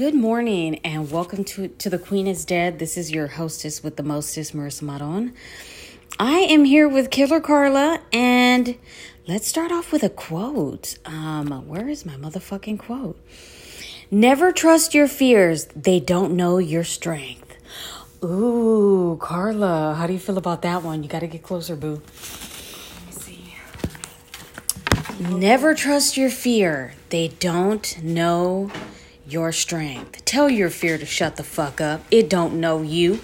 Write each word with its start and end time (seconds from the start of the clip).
Good 0.00 0.14
morning 0.14 0.76
and 0.76 1.10
welcome 1.10 1.44
to, 1.44 1.68
to 1.68 1.90
The 1.90 1.98
Queen 1.98 2.26
is 2.26 2.46
Dead. 2.46 2.78
This 2.78 2.96
is 2.96 3.10
your 3.10 3.26
hostess 3.26 3.82
with 3.82 3.96
the 3.96 4.02
mostest, 4.02 4.56
Marissa 4.56 4.80
Maron. 4.80 5.34
I 6.18 6.38
am 6.38 6.64
here 6.64 6.88
with 6.88 7.10
Killer 7.10 7.38
Karla 7.38 8.00
and 8.10 8.78
let's 9.28 9.46
start 9.46 9.70
off 9.70 9.92
with 9.92 10.02
a 10.02 10.08
quote. 10.08 10.96
Um, 11.04 11.50
where 11.68 11.86
is 11.86 12.06
my 12.06 12.14
motherfucking 12.14 12.78
quote? 12.78 13.22
Never 14.10 14.52
trust 14.52 14.94
your 14.94 15.06
fears, 15.06 15.66
they 15.76 16.00
don't 16.00 16.34
know 16.34 16.56
your 16.56 16.82
strength. 16.82 17.54
Ooh, 18.24 19.18
Karla, 19.20 19.96
how 19.98 20.06
do 20.06 20.14
you 20.14 20.18
feel 20.18 20.38
about 20.38 20.62
that 20.62 20.82
one? 20.82 21.02
You 21.02 21.10
got 21.10 21.20
to 21.20 21.26
get 21.26 21.42
closer, 21.42 21.76
boo. 21.76 22.00
see. 23.10 23.54
Never 25.18 25.74
trust 25.74 26.16
your 26.16 26.30
fear, 26.30 26.94
they 27.10 27.28
don't 27.28 28.02
know 28.02 28.70
your 29.30 29.52
strength. 29.52 30.24
Tell 30.24 30.48
your 30.50 30.70
fear 30.70 30.98
to 30.98 31.06
shut 31.06 31.36
the 31.36 31.44
fuck 31.44 31.80
up. 31.80 32.02
It 32.10 32.28
don't 32.28 32.60
know 32.60 32.82
you. 32.82 33.20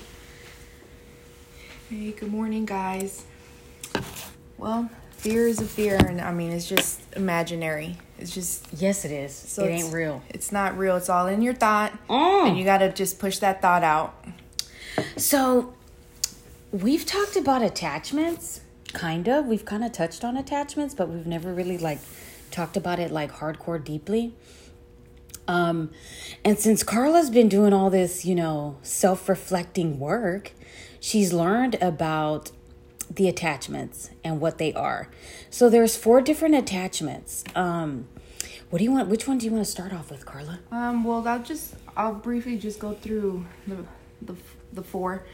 Hey, 1.91 2.13
good 2.13 2.31
morning, 2.31 2.65
guys. 2.67 3.25
Well, 4.59 4.91
fear 5.11 5.47
is 5.47 5.61
a 5.61 5.65
fear, 5.67 5.97
and 5.97 6.21
I 6.21 6.33
mean, 6.33 6.51
it's 6.53 6.69
just 6.69 7.01
imaginary. 7.15 7.97
It's 8.19 8.33
just, 8.33 8.67
Yes, 8.77 9.05
it 9.05 9.11
is. 9.11 9.35
So 9.35 9.65
it 9.65 9.69
ain't 9.69 9.93
real. 9.93 10.23
it's 10.31 10.51
not 10.51 10.77
real. 10.79 10.97
It's 10.97 11.09
all 11.09 11.27
in 11.27 11.43
your 11.43 11.55
thought, 11.55 11.93
Mm. 12.09 12.49
and 12.49 12.59
you 12.59 12.65
gotta 12.65 12.91
just 12.91 13.19
push 13.19 13.39
that 13.39 13.61
thought 13.61 13.83
out. 13.85 14.15
So, 15.17 15.75
we've 16.73 17.05
talked 17.05 17.37
about 17.37 17.63
attachments, 17.63 18.61
kind 18.93 19.29
of. 19.29 19.47
We've 19.47 19.65
kind 19.65 19.85
of 19.85 19.93
touched 19.93 20.25
on 20.25 20.37
attachments, 20.37 20.95
but 20.95 21.09
we've 21.09 21.27
never 21.27 21.53
really 21.53 21.77
like 21.79 21.99
talked 22.51 22.77
about 22.77 22.99
it 22.99 23.11
like 23.11 23.33
hardcore 23.33 23.83
deeply. 23.83 24.33
Um, 25.49 25.91
and 26.45 26.59
since 26.59 26.83
Karla's 26.83 27.31
been 27.31 27.49
doing 27.49 27.73
all 27.73 27.91
this, 27.91 28.25
you 28.25 28.35
know, 28.35 28.79
self-reflecting 28.83 29.99
work, 29.99 30.53
she's 31.01 31.33
learned 31.33 31.77
about 31.77 32.51
the 33.09 33.29
attachments 33.29 34.11
and 34.25 34.41
what 34.41 34.59
they 34.59 34.73
are. 34.75 35.09
So 35.51 35.71
there's 35.71 35.97
four 35.97 36.21
different 36.21 36.57
attachments. 36.57 37.45
Um, 37.55 38.09
what 38.71 38.79
do 38.79 38.85
you 38.85 38.91
want? 38.91 39.09
Which 39.09 39.29
one 39.29 39.39
do 39.39 39.47
you 39.47 39.53
want 39.53 39.65
to 39.65 39.71
start 39.71 39.93
off 39.93 40.11
with, 40.11 40.27
Karla? 40.27 40.59
Um, 40.73 41.05
well, 41.05 41.27
I'll 41.27 41.43
just, 41.43 41.77
I'll 41.97 42.15
briefly 42.15 42.59
just 42.59 42.81
go 42.81 42.95
through 42.95 43.47
the, 43.69 43.85
the, 44.23 44.35
the 44.73 44.83
four. 44.83 45.25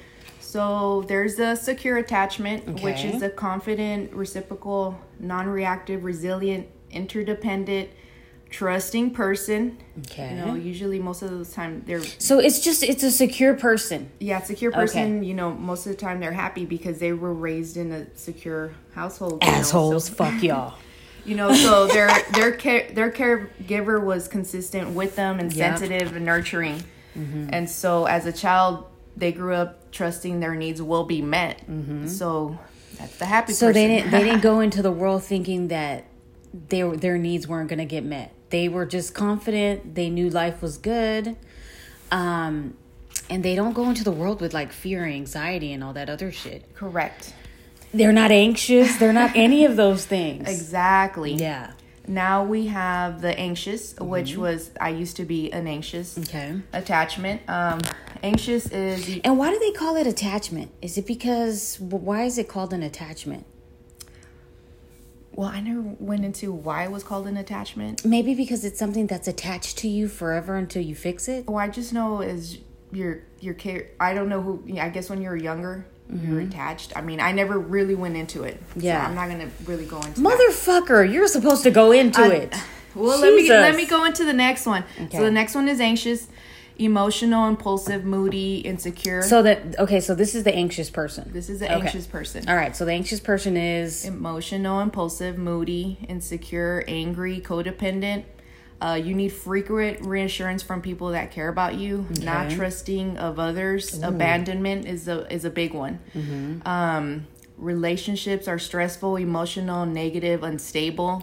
So 0.41 1.03
there's 1.09 1.37
the 1.37 1.57
secure 1.57 1.97
attachment, 1.97 2.83
which 2.83 3.05
is 3.05 3.23
a 3.23 3.31
confident, 3.31 4.13
reciprocal, 4.13 5.01
non-reactive, 5.19 6.05
resilient, 6.05 6.67
interdependent, 6.91 7.89
trusting 8.53 9.11
person. 9.11 9.79
Okay. 10.07 10.31
You 10.31 10.37
know, 10.45 10.55
usually 10.55 11.01
most 11.01 11.23
of 11.23 11.31
the 11.37 11.45
time 11.45 11.83
they're 11.87 12.03
So 12.19 12.39
it's 12.39 12.61
just 12.61 12.83
it's 12.85 13.03
a 13.03 13.11
secure 13.11 13.55
person. 13.55 14.11
Yeah, 14.21 14.41
secure 14.43 14.71
person, 14.71 15.25
you 15.25 15.35
know, 15.35 15.51
most 15.53 15.87
of 15.87 15.91
the 15.93 15.99
time 15.99 16.21
they're 16.21 16.33
happy 16.33 16.65
because 16.67 16.99
they 17.01 17.13
were 17.13 17.35
raised 17.35 17.77
in 17.77 17.91
a 17.91 18.15
secure 18.17 18.73
household. 18.95 19.43
you 19.43 19.51
know, 19.51 19.57
Assholes, 19.57 20.05
so- 20.07 20.15
fuck 20.15 20.41
y'all. 20.43 20.75
you 21.25 21.35
know, 21.35 21.53
so 21.55 21.87
their 21.89 22.11
their 22.35 22.53
care 22.53 22.89
their 22.93 23.11
caregiver 23.11 24.01
was 24.03 24.29
consistent 24.29 24.91
with 24.91 25.17
them 25.17 25.41
and 25.41 25.53
Yep. 25.53 25.79
sensitive 25.79 26.15
and 26.15 26.25
nurturing. 26.27 26.85
Mm-hmm. 27.19 27.49
And 27.53 27.69
so 27.69 28.05
as 28.07 28.27
a 28.27 28.33
child, 28.33 28.85
they 29.17 29.33
grew 29.33 29.55
up 29.55 29.91
trusting 29.93 30.41
their 30.41 30.55
needs 30.55 30.81
will 30.83 31.05
be 31.05 31.21
met. 31.23 31.61
So 32.07 32.59
that's 32.99 33.17
the 33.19 33.25
happy 33.27 33.53
Mm-hmm. 33.53 33.57
So 33.57 33.67
person. 33.69 33.73
they 33.75 33.89
didn't 33.89 34.11
they 34.11 34.25
didn't 34.25 34.43
go 34.51 34.61
into 34.61 34.83
the 34.83 34.93
world 34.93 35.23
thinking 35.25 35.69
that 35.69 36.05
their 36.53 36.95
their 36.97 37.17
needs 37.19 37.49
weren't 37.49 37.69
going 37.71 37.79
to 37.79 37.85
get 37.87 38.05
met. 38.05 38.33
They 38.53 38.69
were 38.69 38.87
just 38.87 39.15
confident. 39.15 39.95
They 39.97 40.09
knew 40.11 40.29
life 40.31 40.63
was 40.63 40.79
good. 40.79 41.37
Um 42.11 42.75
and 43.31 43.43
they 43.43 43.55
don't 43.55 43.73
go 43.73 43.89
into 43.89 44.05
the 44.05 44.13
world 44.13 44.41
with 44.41 44.53
like 44.55 44.73
fear, 44.73 45.05
anxiety 45.05 45.73
and 45.73 45.83
all 45.83 45.95
that 45.95 46.09
other 46.11 46.31
shit. 46.31 46.61
Correct. 46.75 47.33
They're 47.95 48.13
not 48.13 48.31
anxious. 48.31 48.97
They're 48.97 49.13
not 49.13 49.33
any 49.35 49.65
of 49.65 49.77
those 49.77 50.05
things. 50.07 50.49
Exactly. 50.49 51.35
Yeah. 51.35 51.73
Now 52.07 52.43
we 52.45 52.67
have 52.67 53.21
the 53.23 53.39
anxious, 53.39 53.95
Mm-hmm. 53.95 54.09
which 54.09 54.37
was 54.37 54.71
I 54.81 54.91
used 54.91 55.17
to 55.17 55.25
be 55.25 55.51
an 55.53 55.67
anxious 55.67 56.19
Okay. 56.19 56.61
attachment. 56.73 57.41
Um 57.49 57.81
anxious 58.23 58.67
is 58.67 59.21
And 59.25 59.39
why 59.39 59.51
do 59.51 59.59
they 59.59 59.73
call 59.73 59.97
it 59.97 60.07
attachment? 60.07 60.71
Is 60.83 60.99
it 60.99 61.07
because 61.07 61.79
why 61.81 62.25
is 62.25 62.37
it 62.39 62.49
called 62.49 62.73
an 62.75 62.83
attachment? 62.83 63.47
Well, 65.35 65.49
I 65.49 65.61
never 65.61 65.81
went 65.99 66.25
into 66.25 66.53
why 66.53 66.85
it 66.85 66.91
was 66.91 67.03
called 67.03 67.27
an 67.27 67.37
attachment. 67.37 68.05
Maybe 68.05 68.35
because 68.35 68.65
it's 68.65 68.79
something 68.79 69.07
that's 69.07 69.29
attached 69.29 69.79
to 69.79 69.89
you 69.89 70.09
forever 70.09 70.57
until 70.57 70.83
you 70.83 70.95
fix 70.95 71.29
it. 71.29 71.47
Well, 71.47 71.59
I 71.59 71.69
just 71.69 71.93
know 71.93 72.21
is 72.21 72.59
your 72.93 73.23
your 73.41 73.55
care. 73.55 73.89
I 73.99 74.15
don't 74.15 74.29
know 74.29 74.43
who. 74.43 74.79
I 74.79 74.91
guess 74.91 75.09
when 75.09 75.23
you're 75.23 75.37
younger, 75.37 75.87
you're 76.13 76.41
attached. 76.41 76.93
I 76.95 77.01
mean, 77.01 77.21
I 77.21 77.33
never 77.33 77.59
really 77.59 77.95
went 77.95 78.17
into 78.17 78.45
it. 78.45 78.61
Mm-hmm. 78.71 78.81
Yeah. 78.81 79.03
so 79.03 79.09
I'm 79.09 79.15
not 79.15 79.29
gonna 79.29 79.51
really 79.65 79.87
go 79.87 79.97
into 80.01 80.21
that. 80.21 80.39
Motherfucker, 80.39 81.11
you're 81.11 81.29
supposed 81.29 81.63
to 81.63 81.71
go 81.71 81.93
into 81.93 82.21
I- 82.21 82.29
it. 82.29 82.55
Well, 82.95 83.19
let 83.19 83.35
me 83.35 83.49
let 83.49 83.75
me 83.75 83.87
go 83.87 84.05
into 84.05 84.25
the 84.25 84.35
next 84.35 84.67
one. 84.67 84.85
Okay. 85.01 85.17
So 85.17 85.25
the 85.25 85.31
next 85.31 85.55
one 85.55 85.67
is 85.67 85.81
anxious, 85.81 86.29
emotional, 86.79 87.47
impulsive, 87.49 88.05
moody, 88.05 88.57
insecure. 88.59 89.23
So 89.23 89.43
that 89.43 89.79
okay, 89.79 90.01
so 90.01 90.15
this 90.15 90.35
is 90.35 90.45
the 90.45 90.55
anxious 90.55 90.91
person. 90.91 91.31
this 91.33 91.49
is 91.49 91.63
an 91.63 91.69
Okay. 91.73 91.83
anxious 91.87 92.07
person. 92.07 92.49
All 92.49 92.57
right, 92.57 92.75
so 92.77 92.85
the 92.85 92.93
anxious 92.93 93.21
person 93.21 93.57
is 93.57 94.05
Emotional, 94.05 94.81
impulsive, 94.81 95.39
moody, 95.39 95.99
insecure, 96.09 96.85
angry, 96.89 97.41
codependent. 97.41 98.25
Uh, 98.81 98.95
you 98.95 99.15
need 99.15 99.29
frequent 99.29 100.01
reassurance 100.05 100.61
from 100.63 100.83
people 100.83 101.11
that 101.11 101.31
care 101.31 101.49
about 101.49 101.77
you. 101.77 102.05
Not 102.21 102.51
trusting 102.51 103.17
of 103.17 103.39
others. 103.39 104.03
Abandonment 104.03 104.87
is 104.87 105.07
a 105.07 105.33
is 105.33 105.45
a 105.45 105.51
big 105.51 105.73
one. 105.73 106.01
Mm-hmm. 106.17 106.67
Um, 106.67 107.27
relationships 107.59 108.49
are 108.49 108.59
stressful, 108.59 109.17
emotional, 109.17 109.87
negative, 109.87 110.43
unstable. 110.43 111.23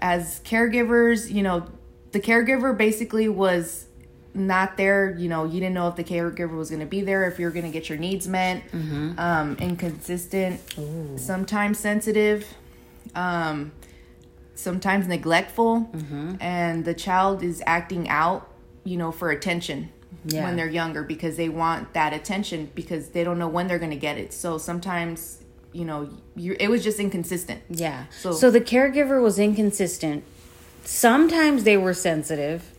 As 0.00 0.40
caregivers, 0.40 1.30
you 1.30 1.42
know, 1.42 1.68
the 2.10 2.18
caregiver 2.20 2.76
basically 2.76 3.28
was 3.28 3.86
not 4.34 4.76
there. 4.76 5.14
You 5.18 5.28
know, 5.28 5.44
you 5.44 5.60
didn't 5.60 5.74
know 5.74 5.88
if 5.88 5.96
the 5.96 6.04
caregiver 6.04 6.56
was 6.56 6.70
going 6.70 6.80
to 6.80 6.86
be 6.86 7.00
there, 7.02 7.28
if 7.28 7.38
you're 7.38 7.50
going 7.50 7.64
to 7.66 7.70
get 7.70 7.88
your 7.88 7.98
needs 7.98 8.26
met. 8.28 8.62
Mm-hmm. 8.72 9.18
Um, 9.18 9.56
inconsistent, 9.60 10.60
sometimes 11.16 11.78
sensitive. 11.78 12.46
Um, 13.14 13.72
sometimes 14.54 15.06
neglectful 15.08 15.90
Mm-hmm. 15.92 16.34
and 16.40 16.84
the 16.84 16.94
child 16.94 17.42
is 17.42 17.62
acting 17.66 18.08
out 18.08 18.48
you 18.84 18.96
know 18.96 19.10
for 19.10 19.30
attention 19.30 19.90
Yeah. 20.24 20.44
when 20.44 20.56
they're 20.56 20.68
younger 20.70 21.02
because 21.02 21.36
they 21.36 21.48
want 21.48 21.94
that 21.94 22.12
attention 22.12 22.70
because 22.74 23.08
they 23.08 23.24
don't 23.24 23.38
know 23.38 23.48
when 23.48 23.66
they're 23.66 23.78
going 23.78 23.90
to 23.90 23.96
get 23.96 24.18
it 24.18 24.32
so 24.32 24.58
sometimes 24.58 25.38
you 25.72 25.84
know 25.84 26.10
you 26.36 26.54
it 26.60 26.68
was 26.68 26.84
just 26.84 27.00
inconsistent 27.00 27.62
yeah. 27.70 28.04
So, 28.20 28.32
So- 28.32 28.50
the 28.50 28.60
caregiver 28.60 29.20
was 29.22 29.38
inconsistent. 29.38 30.22
Sometimes 30.84 31.64
they 31.64 31.76
were 31.76 31.94
sensitive. 31.94 32.71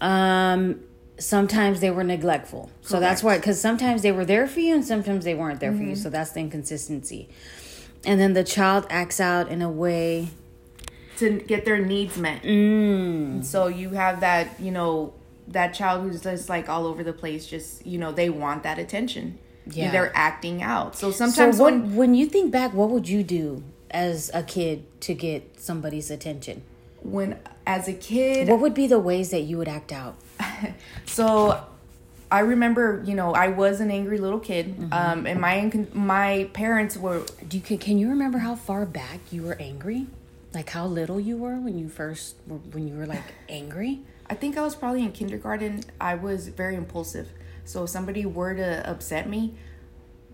Um 0.00 0.80
sometimes 1.18 1.80
they 1.80 1.90
were 1.90 2.04
neglectful. 2.04 2.70
So 2.80 2.98
that's 2.98 3.22
why 3.22 3.38
cuz 3.38 3.60
sometimes 3.60 4.02
they 4.02 4.12
were 4.12 4.24
there 4.24 4.46
for 4.46 4.60
you 4.60 4.74
and 4.74 4.84
sometimes 4.84 5.24
they 5.24 5.34
weren't 5.34 5.60
there 5.60 5.72
for 5.72 5.82
you. 5.82 5.94
So 5.96 6.08
that's 6.10 6.30
the 6.32 6.40
inconsistency. 6.40 7.28
And 8.06 8.18
then 8.18 8.32
the 8.32 8.44
child 8.44 8.86
acts 8.88 9.20
out 9.20 9.48
in 9.50 9.60
a 9.60 9.70
way 9.70 10.28
to 11.18 11.38
get 11.40 11.66
their 11.66 11.78
needs 11.78 12.16
met 12.16 12.42
mm, 12.42 13.44
so 13.44 13.66
you 13.66 13.90
have 13.90 14.20
that 14.20 14.58
you 14.58 14.70
know 14.70 15.12
that 15.48 15.74
child 15.74 16.02
who's 16.02 16.22
just 16.22 16.48
like 16.48 16.66
all 16.70 16.86
over 16.86 17.04
the 17.04 17.12
place 17.12 17.46
just 17.46 17.86
you 17.86 17.98
know 17.98 18.10
they 18.10 18.30
want 18.30 18.62
that 18.62 18.78
attention 18.78 19.36
Yeah. 19.70 19.90
they're 19.92 20.12
acting 20.14 20.62
out 20.62 20.96
so 20.96 21.10
So 21.10 21.18
sometimes 21.18 21.58
what, 21.58 21.74
when 21.74 21.94
when 21.94 22.14
you 22.14 22.24
think 22.24 22.50
back, 22.50 22.72
what 22.72 22.88
would 22.88 23.06
you 23.06 23.22
do 23.22 23.62
as 23.90 24.30
a 24.32 24.42
kid 24.42 24.84
to 25.02 25.12
get 25.12 25.60
somebody's 25.60 26.10
attention? 26.10 26.62
when 27.02 27.38
as 27.70 27.86
a 27.88 27.92
kid 27.92 28.48
What 28.48 28.60
would 28.60 28.74
be 28.74 28.86
the 28.86 28.98
ways 28.98 29.30
that 29.30 29.42
you 29.42 29.56
would 29.58 29.68
act 29.68 29.92
out? 29.92 30.16
So 31.06 31.64
I 32.30 32.40
remember, 32.40 33.02
you 33.04 33.14
know, 33.14 33.32
I 33.34 33.48
was 33.48 33.80
an 33.80 33.90
angry 33.90 34.18
little 34.18 34.38
kid, 34.38 34.66
um, 34.92 35.26
and 35.26 35.40
my 35.40 35.54
my 35.92 36.48
parents 36.52 36.96
were. 36.96 37.24
Do 37.48 37.56
you 37.58 37.62
can, 37.62 37.78
can 37.78 37.98
you 37.98 38.08
remember 38.08 38.38
how 38.38 38.54
far 38.54 38.86
back 38.86 39.18
you 39.32 39.42
were 39.42 39.56
angry? 39.58 40.06
Like 40.54 40.70
how 40.70 40.86
little 40.86 41.18
you 41.18 41.36
were 41.36 41.56
when 41.66 41.76
you 41.78 41.88
first 41.88 42.36
were- 42.46 42.58
when 42.74 42.86
you 42.88 42.94
were 42.96 43.06
like 43.06 43.28
angry? 43.48 44.00
I 44.28 44.34
think 44.40 44.56
I 44.56 44.62
was 44.62 44.74
probably 44.76 45.02
in 45.02 45.12
kindergarten. 45.12 45.82
I 46.00 46.14
was 46.14 46.48
very 46.62 46.76
impulsive, 46.76 47.28
so 47.64 47.84
if 47.84 47.90
somebody 47.90 48.24
were 48.24 48.54
to 48.54 48.70
upset 48.88 49.28
me, 49.28 49.54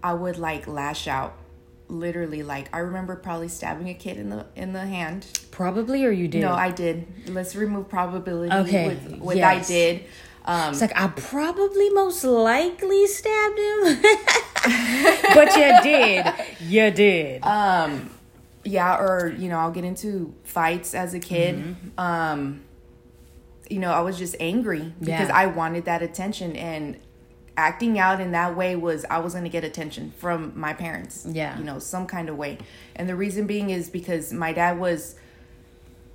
I 0.02 0.12
would 0.12 0.36
like 0.38 0.66
lash 0.68 1.08
out, 1.08 1.32
literally. 1.88 2.42
Like 2.42 2.74
I 2.74 2.78
remember 2.78 3.16
probably 3.16 3.48
stabbing 3.48 3.88
a 3.88 3.94
kid 3.94 4.16
in 4.16 4.30
the 4.30 4.46
in 4.56 4.72
the 4.72 4.86
hand. 4.86 5.26
Probably 5.50 6.04
or 6.04 6.10
you 6.10 6.28
did. 6.28 6.40
No, 6.42 6.52
I 6.52 6.70
did. 6.70 7.06
Let's 7.28 7.54
remove 7.56 7.88
probability. 7.88 8.52
Okay, 8.52 8.88
with, 8.88 9.20
with 9.20 9.38
I 9.42 9.62
did. 9.62 10.04
Um, 10.44 10.72
It's 10.72 10.80
like 10.80 10.92
I 10.96 11.08
probably 11.08 11.90
most 11.90 12.22
likely 12.22 13.06
stabbed 13.06 13.58
him. 13.58 14.02
but 15.34 15.56
you 15.56 15.82
did. 15.82 16.26
You 16.60 16.90
did. 16.90 17.42
um 17.42 18.10
yeah 18.64 18.96
or 18.98 19.32
you 19.38 19.48
know 19.48 19.58
i'll 19.58 19.70
get 19.70 19.84
into 19.84 20.34
fights 20.42 20.92
as 20.92 21.14
a 21.14 21.20
kid 21.20 21.54
Mm-hmm. 21.56 22.00
um 22.00 22.60
you 23.68 23.80
know, 23.80 23.90
I 23.90 24.00
was 24.00 24.16
just 24.16 24.36
angry 24.38 24.92
because 25.00 25.28
Yeah. 25.28 25.36
I 25.36 25.46
wanted 25.46 25.86
that 25.86 26.00
attention 26.00 26.54
and 26.54 26.96
acting 27.56 27.98
out 27.98 28.20
in 28.20 28.32
that 28.32 28.56
way 28.56 28.76
was 28.76 29.04
I 29.08 29.18
was 29.18 29.32
going 29.32 29.44
to 29.44 29.50
get 29.50 29.64
attention 29.64 30.12
from 30.18 30.52
my 30.58 30.74
parents. 30.74 31.26
Yeah. 31.28 31.58
You 31.58 31.64
know, 31.64 31.78
some 31.78 32.06
kind 32.06 32.28
of 32.28 32.36
way. 32.36 32.58
And 32.94 33.08
the 33.08 33.16
reason 33.16 33.46
being 33.46 33.70
is 33.70 33.88
because 33.88 34.32
my 34.32 34.52
dad 34.52 34.78
was 34.78 35.16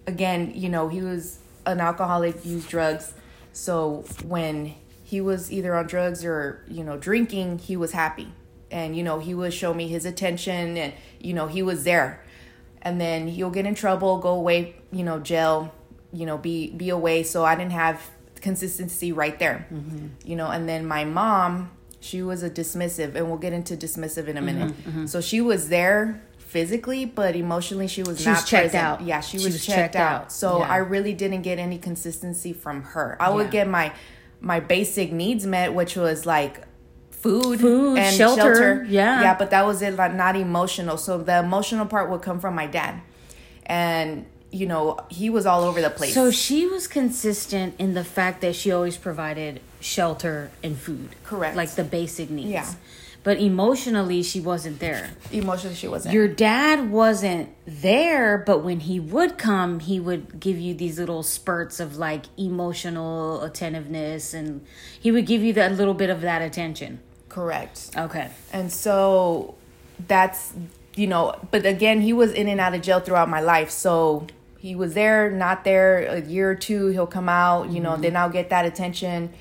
again, 0.07 0.53
you 0.55 0.69
know, 0.69 0.87
he 0.87 1.01
was 1.01 1.39
an 1.65 1.79
alcoholic, 1.79 2.45
used 2.45 2.69
drugs. 2.69 3.13
So 3.53 4.05
when 4.23 4.75
he 5.03 5.21
was 5.21 5.51
either 5.51 5.75
on 5.75 5.87
drugs 5.87 6.23
or, 6.23 6.63
you 6.67 6.83
know, 6.83 6.97
drinking, 6.97 7.59
he 7.59 7.75
was 7.75 7.91
happy. 7.91 8.31
And, 8.69 8.95
you 8.95 9.03
know, 9.03 9.19
he 9.19 9.33
would 9.33 9.53
show 9.53 9.73
me 9.73 9.87
his 9.87 10.05
attention 10.05 10.77
and, 10.77 10.93
you 11.19 11.33
know, 11.33 11.47
he 11.47 11.61
was 11.61 11.83
there. 11.83 12.23
And 12.81 12.99
then 12.99 13.27
he'll 13.27 13.51
get 13.51 13.65
in 13.65 13.75
trouble, 13.75 14.17
go 14.19 14.29
away, 14.29 14.75
you 14.91 15.03
know, 15.03 15.19
jail, 15.19 15.73
you 16.13 16.25
know, 16.25 16.37
be 16.37 16.71
be 16.71 16.89
away. 16.89 17.23
So 17.23 17.43
I 17.43 17.55
didn't 17.55 17.73
have 17.73 18.09
consistency 18.41 19.11
right 19.11 19.37
there. 19.39 19.67
Mm-hmm. 19.73 20.07
You 20.25 20.35
know, 20.35 20.49
and 20.49 20.67
then 20.67 20.85
my 20.85 21.05
mom, 21.05 21.71
she 21.99 22.21
was 22.21 22.43
a 22.43 22.49
dismissive, 22.49 23.15
and 23.15 23.27
we'll 23.29 23.37
get 23.37 23.53
into 23.53 23.75
dismissive 23.77 24.27
in 24.27 24.37
a 24.37 24.41
minute. 24.41 24.69
Mm-hmm. 24.73 24.89
Mm-hmm. 24.89 25.05
So 25.05 25.21
she 25.21 25.39
was 25.41 25.69
there 25.69 26.21
physically, 26.39 27.05
but 27.05 27.35
emotionally 27.35 27.87
she 27.87 28.03
was 28.03 28.19
She 28.19 28.25
not 28.25 28.37
was 28.41 28.49
checked 28.49 28.63
present. 28.73 28.83
out. 28.83 29.01
Yeah, 29.01 29.21
she, 29.21 29.37
She 29.37 29.45
was, 29.45 29.53
was 29.53 29.65
checked, 29.65 29.77
checked 29.77 29.95
out. 29.95 30.21
out. 30.23 30.31
So 30.33 30.59
Yeah. 30.59 30.69
I 30.69 30.77
really 30.77 31.13
didn't 31.13 31.43
get 31.43 31.59
any 31.59 31.77
consistency 31.77 32.51
from 32.51 32.83
her. 32.83 33.15
I 33.21 33.29
would 33.29 33.51
get 33.51 33.69
my 33.69 33.93
my 34.41 34.59
basic 34.59 35.11
needs 35.13 35.45
met, 35.45 35.73
which 35.73 35.95
was 35.95 36.25
like 36.25 36.63
food, 37.11 37.59
Food, 37.61 37.99
and 37.99 38.13
shelter, 38.15 38.41
shelter. 38.41 38.85
yeah. 38.89 39.21
yeah, 39.21 39.37
but 39.37 39.51
that 39.51 39.65
was 39.65 39.81
it. 39.83 39.95
Like 39.95 40.13
not 40.15 40.35
emotional. 40.35 40.97
So 40.97 41.19
the 41.19 41.39
emotional 41.39 41.85
part 41.85 42.09
would 42.09 42.21
come 42.23 42.39
from 42.39 42.55
my 42.55 42.65
dad, 42.65 43.01
and 43.67 44.25
you 44.51 44.65
know 44.65 44.99
he 45.09 45.29
was 45.29 45.45
all 45.45 45.63
over 45.63 45.81
the 45.81 45.89
place. 45.89 46.13
So 46.13 46.31
she 46.31 46.65
was 46.67 46.87
consistent 46.87 47.75
in 47.79 47.93
the 47.93 48.03
fact 48.03 48.41
that 48.41 48.55
she 48.55 48.71
always 48.71 48.97
provided 48.97 49.61
shelter 49.79 50.51
and 50.63 50.77
food. 50.77 51.09
Correct. 51.23 51.55
Like 51.55 51.71
the 51.71 51.83
basic 51.83 52.29
needs. 52.29 52.49
Yeah. 52.49 52.71
But 53.23 53.37
emotionally, 53.39 54.23
she 54.23 54.39
wasn't 54.39 54.79
there. 54.79 55.11
emotionally 55.31 55.75
she 55.75 55.87
wasn't. 55.87 56.15
Your 56.15 56.27
dad 56.27 56.89
wasn't 56.89 57.49
there, 57.67 58.39
but 58.39 58.63
when 58.63 58.79
he 58.79 58.99
would 58.99 59.37
come, 59.37 59.79
he 59.79 59.99
would 59.99 60.39
give 60.39 60.57
you 60.57 60.73
these 60.73 60.97
little 60.97 61.21
spurts 61.21 61.79
of 61.79 61.97
like 61.97 62.25
emotional 62.35 63.43
attentiveness 63.43 64.33
and 64.33 64.65
he 64.99 65.11
would 65.11 65.27
give 65.27 65.43
you 65.43 65.53
that 65.53 65.73
little 65.73 65.93
bit 65.93 66.09
of 66.09 66.21
that 66.21 66.41
attention. 66.41 66.99
correct. 67.29 67.91
Okay. 67.95 68.29
And 68.51 68.71
so 68.71 69.53
that's, 70.07 70.53
you 70.95 71.05
know, 71.05 71.35
but 71.51 71.63
again, 71.65 72.01
he 72.01 72.13
was 72.13 72.31
in 72.33 72.47
and 72.47 72.59
out 72.59 72.73
of 72.73 72.81
jail 72.81 72.99
throughout 73.01 73.29
my 73.29 73.39
life. 73.41 73.69
So 73.69 74.25
he 74.61 74.75
was 74.75 74.93
there, 74.93 75.31
not 75.31 75.63
there, 75.63 76.05
a 76.05 76.21
year 76.21 76.51
or 76.51 76.55
two, 76.55 76.87
he'll 76.89 77.07
come 77.07 77.27
out, 77.27 77.71
you 77.71 77.79
know, 77.79 77.93
mm-hmm. 77.93 78.03
then 78.03 78.15
I'll 78.15 78.29
get 78.29 78.51
that 78.51 78.63
attention. 78.63 79.33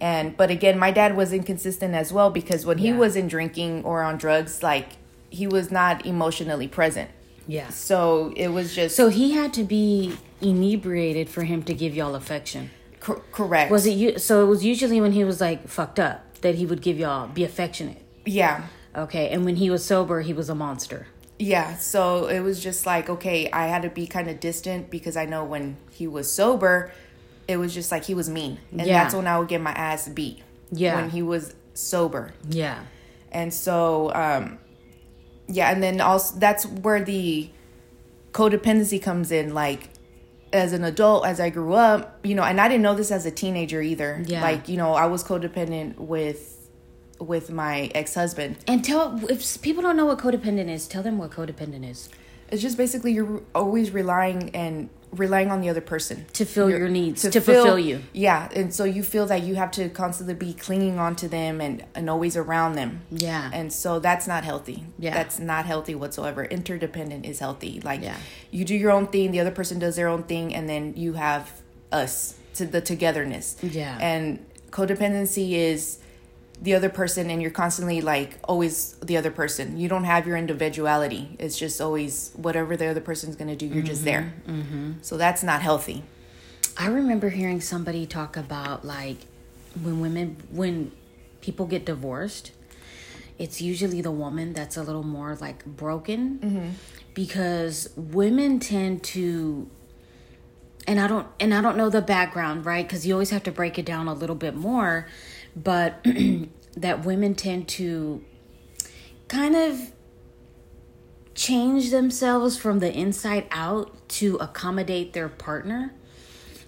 And, 0.00 0.34
but 0.34 0.50
again, 0.50 0.78
my 0.78 0.90
dad 0.90 1.14
was 1.14 1.30
inconsistent 1.30 1.94
as 1.94 2.10
well 2.10 2.30
because 2.30 2.64
when 2.64 2.78
he 2.78 2.90
wasn't 2.92 3.28
drinking 3.28 3.84
or 3.84 4.02
on 4.02 4.16
drugs, 4.16 4.62
like, 4.62 4.88
he 5.28 5.46
was 5.46 5.70
not 5.70 6.06
emotionally 6.06 6.68
present. 6.68 7.10
Yeah. 7.46 7.68
So 7.68 8.32
it 8.34 8.48
was 8.48 8.74
just 8.74 8.96
So 8.96 9.08
he 9.08 9.32
had 9.32 9.52
to 9.54 9.64
be 9.64 10.16
inebriated 10.40 11.28
for 11.28 11.42
him 11.42 11.62
to 11.64 11.74
give 11.74 11.94
y'all 11.94 12.14
affection. 12.14 12.70
cor- 13.00 13.22
correct. 13.32 13.70
Was 13.70 13.86
it 13.86 13.92
you? 13.92 14.18
So 14.18 14.42
it 14.42 14.46
was 14.46 14.64
usually 14.64 15.00
when 15.00 15.12
he 15.12 15.24
was 15.24 15.40
like 15.40 15.68
fucked 15.68 16.00
up 16.00 16.40
that 16.40 16.54
he 16.54 16.66
would 16.66 16.80
give 16.82 16.98
y'all 16.98 17.28
be 17.28 17.44
affectionate. 17.44 18.02
Yeah. 18.24 18.66
Okay, 18.94 19.28
and 19.30 19.44
when 19.44 19.56
he 19.56 19.70
was 19.70 19.84
sober, 19.84 20.20
he 20.20 20.32
was 20.32 20.48
a 20.48 20.54
monster. 20.54 21.06
Yeah, 21.42 21.76
so 21.76 22.26
it 22.28 22.40
was 22.40 22.62
just 22.62 22.86
like, 22.86 23.10
okay, 23.10 23.50
I 23.50 23.66
had 23.66 23.82
to 23.82 23.90
be 23.90 24.06
kind 24.06 24.28
of 24.30 24.38
distant 24.40 24.90
because 24.90 25.16
I 25.16 25.24
know 25.24 25.44
when 25.44 25.76
he 25.90 26.06
was 26.06 26.30
sober, 26.30 26.92
it 27.48 27.56
was 27.56 27.74
just 27.74 27.90
like 27.90 28.04
he 28.04 28.14
was 28.14 28.28
mean. 28.28 28.58
And 28.70 28.82
Yeah. 28.86 29.02
that's 29.02 29.14
when 29.14 29.26
I 29.26 29.38
would 29.38 29.48
get 29.48 29.60
my 29.60 29.72
ass 29.72 30.08
beat. 30.08 30.42
Yeah. 30.70 30.96
When 30.96 31.10
he 31.10 31.22
was 31.22 31.54
sober. 31.74 32.32
Yeah. 32.48 32.78
And 33.30 33.52
so, 33.52 34.12
um, 34.14 34.58
yeah, 35.48 35.70
and 35.70 35.82
then 35.82 36.00
also 36.00 36.38
that's 36.38 36.64
where 36.64 37.02
the 37.02 37.50
codependency 38.32 39.02
comes 39.02 39.32
in. 39.32 39.54
Like, 39.54 39.88
as 40.52 40.72
an 40.72 40.84
adult, 40.84 41.26
as 41.26 41.40
I 41.40 41.50
grew 41.50 41.72
up, 41.74 42.20
you 42.24 42.34
know, 42.34 42.42
and 42.42 42.60
I 42.60 42.68
didn't 42.68 42.82
know 42.82 42.94
this 42.94 43.10
as 43.10 43.24
a 43.26 43.30
teenager 43.30 43.80
either. 43.82 44.22
Yeah. 44.26 44.42
Like, 44.42 44.68
you 44.68 44.76
know, 44.76 44.92
I 44.94 45.06
was 45.06 45.24
codependent 45.24 45.96
with 45.96 46.51
with 47.22 47.50
my 47.50 47.90
ex 47.94 48.14
husband. 48.14 48.56
And 48.66 48.84
tell 48.84 49.20
if 49.30 49.60
people 49.62 49.82
don't 49.82 49.96
know 49.96 50.06
what 50.06 50.18
codependent 50.18 50.68
is, 50.68 50.86
tell 50.88 51.02
them 51.02 51.18
what 51.18 51.30
codependent 51.30 51.88
is. 51.88 52.08
It's 52.50 52.60
just 52.60 52.76
basically 52.76 53.12
you're 53.12 53.42
always 53.54 53.90
relying 53.92 54.50
and 54.54 54.90
relying 55.10 55.50
on 55.50 55.60
the 55.60 55.68
other 55.68 55.80
person 55.82 56.24
To 56.34 56.44
fill 56.46 56.68
You're- 56.70 56.80
your 56.80 56.88
needs, 56.88 57.20
to 57.22 57.40
fulfill 57.40 57.78
you. 57.78 58.02
Yeah, 58.14 58.48
and 58.54 58.72
so 58.74 58.84
you 58.84 59.02
feel 59.02 59.26
that 59.26 59.42
you 59.42 59.56
have 59.56 59.70
to 59.72 59.90
constantly 59.90 60.34
be 60.34 60.54
clinging 60.54 60.98
on 60.98 61.16
to 61.16 61.28
them 61.28 61.60
and 61.60 61.84
and 61.94 62.08
always 62.10 62.34
around 62.36 62.74
them. 62.74 63.00
Yeah. 63.10 63.50
And 63.52 63.72
so 63.72 63.98
that's 64.00 64.26
not 64.26 64.44
healthy. 64.44 64.84
Yeah. 64.98 65.12
That's 65.14 65.38
not 65.38 65.66
healthy 65.66 65.94
whatsoever. 65.94 66.44
Interdependent 66.44 67.24
is 67.26 67.38
healthy. 67.40 67.80
Like 67.84 68.02
Yeah. 68.02 68.16
you 68.50 68.64
do 68.64 68.74
your 68.74 68.90
own 68.90 69.06
thing, 69.06 69.30
the 69.32 69.40
other 69.40 69.50
person 69.50 69.78
does 69.78 69.96
their 69.96 70.08
own 70.08 70.22
thing, 70.24 70.54
and 70.54 70.66
then 70.68 70.94
you 70.96 71.14
have 71.14 71.50
us 71.90 72.34
to 72.54 72.64
the 72.66 72.80
togetherness. 72.80 73.56
Yeah. 73.62 73.96
And 74.00 74.44
codependency 74.70 75.52
is 75.52 75.98
the 76.62 76.74
other 76.74 76.88
person 76.88 77.28
and 77.28 77.42
you're 77.42 77.50
constantly 77.50 78.00
like 78.00 78.38
always 78.44 78.92
the 79.02 79.16
other 79.16 79.32
person. 79.32 79.76
You 79.76 79.88
don't 79.88 80.04
have 80.04 80.28
your 80.28 80.36
individuality. 80.36 81.36
It's 81.40 81.58
just 81.58 81.80
always 81.80 82.30
whatever 82.36 82.76
the 82.76 82.86
other 82.86 83.00
person's 83.00 83.34
going 83.34 83.48
to 83.48 83.56
do, 83.56 83.66
you're 83.66 83.82
just 83.82 84.04
there. 84.04 84.32
Mm-hmm. 84.46 84.92
So 85.02 85.16
that's 85.16 85.42
not 85.42 85.60
healthy. 85.60 86.04
I 86.78 86.86
remember 86.86 87.30
hearing 87.30 87.60
somebody 87.60 88.06
talk 88.06 88.36
about 88.36 88.84
like 88.84 89.18
when 89.82 90.00
women 90.00 90.36
when 90.52 90.92
people 91.40 91.66
get 91.66 91.84
divorced, 91.84 92.52
it's 93.38 93.60
usually 93.60 94.00
the 94.00 94.12
woman 94.12 94.52
that's 94.52 94.76
a 94.76 94.82
little 94.84 95.02
more 95.02 95.36
like 95.40 95.64
broken 95.64 96.76
because 97.12 97.90
women 97.96 98.60
tend 98.60 99.02
to 99.02 99.68
and 100.86 101.00
I 101.00 101.08
don't 101.08 101.26
and 101.40 101.52
I 101.52 101.60
don't 101.60 101.76
know 101.76 101.90
the 101.90 102.02
background, 102.02 102.64
right? 102.64 102.88
Cuz 102.88 103.04
you 103.04 103.14
always 103.14 103.30
have 103.30 103.42
to 103.42 103.52
break 103.52 103.78
it 103.78 103.84
down 103.84 104.06
a 104.06 104.14
little 104.14 104.36
bit 104.36 104.54
more, 104.54 105.08
but 105.54 106.04
that 106.76 107.04
women 107.04 107.34
tend 107.34 107.68
to 107.68 108.24
kind 109.28 109.54
of 109.54 109.92
change 111.34 111.90
themselves 111.90 112.56
from 112.56 112.78
the 112.78 112.92
inside 112.92 113.46
out 113.50 114.08
to 114.08 114.36
accommodate 114.36 115.12
their 115.12 115.28
partner 115.28 115.94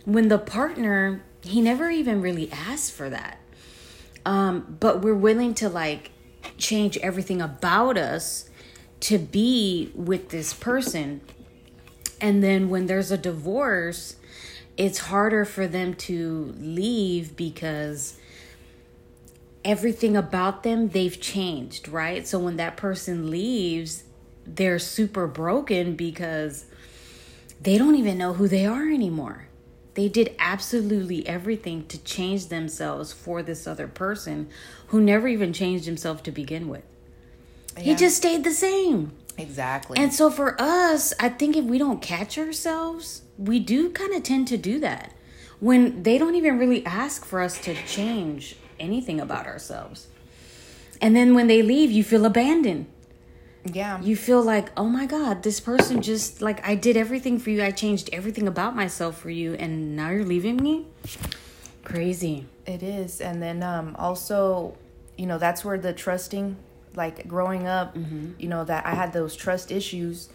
when 0.04 0.28
the 0.28 0.38
partner 0.38 1.22
he 1.42 1.60
never 1.60 1.90
even 1.90 2.22
really 2.22 2.50
asked 2.50 2.92
for 2.92 3.10
that. 3.10 3.38
Um 4.24 4.78
but 4.80 5.02
we're 5.02 5.14
willing 5.14 5.54
to 5.54 5.68
like 5.68 6.10
change 6.56 6.96
everything 6.98 7.42
about 7.42 7.98
us 7.98 8.48
to 9.00 9.18
be 9.18 9.92
with 9.94 10.30
this 10.30 10.54
person. 10.54 11.20
And 12.20 12.42
then 12.42 12.70
when 12.70 12.86
there's 12.86 13.10
a 13.10 13.18
divorce 13.18 14.16
it's 14.76 14.98
harder 14.98 15.44
for 15.44 15.68
them 15.68 15.94
to 15.94 16.52
leave 16.58 17.36
because 17.36 18.18
everything 19.64 20.16
about 20.16 20.62
them 20.62 20.88
they've 20.88 21.20
changed 21.20 21.88
right? 21.88 22.26
So 22.26 22.38
when 22.38 22.56
that 22.56 22.76
person 22.76 23.30
leaves 23.30 24.04
they're 24.46 24.78
super 24.78 25.26
broken 25.26 25.96
because 25.96 26.66
they 27.60 27.78
don't 27.78 27.94
even 27.94 28.18
know 28.18 28.34
who 28.34 28.46
they 28.48 28.66
are 28.66 28.90
anymore. 28.90 29.48
They 29.94 30.08
did 30.08 30.34
absolutely 30.38 31.26
everything 31.26 31.86
to 31.86 32.02
change 32.02 32.48
themselves 32.48 33.12
for 33.12 33.42
this 33.42 33.66
other 33.66 33.86
person 33.86 34.48
who 34.88 35.00
never 35.00 35.28
even 35.28 35.52
changed 35.52 35.86
himself 35.86 36.22
to 36.24 36.32
begin 36.32 36.68
with. 36.68 36.82
He 37.78 37.94
just 37.94 38.16
stayed 38.16 38.44
the 38.44 38.52
same. 38.52 39.12
Exactly. 39.36 39.98
and 39.98 40.14
so 40.14 40.30
for 40.30 40.60
us, 40.60 41.12
I 41.18 41.28
think 41.28 41.56
if 41.56 41.64
we 41.64 41.76
don't 41.76 42.00
catch 42.00 42.38
ourselves, 42.38 43.22
we 43.36 43.58
do 43.58 43.90
kind 43.90 44.14
of 44.14 44.22
tend 44.22 44.46
to 44.48 44.56
do 44.56 44.78
that. 44.78 45.12
When 45.58 46.04
they 46.04 46.18
don't 46.18 46.36
even 46.36 46.56
really 46.56 46.86
ask 46.86 47.24
for 47.24 47.40
us 47.40 47.58
to 47.62 47.74
change 47.84 48.54
anything 48.80 49.20
about 49.20 49.46
ourselves. 49.46 50.08
And 51.00 51.14
then 51.14 51.34
when 51.34 51.46
they 51.48 51.62
leave, 51.62 51.90
you 51.90 52.04
feel 52.04 52.24
abandoned. 52.24 52.86
yeah. 53.64 54.00
You 54.00 54.16
feel 54.16 54.42
like, 54.42 54.70
oh 54.76 54.88
my 54.88 55.06
God, 55.06 55.42
this 55.42 55.58
person 55.60 56.02
just, 56.02 56.40
like, 56.42 56.66
I 56.66 56.74
did 56.74 56.96
everything 56.96 57.38
for 57.38 57.50
you. 57.50 57.62
I 57.62 57.70
changed 57.72 58.10
everything 58.12 58.46
about 58.46 58.76
myself 58.76 59.18
for 59.18 59.30
you. 59.30 59.54
And 59.54 59.96
now 59.96 60.10
you're 60.10 60.24
leaving 60.24 60.56
me? 60.56 60.86
Crazy. 61.82 62.46
It 62.66 62.82
is. 62.82 63.20
And 63.20 63.42
then 63.42 63.62
um 63.62 63.94
also, 63.98 64.76
you 65.18 65.26
know, 65.26 65.38
that's 65.38 65.64
where 65.64 65.78
the 65.78 65.92
trusting 65.92 66.56
like 66.96 67.26
growing 67.28 67.66
up, 67.66 67.96
you 68.38 68.48
know, 68.48 68.64
that 68.64 68.86
I 68.86 68.94
had 68.94 69.12
those 69.12 69.34
trust 69.36 69.70
issues. 69.70 70.28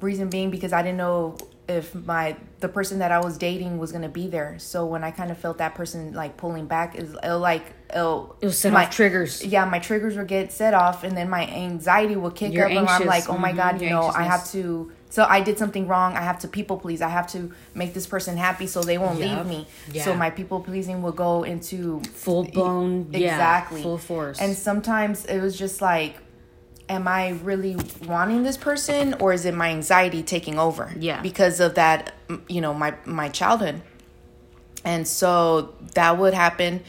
Reason 0.00 0.28
being 0.30 0.50
because 0.50 0.72
I 0.72 0.82
didn't 0.82 0.96
know 0.98 1.36
if 1.68 1.94
my 1.94 2.36
the 2.60 2.68
person 2.68 2.98
that 2.98 3.10
I 3.12 3.20
was 3.20 3.38
dating 3.38 3.78
was 3.78 3.92
gonna 3.92 4.08
be 4.08 4.26
there. 4.28 4.56
So 4.58 4.86
when 4.86 5.02
I 5.04 5.10
kind 5.10 5.30
of 5.30 5.38
felt 5.38 5.58
that 5.58 5.74
person 5.74 6.12
like 6.12 6.36
pulling 6.36 6.66
back, 6.66 6.94
is 6.96 7.14
it'll 7.22 7.38
like 7.38 7.64
it'll, 7.90 8.36
It'll 8.40 8.52
set 8.52 8.72
my 8.72 8.84
off 8.84 8.90
triggers. 8.90 9.44
Yeah, 9.44 9.64
my 9.64 9.78
triggers 9.78 10.16
would 10.16 10.28
get 10.28 10.52
set 10.52 10.74
off, 10.74 11.04
and 11.04 11.16
then 11.16 11.28
my 11.30 11.46
anxiety 11.46 12.16
would 12.16 12.34
kick 12.34 12.52
You're 12.52 12.66
up, 12.66 12.70
and 12.72 12.88
I'm 12.88 13.06
like, 13.06 13.28
oh 13.28 13.38
my 13.38 13.52
Mhm, 13.52 13.56
god, 13.56 13.80
you 13.80 13.88
your 13.88 13.96
know, 13.98 14.12
I 14.14 14.24
have 14.24 14.50
to 14.52 14.92
so 15.10 15.24
I 15.28 15.42
did 15.42 15.58
something 15.58 15.86
wrong. 15.86 16.16
I 16.16 16.22
have 16.22 16.40
to 16.40 16.48
people 16.48 16.76
please. 16.76 17.00
I 17.00 17.08
have 17.08 17.28
to 17.28 17.52
make 17.72 17.94
this 17.94 18.04
person 18.04 18.36
happy 18.36 18.66
so 18.66 18.82
they 18.82 18.98
won't 18.98 19.20
Yep. 19.20 19.28
leave 19.28 19.46
me. 19.46 19.66
Yeah. 19.92 20.04
So 20.04 20.14
my 20.16 20.30
people 20.30 20.58
pleasing 20.60 21.02
will 21.02 21.12
go 21.12 21.44
into 21.44 22.00
Full 22.14 22.42
blown, 22.44 23.06
yeah, 23.12 23.18
exactly 23.34 23.80
full 23.82 23.96
force. 23.98 24.40
And 24.40 24.56
sometimes 24.56 25.24
it 25.26 25.40
was 25.40 25.56
just 25.56 25.80
like, 25.80 26.16
am 26.94 27.06
I 27.06 27.30
really 27.42 27.76
wanting 28.06 28.42
this 28.42 28.56
person 28.56 29.14
or 29.20 29.32
is 29.32 29.44
it 29.44 29.54
my 29.54 29.68
anxiety 29.70 30.22
taking 30.22 30.58
over? 30.58 30.92
Yeah. 30.98 31.20
because 31.22 31.60
of 31.60 31.74
that, 31.74 32.14
you 32.48 32.60
know, 32.60 32.72
my 32.74 32.94
my 33.04 33.28
childhood. 33.28 33.82
And 34.84 35.06
so 35.08 35.74
that 35.94 36.18
would 36.18 36.34
happen, 36.34 36.82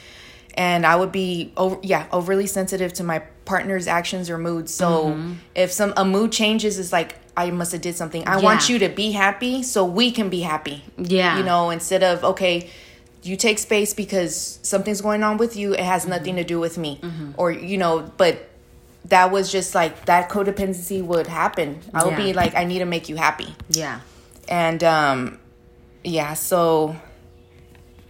and 0.55 0.85
I 0.85 0.95
would 0.97 1.11
be 1.13 1.53
over, 1.55 1.77
yeah 1.81 2.07
overly 2.11 2.45
sensitive 2.47 2.91
to 2.93 3.03
my 3.03 3.19
partner's 3.45 3.87
actions 3.87 4.29
or 4.29 4.37
moods. 4.37 4.73
So 4.73 4.87
Mm-hmm. 5.11 5.33
if 5.55 5.71
some 5.71 5.93
a 5.95 6.03
mood 6.03 6.31
changes, 6.31 6.77
it's 6.79 6.91
like 6.91 7.15
I 7.37 7.51
must 7.51 7.71
have 7.71 7.81
did 7.81 7.95
something. 7.95 8.27
I 8.27 8.37
want 8.41 8.67
you 8.69 8.79
to 8.79 8.89
be 8.89 9.11
happy 9.11 9.63
so 9.63 9.85
we 9.85 10.11
can 10.11 10.29
be 10.29 10.41
happy. 10.41 10.83
Yeah. 10.97 11.37
you 11.37 11.43
know, 11.43 11.69
instead 11.69 12.03
of 12.03 12.23
okay. 12.23 12.69
You 13.23 13.35
take 13.35 13.57
space 13.57 13.95
because 13.95 14.59
something's 14.61 15.01
going 15.01 15.23
on 15.23 15.37
with 15.37 15.55
you. 15.57 15.73
It 15.73 15.79
has 15.79 16.03
Mm-hmm. 16.03 16.11
nothing 16.11 16.35
to 16.35 16.43
do 16.43 16.59
with 16.59 16.77
me, 16.77 17.01
or 17.37 17.49
you 17.51 17.75
know. 17.75 18.11
But 18.17 18.47
that 19.09 19.31
was 19.31 19.51
just 19.51 19.75
like 19.75 20.05
that 20.05 20.29
codependency 20.29 21.03
would 21.03 21.27
happen. 21.27 21.79
I 21.93 22.03
would 22.03 22.11
Yeah. 22.11 22.17
be 22.25 22.33
like, 22.33 22.55
I 22.55 22.63
need 22.65 22.79
to 22.79 22.85
make 22.85 23.07
you 23.09 23.15
happy 23.15 23.53
yeah. 23.69 23.99
and 24.47 24.83
um 24.83 25.39
yeah 26.03 26.33
so 26.33 26.95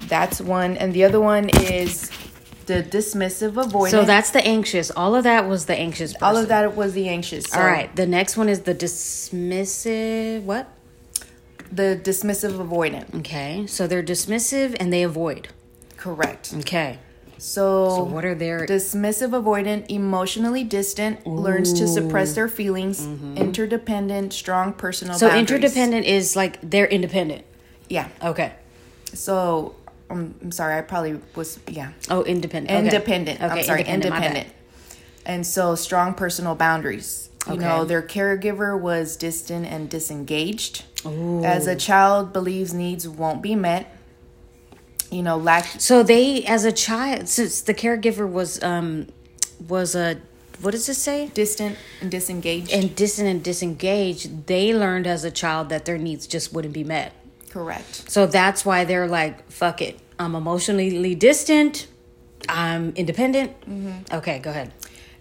that's 0.07 0.39
one 0.41 0.77
and 0.77 0.93
the 0.93 1.03
other 1.03 1.19
one 1.19 1.49
is 1.49 2.11
the 2.65 2.81
dismissive 2.83 3.53
avoidant 3.53 3.91
So 3.91 4.03
that's 4.05 4.31
the 4.31 4.43
anxious. 4.45 4.89
All 4.91 5.15
of 5.15 5.23
that 5.23 5.47
was 5.47 5.65
the 5.67 5.75
anxious. 5.77 6.13
Person. 6.13 6.25
all 6.27 6.37
of 6.37 6.47
that 6.47 6.75
was 6.75 6.93
the 6.93 7.07
anxious 7.09 7.45
so 7.45 7.59
All 7.59 7.65
right. 7.65 7.95
The 7.95 8.07
next 8.07 8.37
one 8.37 8.49
is 8.49 8.61
the 8.61 8.73
dismissive. 8.75 10.43
What? 10.43 10.67
the 11.71 11.99
dismissive 12.01 12.53
avoidant 12.65 13.13
Okay. 13.19 13.65
So 13.67 13.85
they're 13.87 14.03
dismissive 14.03 14.75
and 14.79 14.91
they 14.93 15.03
avoid. 15.03 15.49
correct 15.97 16.53
Okay. 16.59 16.99
So, 17.37 17.89
So 17.89 18.03
what 18.03 18.23
are 18.25 18.35
their? 18.35 18.65
dismissive 18.65 19.31
avoidant 19.31 19.89
emotionally 19.89 20.63
distant 20.63 21.25
learns 21.27 21.73
to 21.73 21.87
suppress 21.87 22.33
their 22.33 22.47
feelings 22.47 23.07
interdependent 23.35 24.33
strong 24.33 24.73
personal 24.73 25.13
Mm-hmm. 25.15 25.19
so 25.19 25.27
boundaries. 25.27 25.51
interdependent 25.51 26.05
is 26.05 26.35
like 26.35 26.59
they're 26.61 26.87
independent. 26.87 27.43
yeah 27.89 28.07
Okay. 28.23 28.53
so 29.13 29.75
um, 30.09 30.35
i'm 30.41 30.51
sorry 30.51 30.77
i 30.77 30.81
probably 30.81 31.19
was 31.35 31.59
yeah 31.67 31.91
Oh, 32.09 32.23
independent. 32.23 32.71
Okay. 32.71 32.85
independent. 32.85 33.41
I'm 33.41 33.63
sorry, 33.63 33.81
independent, 33.81 34.05
independent. 34.15 34.47
And 35.25 35.45
so 35.45 35.75
strong 35.75 36.13
personal 36.13 36.55
boundaries. 36.55 37.29
You 37.47 37.53
Okay. 37.53 37.63
know, 37.65 37.83
their 37.85 38.01
caregiver 38.01 38.79
was 38.79 39.15
distant 39.17 39.65
and 39.67 39.89
disengaged. 39.89 40.83
As 41.43 41.67
a 41.67 41.75
child 41.75 42.33
believes 42.33 42.73
needs 42.73 43.07
won't 43.07 43.41
be 43.43 43.55
met. 43.55 43.94
You 45.11 45.23
know, 45.23 45.37
lack 45.37 45.65
So 45.79 46.03
they, 46.03 46.43
as 46.45 46.65
a 46.65 46.71
child, 46.71 47.27
since 47.29 47.61
the 47.61 47.73
caregiver 47.73 48.29
was 48.29 48.61
um 48.63 49.07
was 49.67 49.95
a 49.95 50.17
what 50.61 50.71
does 50.71 50.87
it 50.87 50.95
say? 50.95 51.27
distant 51.33 51.77
and 52.01 52.09
disengaged. 52.09 52.71
And 52.71 52.95
distant 52.95 53.27
and 53.27 53.43
disengaged, 53.43 54.47
they 54.47 54.73
learned 54.73 55.05
as 55.05 55.23
a 55.23 55.31
child 55.31 55.69
that 55.69 55.85
their 55.85 55.97
needs 55.97 56.27
just 56.27 56.53
wouldn't 56.53 56.73
be 56.73 56.83
met. 56.83 57.13
Correct. 57.49 58.09
So 58.09 58.25
that's 58.25 58.65
why 58.65 58.85
they're 58.85 59.07
like, 59.07 59.49
fuck 59.51 59.81
it. 59.81 59.99
I'm 60.17 60.35
emotionally 60.35 61.15
distant. 61.15 61.87
I'm 62.47 62.93
independent. 62.95 63.59
Mm-hmm. 63.61 64.15
Okay, 64.15 64.39
go 64.39 64.49
ahead. 64.49 64.71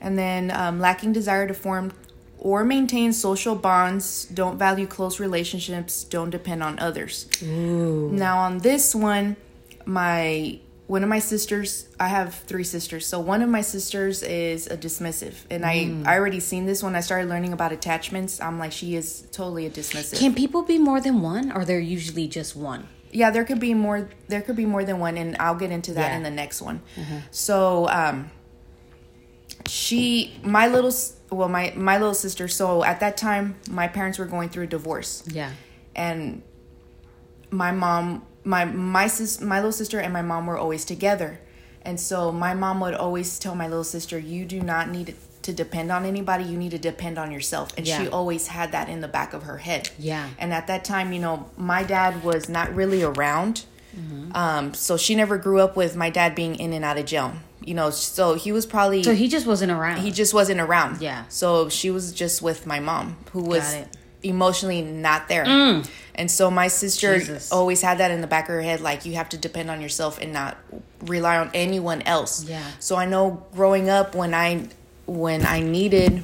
And 0.01 0.19
then 0.19 0.51
um, 0.51 0.81
lacking 0.81 1.13
desire 1.13 1.49
to 1.49 1.55
form 1.55 1.93
or 2.39 2.63
maintain 2.63 3.13
social 3.13 3.55
bonds, 3.55 4.27
don't 4.27 4.59
value 4.59 4.87
close 4.87 5.19
relationships, 5.19 6.05
don't 6.05 6.31
depend 6.31 6.63
on 6.63 6.79
others. 6.79 7.27
Now 7.43 8.39
on 8.39 8.59
this 8.59 8.95
one, 8.95 9.37
my 9.87 10.59
one 10.87 11.03
of 11.03 11.09
my 11.09 11.19
sisters, 11.19 11.89
I 11.99 12.09
have 12.09 12.35
three 12.35 12.63
sisters. 12.65 13.07
So 13.07 13.19
one 13.19 13.41
of 13.41 13.49
my 13.49 13.63
sisters 13.63 14.23
is 14.23 14.67
a 14.67 14.77
dismissive, 14.77 15.35
and 15.51 15.65
I 15.65 15.95
I 16.05 16.19
already 16.19 16.41
seen 16.41 16.67
this 16.67 16.83
when 16.83 16.95
I 16.95 17.01
started 17.01 17.29
learning 17.31 17.53
about 17.53 17.73
attachments. 17.73 18.41
I'm 18.41 18.59
like, 18.59 18.73
she 18.73 18.95
is 18.95 19.27
totally 19.33 19.65
a 19.67 19.71
dismissive. 19.71 20.19
Can 20.19 20.35
people 20.35 20.63
be 20.63 20.79
more 20.79 21.01
than 21.01 21.23
one, 21.23 21.53
or 21.53 21.65
they're 21.65 21.79
usually 21.81 22.29
just 22.29 22.55
one? 22.57 22.89
yeah, 23.13 23.31
there 23.31 23.45
could 23.45 23.61
be 23.61 23.75
more. 23.75 24.09
There 24.29 24.43
could 24.43 24.57
be 24.57 24.67
more 24.67 24.85
than 24.85 24.99
one, 24.99 25.17
and 25.17 25.37
I'll 25.39 25.55
get 25.55 25.71
into 25.71 25.93
that 25.95 26.11
Yeah. 26.11 26.17
in 26.17 26.23
the 26.25 26.31
next 26.31 26.61
one. 26.61 26.83
So 27.31 27.89
um, 27.89 28.31
she, 29.69 30.35
my 30.43 30.67
little, 30.67 30.93
well, 31.31 31.49
my 31.49 31.73
my 31.77 31.97
little 31.99 32.15
sister. 32.15 32.49
So 32.49 32.83
at 32.85 33.01
that 33.01 33.17
time, 33.17 33.57
my 33.71 33.89
parents 33.89 34.19
were 34.19 34.27
going 34.27 34.49
through 34.49 34.65
a 34.65 34.67
divorce. 34.67 35.23
Yeah. 35.31 35.51
and 35.97 36.43
my 37.51 37.71
mom 37.71 38.27
my 38.45 38.65
my 38.65 39.07
sis 39.07 39.41
my 39.41 39.57
little 39.59 39.73
sister 39.73 39.99
and 39.99 40.13
my 40.13 40.23
mom 40.23 40.47
were 40.47 40.59
always 40.59 40.85
together 40.85 41.41
and 41.83 41.99
so 42.01 42.31
my 42.33 42.55
mom 42.55 42.81
would 42.81 42.95
always 42.95 43.39
tell 43.39 43.55
my 43.55 43.67
little 43.69 43.85
sister 43.85 44.19
you 44.19 44.45
do 44.45 44.61
not 44.61 44.89
need 44.91 45.15
to 45.43 45.53
depend 45.53 45.91
on 45.93 46.05
anybody 46.05 46.45
you 46.45 46.57
need 46.57 46.71
to 46.71 46.79
depend 46.79 47.19
on 47.19 47.31
yourself 47.31 47.73
and 47.77 47.87
she 47.87 48.09
always 48.09 48.47
had 48.49 48.73
that 48.73 48.89
in 48.89 49.01
the 49.01 49.09
back 49.09 49.33
of 49.35 49.43
her 49.45 49.59
head 49.59 49.91
Yeah. 49.99 50.29
and 50.39 50.53
at 50.55 50.67
that 50.69 50.85
time 50.85 51.13
you 51.13 51.21
know 51.21 51.51
my 51.57 51.83
dad 51.83 52.23
was 52.25 52.49
not 52.49 52.75
really 52.75 53.03
around 53.03 53.65
Mm-hmm. 53.97 54.35
um 54.35 54.75
so 54.75 54.97
she 54.97 55.15
never 55.15 55.39
grew 55.39 55.61
up 55.61 55.77
with 55.77 55.95
my 55.95 56.11
dad 56.11 56.35
being 56.35 56.57
in 56.57 56.73
and 56.73 56.85
out 56.85 56.99
of 56.99 57.07
jail 57.07 57.35
you 57.65 57.75
know 57.75 57.91
so 57.91 58.35
he 58.35 58.51
was 58.51 58.67
probably 58.67 59.05
So 59.05 59.15
he 59.15 59.29
just 59.29 59.47
wasn't 59.47 59.71
around. 59.71 60.01
he 60.01 60.11
just 60.11 60.35
wasn't 60.35 60.61
around. 60.61 61.01
Yeah. 61.01 61.25
So 61.29 61.69
she 61.69 61.91
was 61.93 62.13
just 62.13 62.43
with 62.43 62.67
my 62.67 62.81
mom, 62.81 63.17
who 63.33 63.41
was 63.43 63.63
Got 63.73 63.83
it. 63.83 63.89
Emotionally 64.25 64.83
not 64.83 65.29
there. 65.29 65.45
Mm. 65.45 65.89
And 66.17 66.31
so 66.31 66.51
my 66.51 66.69
sister 66.69 67.19
Jesus. 67.19 67.53
always 67.53 67.83
had 67.83 67.99
that 67.99 68.11
in 68.11 68.21
the 68.21 68.27
back 68.27 68.49
of 68.49 68.55
her 68.55 68.63
head, 68.63 68.81
like 68.81 69.05
you 69.05 69.15
have 69.15 69.29
to 69.31 69.39
depend 69.39 69.71
on 69.71 69.81
yourself 69.81 70.21
and 70.21 70.33
not 70.33 70.57
rely 71.03 71.39
on 71.39 71.51
anyone 71.55 72.03
else. 72.03 72.45
Yeah. 72.45 72.65
So 72.79 72.97
I 72.97 73.07
know 73.07 73.45
growing 73.55 73.89
up 73.89 74.15
when 74.15 74.35
I 74.35 74.69
when 75.07 75.45
I 75.45 75.61
needed, 75.61 76.23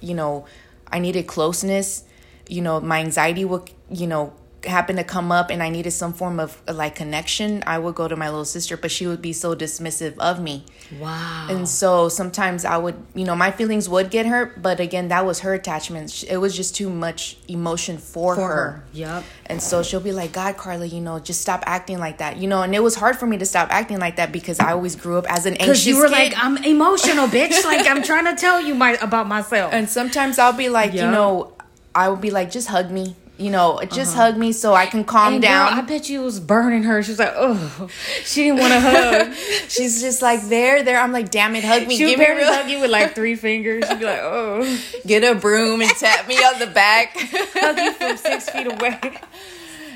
you 0.00 0.14
know, 0.14 0.46
I 0.88 0.98
needed 0.98 1.26
closeness, 1.26 2.04
you 2.48 2.60
know, 2.60 2.80
my 2.80 3.00
anxiety 3.00 3.44
would, 3.44 3.70
you 3.90 4.06
know, 4.06 4.32
happen 4.64 4.96
to 4.96 5.04
come 5.04 5.32
up 5.32 5.50
and 5.50 5.62
I 5.62 5.70
needed 5.70 5.92
some 5.92 6.12
form 6.12 6.38
of 6.38 6.60
like 6.70 6.94
connection, 6.94 7.62
I 7.66 7.78
would 7.78 7.94
go 7.94 8.08
to 8.08 8.16
my 8.16 8.28
little 8.28 8.44
sister, 8.44 8.76
but 8.76 8.90
she 8.90 9.06
would 9.06 9.22
be 9.22 9.32
so 9.32 9.54
dismissive 9.54 10.18
of 10.18 10.40
me. 10.40 10.64
wow. 10.98 11.46
And 11.48 11.66
so 11.68 12.08
sometimes 12.10 12.64
I 12.66 12.76
would, 12.76 12.96
you 13.14 13.24
know, 13.24 13.34
my 13.34 13.50
feelings 13.52 13.88
would 13.88 14.10
get 14.10 14.26
hurt, 14.26 14.60
but 14.60 14.78
again, 14.78 15.08
that 15.08 15.24
was 15.24 15.40
her 15.40 15.54
attachment. 15.54 16.24
It 16.28 16.36
was 16.36 16.54
just 16.54 16.76
too 16.76 16.90
much 16.90 17.38
emotion 17.48 17.96
for, 17.96 18.34
For 18.34 18.42
her. 18.48 18.54
her. 18.54 18.84
Yup. 18.92 19.24
And 19.46 19.62
so 19.62 19.82
she'll 19.82 20.00
be 20.00 20.12
like, 20.12 20.32
God, 20.32 20.56
Karla, 20.58 20.84
you 20.86 21.00
know, 21.00 21.18
just 21.18 21.40
stop 21.40 21.62
acting 21.66 21.98
like 21.98 22.18
that. 22.18 22.36
You 22.36 22.46
know, 22.46 22.62
and 22.62 22.74
it 22.74 22.82
was 22.82 22.94
hard 22.96 23.16
for 23.16 23.26
me 23.26 23.38
to 23.38 23.46
stop 23.46 23.68
acting 23.70 23.98
like 23.98 24.16
that 24.16 24.30
because 24.30 24.60
I 24.60 24.72
always 24.72 24.94
grew 24.94 25.16
up 25.16 25.24
as 25.32 25.46
an 25.46 25.54
anxious 25.54 25.66
Because 25.68 25.86
you 25.86 25.96
were 25.96 26.04
kid. 26.08 26.12
like, 26.12 26.34
I'm 26.36 26.58
emotional, 26.64 27.26
bitch. 27.28 27.64
like 27.64 27.86
I'm 27.86 28.02
trying 28.02 28.26
to 28.26 28.34
tell 28.38 28.60
you 28.60 28.74
my 28.74 28.92
about 29.00 29.26
myself. 29.26 29.72
and 29.72 29.88
sometimes 29.88 30.38
I'll 30.38 30.52
be 30.52 30.68
like, 30.68 30.92
you 30.92 31.00
know, 31.02 31.54
I 31.94 32.08
would 32.10 32.20
be 32.20 32.30
like, 32.30 32.50
just 32.50 32.68
hug 32.68 32.90
me. 32.90 33.16
You 33.40 33.50
know, 33.50 33.80
just 33.90 34.14
uh-huh. 34.14 34.32
hug 34.32 34.36
me 34.36 34.52
so 34.52 34.74
I 34.74 34.84
can 34.84 35.02
calm 35.02 35.34
And 35.34 35.42
girl, 35.42 35.50
down. 35.50 35.72
I 35.72 35.80
bet 35.80 36.10
you 36.10 36.20
it 36.20 36.24
was 36.24 36.38
burning 36.38 36.82
her. 36.82 37.02
She 37.02 37.12
was 37.12 37.18
like, 37.18 37.32
oh, 37.34 37.88
she 38.22 38.44
didn't 38.44 38.60
want 38.60 38.72
to 38.74 38.80
hug. 38.82 39.34
She's 39.68 40.02
just 40.02 40.20
like, 40.20 40.42
there, 40.48 40.82
there. 40.82 41.00
I'm 41.00 41.10
like, 41.10 41.30
damn 41.30 41.56
it, 41.56 41.64
hug 41.64 41.86
me. 41.86 41.96
She 41.96 42.04
would 42.04 42.10
Give 42.10 42.18
me 42.18 42.24
a 42.26 42.28
barely 42.28 42.44
hug 42.44 42.70
you 42.70 42.80
with 42.80 42.90
like 42.90 43.14
three 43.14 43.36
fingers. 43.36 43.88
She'd 43.88 43.98
be 43.98 44.04
like, 44.04 44.20
oh, 44.20 44.78
get 45.06 45.24
a 45.24 45.34
broom 45.34 45.80
and 45.80 45.90
tap 45.92 46.28
me 46.28 46.36
on 46.36 46.58
the 46.58 46.66
back. 46.66 47.12
hug 47.16 47.78
you 47.78 47.92
from 47.94 48.16
six 48.18 48.50
feet 48.50 48.66
away. 48.66 49.18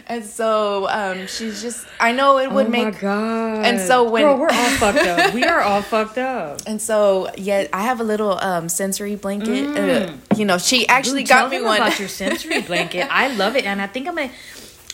And 0.06 0.22
so 0.24 0.86
um, 0.90 1.26
she's 1.26 1.62
just, 1.62 1.86
I 1.98 2.12
know 2.12 2.38
it 2.38 2.50
would 2.52 2.66
oh 2.66 2.70
my 2.70 2.84
make, 2.90 3.00
god! 3.00 3.64
and 3.64 3.80
so 3.80 4.08
when- 4.10 4.22
girl, 4.22 4.36
we're 4.38 4.50
all 4.50 4.70
fucked 4.76 4.98
up. 4.98 5.32
We 5.32 5.44
are 5.44 5.60
all 5.60 5.80
fucked 5.80 6.18
up. 6.18 6.60
and 6.66 6.80
so 6.80 7.30
yeah, 7.38 7.68
I 7.72 7.82
have 7.82 8.00
a 8.00 8.04
little 8.04 8.38
um, 8.42 8.68
sensory 8.68 9.16
blanket. 9.16 9.66
Uh, 9.76 10.12
you 10.36 10.44
know, 10.44 10.58
she 10.58 10.86
actually 10.88 11.22
Ooh, 11.22 11.26
got 11.26 11.50
me 11.50 11.62
one. 11.62 11.78
about 11.78 11.98
your 11.98 12.08
sensory 12.08 12.60
blanket. 12.70 13.08
I 13.10 13.34
love 13.34 13.56
it, 13.56 13.64
and 13.64 13.80
I 13.80 13.86
think 13.86 14.06
I'm 14.06 14.14
gonna. 14.16 14.30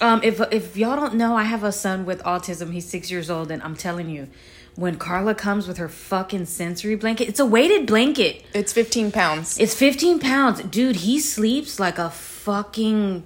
Um, 0.00 0.20
if 0.22 0.40
if 0.52 0.76
y'all 0.76 0.96
don't 0.96 1.14
know, 1.16 1.36
I 1.36 1.42
have 1.42 1.64
a 1.64 1.72
son 1.72 2.06
with 2.06 2.22
autism. 2.22 2.72
He's 2.72 2.86
six 2.86 3.10
years 3.10 3.28
old, 3.30 3.50
and 3.50 3.60
I'm 3.62 3.74
telling 3.76 4.08
you, 4.08 4.28
when 4.76 4.96
Karla 4.96 5.34
comes 5.34 5.66
with 5.66 5.76
her 5.78 5.88
fucking 5.88 6.46
sensory 6.46 6.94
blanket, 6.94 7.28
it's 7.28 7.40
a 7.40 7.44
weighted 7.44 7.86
blanket. 7.86 8.44
it's 8.54 8.72
15 8.72 9.10
pounds. 9.12 9.58
It's 9.58 9.74
15 9.74 10.20
pounds. 10.20 10.62
Dude, 10.62 10.96
he 10.96 11.18
sleeps 11.18 11.78
like 11.80 11.98
a 11.98 12.10
fucking 12.10 13.24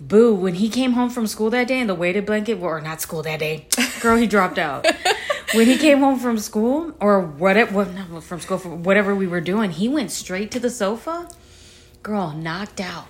boo. 0.00 0.34
When 0.34 0.54
he 0.54 0.68
came 0.68 0.92
home 0.92 1.10
from 1.10 1.26
school 1.26 1.50
that 1.50 1.68
day 1.68 1.80
in 1.80 1.86
the 1.86 1.94
weighted 1.94 2.26
blanket, 2.26 2.60
or 2.60 2.80
not 2.80 3.00
school 3.00 3.22
that 3.22 3.38
day, 3.40 3.66
girl, 4.00 4.16
he 4.16 4.26
dropped 4.26 4.58
out. 4.58 4.86
when 5.54 5.66
he 5.66 5.76
came 5.76 6.00
home 6.00 6.18
from 6.18 6.38
school, 6.38 6.92
or 7.00 7.20
whatever, 7.20 7.72
what, 7.72 7.94
not 7.94 8.22
from 8.24 8.40
school, 8.40 8.58
for 8.58 8.70
whatever 8.70 9.14
we 9.14 9.26
were 9.26 9.40
doing, 9.40 9.70
he 9.70 9.88
went 9.88 10.10
straight 10.10 10.50
to 10.52 10.60
the 10.60 10.70
sofa. 10.70 11.28
Girl, 12.02 12.32
knocked 12.32 12.80
out. 12.80 13.06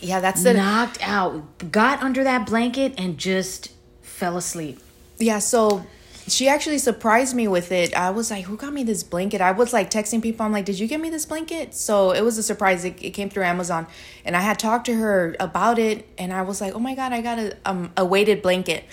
Yeah, 0.00 0.20
that's 0.20 0.42
the 0.42 0.54
Knocked 0.54 0.98
out. 1.06 1.70
Got 1.70 2.02
under 2.02 2.24
that 2.24 2.46
blanket 2.46 2.94
and 2.96 3.18
just 3.18 3.72
fell 4.00 4.36
asleep. 4.38 4.80
yeah. 5.18 5.38
So 5.38 5.84
she 6.30 6.48
actually 6.48 6.78
surprised 6.78 7.34
me 7.34 7.48
with 7.48 7.72
it. 7.72 7.94
I 7.94 8.10
was 8.10 8.30
like, 8.30 8.44
"Who 8.44 8.56
got 8.56 8.72
me 8.72 8.82
this 8.84 9.02
blanket?" 9.02 9.40
I 9.40 9.52
was 9.52 9.72
like 9.72 9.90
texting 9.90 10.22
people. 10.22 10.46
I'm 10.46 10.52
like, 10.52 10.64
"Did 10.64 10.78
you 10.78 10.86
get 10.86 11.00
me 11.00 11.10
this 11.10 11.26
blanket?" 11.26 11.74
So 11.74 12.12
it 12.12 12.22
was 12.22 12.38
a 12.38 12.42
surprise. 12.42 12.84
It, 12.84 13.02
it 13.02 13.10
came 13.10 13.28
through 13.30 13.44
Amazon, 13.44 13.86
and 14.24 14.36
I 14.36 14.40
had 14.40 14.58
talked 14.58 14.86
to 14.86 14.94
her 14.94 15.36
about 15.40 15.78
it, 15.78 16.06
and 16.18 16.32
I 16.32 16.42
was 16.42 16.60
like, 16.60 16.74
"Oh 16.74 16.78
my 16.78 16.94
god, 16.94 17.12
I 17.12 17.20
got 17.20 17.38
a 17.38 17.56
um 17.64 17.92
a 17.96 18.04
weighted 18.04 18.42
blanket." 18.42 18.84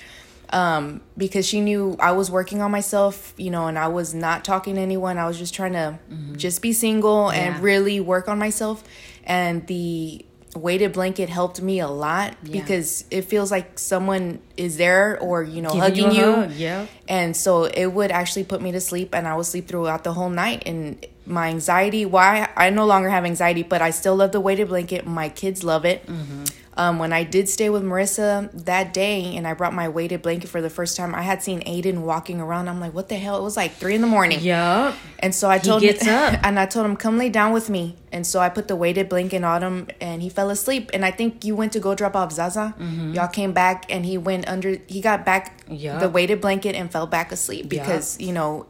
Um, 0.50 1.02
because 1.18 1.46
she 1.46 1.60
knew 1.60 1.98
I 2.00 2.14
was 2.14 2.32
working 2.32 2.62
on 2.62 2.72
myself, 2.72 3.34
you 3.36 3.52
know, 3.52 3.68
and 3.68 3.78
I 3.78 3.90
was 3.90 4.14
not 4.14 4.46
talking 4.46 4.76
to 4.76 4.82
anyone. 4.82 5.18
I 5.18 5.28
was 5.28 5.38
just 5.38 5.54
trying 5.54 5.74
to 5.74 6.00
just 6.38 6.62
be 6.62 6.72
single 6.72 7.30
Yeah. 7.34 7.40
and 7.56 7.62
really 7.62 8.00
work 8.00 8.30
on 8.30 8.40
myself. 8.40 8.82
And 9.26 9.68
the 9.68 10.24
weighted 10.58 10.92
blanket 10.94 11.30
helped 11.30 11.62
me 11.62 11.80
a 11.80 11.88
lot 11.88 12.36
Yeah. 12.44 12.62
because 12.62 13.06
it 13.12 13.24
feels 13.24 13.52
like 13.52 13.78
someone 13.80 14.40
is 14.58 14.78
there 14.78 15.20
or 15.20 15.44
you 15.44 15.62
know 15.62 15.70
Giving 15.70 15.82
hugging 16.06 16.12
you, 16.12 16.32
hug, 16.36 16.52
yeah. 16.54 16.86
and 17.08 17.36
so 17.38 17.66
it 17.66 17.88
would 17.88 18.12
actually 18.12 18.44
put 18.46 18.62
me 18.62 18.72
to 18.72 18.82
sleep 18.82 19.14
and 19.16 19.28
i 19.28 19.36
would 19.36 19.46
sleep 19.46 19.68
throughout 19.68 20.04
the 20.04 20.14
whole 20.14 20.30
night 20.30 20.64
and 20.66 21.06
my 21.26 21.50
anxiety 21.50 22.06
why 22.06 22.50
i 22.56 22.70
no 22.70 22.86
longer 22.86 23.10
have 23.10 23.26
anxiety 23.26 23.64
but 23.64 23.82
i 23.82 23.90
still 23.92 24.16
love 24.16 24.32
the 24.32 24.40
weighted 24.42 24.68
blanket 24.70 25.06
my 25.06 25.30
kids 25.30 25.64
love 25.64 25.86
it 25.86 26.06
Mm-hmm. 26.08 26.44
Um, 26.78 27.00
when 27.00 27.12
i 27.12 27.24
did 27.24 27.50
stay 27.50 27.70
with 27.70 27.84
marissa 27.84 28.50
that 28.66 28.94
day 28.94 29.36
and 29.36 29.48
i 29.48 29.54
brought 29.54 29.74
my 29.74 29.90
weighted 29.90 30.22
blanket 30.22 30.48
for 30.48 30.62
the 30.62 30.70
first 30.70 30.96
time 30.96 31.14
i 31.14 31.22
had 31.22 31.44
seen 31.44 31.62
aiden 31.62 32.02
walking 32.04 32.40
around 32.40 32.70
i'm 32.70 32.80
like 32.80 32.94
what 32.94 33.10
the 33.10 33.16
hell 33.16 33.38
it 33.38 33.44
was 33.44 33.58
like 33.58 33.74
three 33.74 33.96
in 33.96 34.02
the 34.02 34.08
morning 34.08 34.40
Yup. 34.40 34.96
and 35.20 35.34
so 35.36 35.50
I 35.50 35.58
told 35.60 35.82
him, 35.82 35.96
and 36.44 36.60
I 36.60 36.66
told 36.66 36.86
him, 36.86 36.96
"Come 36.96 37.18
lay 37.18 37.30
down 37.30 37.52
with 37.52 37.70
me." 37.70 37.96
And 38.12 38.26
so 38.26 38.40
I 38.40 38.50
put 38.50 38.68
the 38.68 38.76
weighted 38.76 39.10
blanket 39.10 39.44
on 39.44 39.64
him, 39.64 39.88
and 40.00 40.22
he 40.22 40.30
fell 40.30 40.50
asleep. 40.50 40.90
And 40.94 41.04
I 41.04 41.12
think 41.12 41.44
you 41.44 41.56
went 41.56 41.74
to 41.74 41.80
go 41.80 41.96
drop 41.96 42.16
off 42.16 42.32
Zaza. 42.32 42.76
Y'all 43.14 43.28
came 43.28 43.54
back, 43.54 43.86
and 43.90 44.06
he 44.06 44.18
went 44.18 44.48
under. 44.48 44.78
He 44.88 45.02
got 45.02 45.26
back 45.26 45.64
Yup. 45.70 46.00
the 46.00 46.10
weighted 46.10 46.42
blanket 46.42 46.76
and 46.76 46.92
fell 46.92 47.08
back 47.08 47.32
asleep 47.32 47.70
because 47.70 48.20
you 48.20 48.32
know 48.32 48.68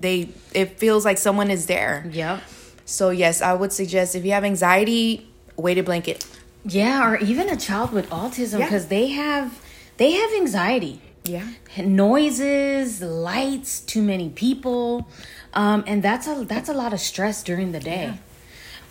they. 0.00 0.28
It 0.52 0.78
feels 0.78 1.04
like 1.04 1.18
someone 1.18 1.50
is 1.50 1.66
there. 1.66 2.08
Yep. 2.10 2.42
So 2.84 3.10
yes, 3.10 3.40
I 3.40 3.54
would 3.54 3.72
suggest 3.72 4.14
if 4.14 4.24
you 4.24 4.32
have 4.32 4.44
anxiety, 4.44 5.28
weighted 5.56 5.84
blanket. 5.84 6.26
Yeah, 6.64 7.06
or 7.08 7.16
even 7.18 7.48
a 7.50 7.56
child 7.56 7.92
with 7.92 8.08
autism 8.10 8.58
Yeah. 8.58 8.66
because 8.66 8.86
they 8.86 9.08
have 9.08 9.60
they 9.96 10.12
have 10.12 10.32
anxiety. 10.32 11.00
Yeah. 11.24 11.46
Noises, 11.78 13.00
lights, 13.00 13.80
too 13.80 14.02
many 14.02 14.28
people. 14.28 15.08
Um, 15.54 15.84
and 15.86 16.02
that's 16.02 16.26
a 16.26 16.44
that's 16.46 16.68
a 16.68 16.74
lot 16.74 16.92
of 16.92 17.00
stress 17.00 17.42
during 17.42 17.72
the 17.72 17.80
day. 17.80 18.14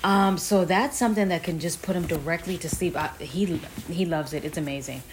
Um, 0.04 0.38
so 0.38 0.66
that's 0.66 0.98
something 0.98 1.30
that 1.30 1.44
can 1.44 1.60
just 1.60 1.82
put 1.82 1.96
him 1.96 2.06
directly 2.08 2.58
to 2.58 2.70
sleep. 2.70 2.96
I, 2.98 3.08
he 3.20 3.60
he 3.90 4.06
loves 4.06 4.34
it. 4.34 4.44
It's 4.46 4.58
amazing. 4.58 5.04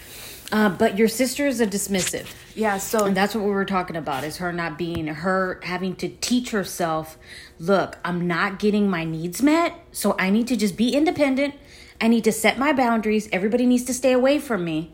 Uh, 0.51 0.67
but 0.67 0.97
your 0.97 1.07
sister 1.07 1.47
is 1.47 1.61
a 1.61 1.67
dismissive. 1.67 2.27
Yeah. 2.55 2.77
So 2.77 3.05
And 3.05 3.15
that's 3.15 3.33
what 3.33 3.45
we 3.45 3.51
were 3.51 3.63
talking 3.65 3.95
about 3.95 4.25
is 4.25 4.37
her 4.37 4.51
not 4.51 4.77
being 4.77 5.07
her 5.07 5.61
having 5.63 5.95
to 5.97 6.09
teach 6.09 6.51
herself, 6.51 7.17
look, 7.57 7.97
I'm 8.03 8.27
not 8.27 8.59
getting 8.59 8.89
my 8.89 9.05
needs 9.05 9.41
met, 9.41 9.73
so 9.93 10.13
I 10.19 10.29
need 10.29 10.47
to 10.47 10.57
just 10.57 10.75
be 10.75 10.89
independent. 10.93 11.53
I 12.01 12.07
need 12.07 12.23
to 12.23 12.31
set 12.31 12.57
my 12.57 12.73
boundaries. 12.73 13.29
Everybody 13.31 13.65
needs 13.65 13.83
to 13.85 13.93
stay 13.93 14.11
away 14.11 14.39
from 14.39 14.65
me. 14.65 14.91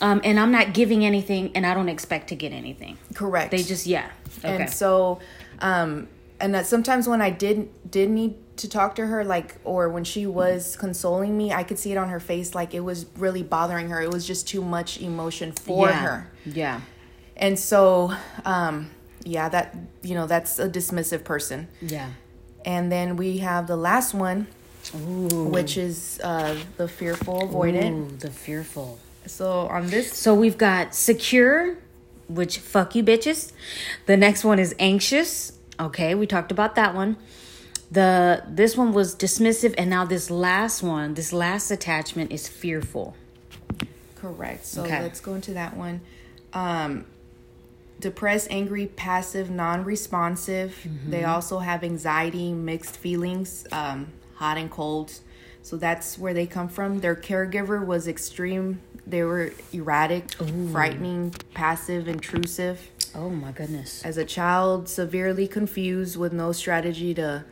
Um, 0.00 0.20
and 0.24 0.38
I'm 0.38 0.52
not 0.52 0.74
giving 0.74 1.04
anything 1.04 1.50
and 1.54 1.66
I 1.66 1.74
don't 1.74 1.88
expect 1.88 2.28
to 2.28 2.36
get 2.36 2.52
anything. 2.52 2.98
correct. 3.14 3.50
They 3.50 3.62
just 3.62 3.86
yeah. 3.86 4.10
Okay. 4.38 4.62
And 4.62 4.70
so, 4.70 5.20
um, 5.60 6.08
and 6.40 6.54
that 6.54 6.66
sometimes 6.66 7.08
when 7.08 7.20
I 7.20 7.30
did 7.30 7.68
did 7.90 8.10
need 8.10 8.36
to 8.58 8.68
talk 8.68 8.96
to 8.96 9.06
her, 9.06 9.24
like, 9.24 9.56
or 9.64 9.88
when 9.88 10.04
she 10.04 10.26
was 10.26 10.76
consoling 10.76 11.36
me, 11.36 11.52
I 11.52 11.62
could 11.62 11.78
see 11.78 11.92
it 11.92 11.96
on 11.96 12.08
her 12.08 12.20
face, 12.20 12.54
like 12.54 12.74
it 12.74 12.80
was 12.80 13.06
really 13.16 13.42
bothering 13.42 13.88
her. 13.90 14.00
It 14.00 14.12
was 14.12 14.26
just 14.26 14.46
too 14.46 14.62
much 14.62 15.00
emotion 15.00 15.52
for 15.52 15.88
yeah. 15.88 16.00
her. 16.00 16.30
Yeah. 16.44 16.80
And 17.36 17.58
so, 17.58 18.12
um, 18.44 18.90
yeah, 19.24 19.48
that 19.48 19.76
you 20.02 20.14
know, 20.14 20.26
that's 20.26 20.58
a 20.58 20.68
dismissive 20.68 21.24
person. 21.24 21.68
Yeah. 21.80 22.10
And 22.64 22.90
then 22.92 23.16
we 23.16 23.38
have 23.38 23.66
the 23.66 23.76
last 23.76 24.14
one, 24.14 24.48
Ooh. 24.94 25.44
which 25.44 25.76
is 25.76 26.20
uh, 26.22 26.56
the 26.76 26.88
fearful 26.88 27.40
avoidant. 27.48 28.12
Ooh, 28.12 28.16
the 28.16 28.30
fearful. 28.30 28.98
So 29.26 29.50
on 29.68 29.88
this, 29.88 30.12
So 30.12 30.34
we've 30.34 30.56
got 30.58 30.94
secure, 30.94 31.76
which 32.28 32.58
fuck 32.58 32.94
you 32.94 33.02
bitches. 33.04 33.52
The 34.06 34.16
next 34.16 34.44
one 34.44 34.58
is 34.58 34.74
anxious. 34.78 35.52
Okay, 35.78 36.14
we 36.14 36.26
talked 36.26 36.50
about 36.50 36.74
that 36.76 36.94
one. 36.94 37.16
The 37.90 38.42
this 38.48 38.76
one 38.76 38.92
was 38.92 39.14
dismissive, 39.14 39.74
and 39.78 39.88
now 39.88 40.04
this 40.04 40.30
last 40.30 40.82
one, 40.82 41.14
this 41.14 41.32
last 41.32 41.70
attachment 41.70 42.32
is 42.32 42.48
fearful. 42.48 43.14
Correct. 44.16 44.66
So 44.66 44.82
Okay. 44.84 45.00
let's 45.02 45.20
go 45.20 45.34
into 45.34 45.52
that 45.54 45.76
one. 45.76 46.00
Um, 46.52 47.04
depressed, 48.00 48.48
angry, 48.50 48.86
passive, 48.86 49.50
non-responsive. 49.50 50.76
Mm-hmm. 50.84 51.10
They 51.10 51.24
also 51.24 51.58
have 51.60 51.84
anxiety, 51.84 52.52
mixed 52.52 52.96
feelings, 52.96 53.66
um, 53.72 54.08
hot 54.38 54.56
and 54.56 54.70
cold. 54.70 55.12
So 55.62 55.76
that's 55.76 56.18
where 56.18 56.32
they 56.32 56.46
come 56.46 56.68
from. 56.68 57.00
Their 57.00 57.16
caregiver 57.16 57.84
was 57.84 58.08
extreme. 58.08 58.80
They 59.06 59.22
were 59.22 59.52
erratic, 59.72 60.32
frightening, 60.72 61.34
passive, 61.54 62.08
intrusive. 62.08 62.90
Oh 63.14 63.30
my 63.30 63.52
goodness. 63.52 64.04
As 64.04 64.16
a 64.16 64.24
child, 64.24 64.88
severely 64.88 65.48
confused 65.48 66.16
with 66.16 66.32
no 66.32 66.52
strategy 66.52 67.14
to 67.14 67.44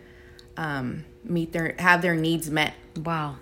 um, 0.56 1.04
meet 1.24 1.52
their 1.52 1.74
have 1.78 2.02
their 2.02 2.14
needs 2.14 2.50
met. 2.50 2.74
Wow. 2.96 3.36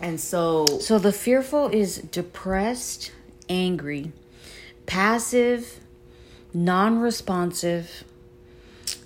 And 0.00 0.20
so 0.20 0.66
So 0.80 0.98
the 0.98 1.12
fearful 1.12 1.68
is 1.68 1.98
depressed, 1.98 3.12
angry, 3.48 4.12
passive, 4.86 5.80
non-responsive 6.54 8.04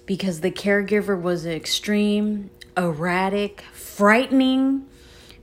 because 0.07 0.41
the 0.41 0.51
caregiver 0.51 1.21
was 1.21 1.47
extreme, 1.47 2.51
erratic, 2.77 3.63
frightening, 3.73 4.87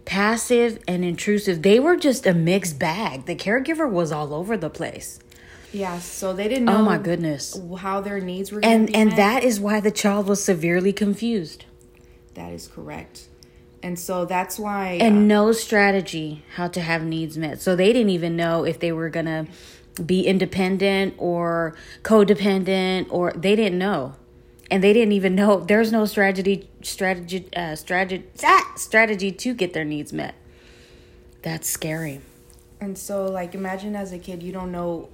passive, 0.05 0.79
and 0.87 1.03
intrusive. 1.03 1.61
They 1.61 1.79
were 1.79 1.95
just 1.95 2.25
a 2.25 2.33
mixed 2.33 2.79
bag. 2.79 3.25
The 3.25 3.35
caregiver 3.35 3.89
was 3.89 4.11
all 4.11 4.33
over 4.33 4.57
the 4.57 4.69
place. 4.69 5.19
Yeah, 5.73 5.99
so 5.99 6.33
they 6.33 6.47
didn't 6.47 6.65
know. 6.65 6.77
Oh 6.77 6.81
my 6.81 6.97
goodness. 6.97 7.59
How 7.79 8.01
their 8.01 8.19
needs 8.19 8.51
were. 8.51 8.61
And 8.63 8.87
be 8.87 8.95
and 8.95 9.09
met. 9.09 9.17
that 9.17 9.43
is 9.43 9.59
why 9.59 9.79
the 9.79 9.91
child 9.91 10.27
was 10.27 10.43
severely 10.43 10.93
confused. 10.93 11.65
that 12.35 12.53
is 12.53 12.67
correct, 12.67 13.27
and 13.83 13.99
so 13.99 14.25
that's 14.25 14.57
why. 14.57 14.91
and 15.01 15.17
uh, 15.17 15.19
no 15.19 15.51
strategy 15.51 16.43
how 16.55 16.67
to 16.69 16.79
have 16.81 17.03
needs 17.03 17.37
met. 17.37 17.61
So 17.61 17.75
they 17.75 17.91
didn't 17.91 18.11
even 18.11 18.35
know 18.35 18.63
if 18.63 18.79
they 18.79 18.91
were 18.91 19.09
gonna 19.09 19.47
be 20.03 20.25
independent 20.25 21.15
or 21.17 21.75
codependent, 22.03 23.07
or 23.09 23.33
they 23.33 23.55
didn't 23.55 23.77
know, 23.77 24.15
and 24.69 24.83
they 24.83 24.93
didn't 24.93 25.13
even 25.13 25.35
know 25.35 25.59
there's 25.61 25.91
no 25.91 26.05
strategy 26.05 26.69
strategy 26.81 27.47
uh, 27.55 27.75
strategy 27.75 28.25
ah, 28.43 28.73
strategy 28.75 29.31
to 29.31 29.53
get 29.53 29.73
their 29.73 29.85
needs 29.85 30.11
met. 30.13 30.35
That's 31.41 31.69
scary. 31.69 32.21
and 32.81 32.97
so 32.97 33.25
like 33.25 33.55
imagine 33.55 33.95
as 33.95 34.11
a 34.11 34.19
kid, 34.19 34.43
you 34.43 34.51
don't 34.51 34.71
know 34.71 35.09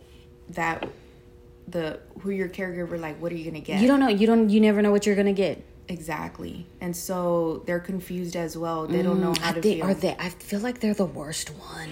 that 0.49 0.87
the 1.67 1.99
who 2.21 2.29
your 2.31 2.49
caregiver 2.49 2.99
like. 2.99 3.21
What 3.21 3.31
are 3.31 3.35
you 3.35 3.45
gonna 3.45 3.59
get? 3.61 3.79
You 3.81 3.87
don't 3.87 3.99
know. 3.99 4.07
You 4.09 4.27
don't. 4.27 4.49
You 4.49 4.59
never 4.61 4.81
know 4.81 4.91
what 4.91 5.05
you're 5.05 5.15
gonna 5.15 5.33
get. 5.33 5.63
exactly, 5.87 6.65
and 6.81 6.95
so 6.95 7.61
they're 7.65 7.79
confused 7.79 8.35
as 8.35 8.57
well. 8.57 8.87
They 8.87 9.01
don't 9.01 9.21
know 9.21 9.33
how 9.39 9.49
I 9.49 9.53
to 9.53 9.61
think, 9.61 9.81
feel. 9.81 9.89
are 9.89 9.93
they? 9.93 10.15
I 10.19 10.29
feel 10.29 10.59
like 10.61 10.79
they're 10.79 10.93
the 10.93 11.05
worst 11.05 11.49
one. 11.49 11.89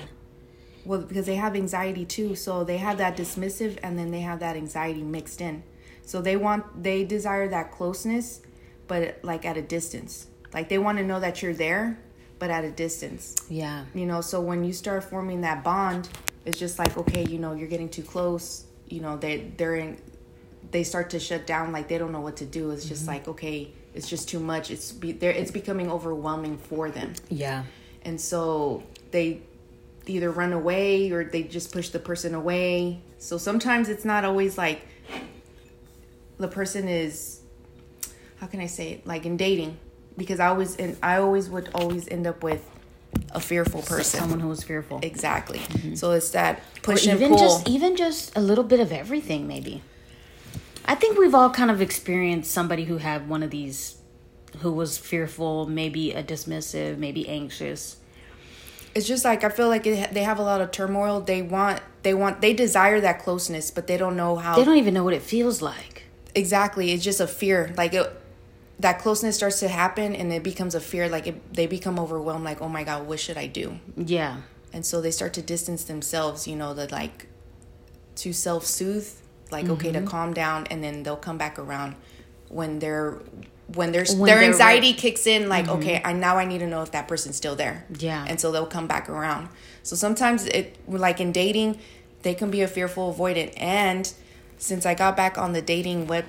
Well, 0.83 1.01
because 1.01 1.25
they 1.27 1.35
have 1.35 1.55
anxiety 1.55 2.05
too. 2.05 2.35
So 2.35 2.63
they 2.63 2.77
have 2.77 2.97
that 2.97 3.15
dismissive 3.15 3.77
and 3.83 3.99
then 3.99 4.09
they 4.11 4.21
have 4.21 4.39
that 4.39 4.55
anxiety 4.55 5.03
mixed 5.03 5.39
in. 5.39 5.61
So 6.05 6.21
they 6.21 6.35
want 6.35 6.83
they 6.83 7.03
desire 7.03 7.47
that 7.49 7.71
closeness, 7.71 8.41
but 8.87 9.19
like 9.23 9.45
at 9.45 9.57
a 9.57 9.61
distance. 9.61 10.27
Like 10.53 10.69
they 10.69 10.77
want 10.77 10.97
to 10.97 11.03
know 11.05 11.19
that 11.19 11.41
you're 11.41 11.53
there, 11.53 11.97
but 12.39 12.49
at 12.49 12.65
a 12.65 12.71
distance. 12.71 13.35
Yeah. 13.49 13.85
You 13.93 14.05
know, 14.05 14.21
so 14.21 14.41
when 14.41 14.63
you 14.63 14.73
start 14.73 15.03
forming 15.03 15.41
that 15.41 15.63
bond, 15.63 16.09
it's 16.45 16.59
just 16.59 16.77
like, 16.79 16.97
okay, 16.97 17.23
you 17.23 17.39
know, 17.39 17.53
you're 17.53 17.69
getting 17.69 17.89
too 17.89 18.03
close. 18.03 18.65
You 18.87 19.01
know, 19.01 19.17
they 19.17 19.51
they're 19.57 19.75
in 19.75 19.97
they 20.71 20.83
start 20.83 21.09
to 21.11 21.19
shut 21.19 21.45
down 21.47 21.71
like 21.71 21.87
they 21.87 21.97
don't 21.97 22.11
know 22.11 22.21
what 22.21 22.37
to 22.37 22.45
do. 22.45 22.71
It's 22.71 22.85
just 22.85 23.01
mm-hmm. 23.03 23.11
like, 23.11 23.27
okay, 23.27 23.71
it's 23.93 24.09
just 24.09 24.29
too 24.29 24.39
much. 24.39 24.71
It's 24.71 24.91
be 24.91 25.11
there 25.11 25.31
it's 25.31 25.51
becoming 25.51 25.89
overwhelming 25.91 26.57
for 26.57 26.89
them 26.89 27.13
Yeah. 27.29 27.63
and 28.03 28.19
so 28.19 28.83
they 29.11 29.41
either 30.07 30.31
run 30.31 30.53
away 30.53 31.11
or 31.11 31.23
they 31.23 31.43
just 31.43 31.71
push 31.71 31.89
the 31.89 31.99
person 31.99 32.33
away 32.33 33.01
so 33.19 33.37
sometimes 33.37 33.87
it's 33.87 34.03
not 34.03 34.25
always 34.25 34.57
like 34.57 34.87
the 36.41 36.47
person 36.47 36.87
is 36.87 37.41
how 38.39 38.47
can 38.47 38.59
i 38.59 38.65
say 38.65 38.93
it 38.93 39.07
like 39.07 39.25
in 39.25 39.37
dating 39.37 39.77
because 40.17 40.39
i 40.39 40.47
always 40.47 40.75
and 40.77 40.97
i 41.01 41.17
always 41.17 41.49
would 41.49 41.69
always 41.73 42.07
end 42.09 42.27
up 42.27 42.43
with 42.43 42.67
a 43.31 43.39
fearful 43.39 43.81
person 43.81 44.19
Someone 44.21 44.39
who 44.39 44.47
was 44.47 44.63
fearful. 44.63 44.99
exactly 45.03 45.59
mm-hmm. 45.59 45.95
so 45.95 46.11
it's 46.11 46.31
that 46.31 46.57
Or 46.59 46.61
push 46.81 47.05
and 47.05 47.17
even 47.17 47.29
pull 47.31 47.39
just 47.39 47.67
even 47.69 47.95
just 47.95 48.35
a 48.37 48.41
little 48.41 48.63
bit 48.63 48.79
of 48.79 48.91
everything 48.91 49.47
maybe 49.47 49.81
i 50.85 50.95
think 50.95 51.17
we've 51.17 51.35
all 51.35 51.49
kind 51.49 51.71
of 51.71 51.81
experienced 51.81 52.51
somebody 52.51 52.85
who 52.85 52.97
had 52.97 53.27
one 53.29 53.43
of 53.43 53.51
these 53.51 53.97
who 54.59 54.71
was 54.71 54.97
fearful 54.97 55.67
maybe 55.67 56.11
a 56.11 56.23
dismissive 56.23 56.97
maybe 56.97 57.27
anxious 57.27 57.97
it's 58.93 59.07
just 59.07 59.23
like 59.23 59.43
I 59.43 59.49
feel 59.49 59.67
like 59.67 59.85
it, 59.87 60.13
they 60.13 60.23
have 60.23 60.39
a 60.39 60.43
lot 60.43 60.61
of 60.61 60.71
turmoil. 60.71 61.21
They 61.21 61.41
want 61.41 61.81
they 62.03 62.13
want 62.13 62.41
they 62.41 62.53
desire 62.53 62.99
that 63.01 63.19
closeness, 63.19 63.71
but 63.71 63.87
they 63.87 63.97
don't 63.97 64.17
know 64.17 64.35
how. 64.35 64.55
They 64.55 64.65
don't 64.65 64.77
even 64.77 64.93
know 64.93 65.03
what 65.03 65.13
it 65.13 65.21
feels 65.21 65.61
like. 65.61 65.90
Exactly. 66.35 66.91
It's 66.91 67.03
just 67.03 67.19
a 67.19 67.27
fear. 67.27 67.73
Like 67.77 67.93
it, 67.93 68.11
that 68.79 68.99
closeness 68.99 69.35
starts 69.35 69.59
to 69.59 69.67
happen, 69.67 70.15
and 70.15 70.31
it 70.33 70.43
becomes 70.43 70.75
a 70.75 70.79
fear. 70.81 71.07
Like 71.09 71.27
it, 71.27 71.53
they 71.53 71.67
become 71.67 71.99
overwhelmed. 71.99 72.43
Like 72.45 72.61
oh 72.61 72.69
my 72.69 72.83
god, 72.83 73.07
what 73.07 73.19
should 73.19 73.37
I 73.37 73.47
do? 73.47 73.79
Yeah. 73.97 74.37
And 74.73 74.85
so 74.85 75.01
they 75.01 75.11
start 75.11 75.33
to 75.33 75.41
distance 75.41 75.83
themselves. 75.83 76.47
You 76.47 76.55
know, 76.55 76.73
the 76.73 76.87
like 76.91 77.27
to 78.15 78.33
self 78.33 78.65
soothe. 78.65 79.07
Like 79.51 79.67
okay, 79.67 79.91
Mm-hmm. 79.91 80.05
to 80.05 80.09
calm 80.09 80.33
down, 80.33 80.65
and 80.67 80.81
then 80.83 81.03
they'll 81.03 81.17
come 81.17 81.37
back 81.37 81.59
around 81.59 81.95
when 82.47 82.79
they're 82.79 83.19
when 83.73 83.91
When 83.91 83.91
their 83.91 84.41
anxiety 84.43 84.87
ready. 84.87 84.93
kicks 84.93 85.27
in. 85.27 85.49
Like 85.49 85.67
okay, 85.67 86.01
I 86.03 86.13
now 86.13 86.37
I 86.37 86.45
need 86.45 86.59
to 86.59 86.67
know 86.67 86.81
if 86.83 86.91
that 86.91 87.07
person's 87.09 87.35
still 87.35 87.55
there. 87.55 87.85
Yeah. 87.99 88.25
and 88.27 88.39
so 88.39 88.51
they'll 88.51 88.65
come 88.65 88.87
back 88.87 89.09
around. 89.09 89.49
So 89.83 89.95
sometimes 89.97 90.45
it 90.47 90.77
like 90.87 91.19
in 91.19 91.31
dating, 91.33 91.79
they 92.21 92.33
can 92.33 92.49
be 92.49 92.61
a 92.61 92.67
fearful 92.67 93.13
avoidant. 93.13 93.53
And 93.57 94.11
since 94.61 94.85
I 94.85 94.93
got 94.93 95.17
back 95.17 95.37
on 95.37 95.53
the 95.53 95.61
dating 95.61 96.07
web 96.07 96.25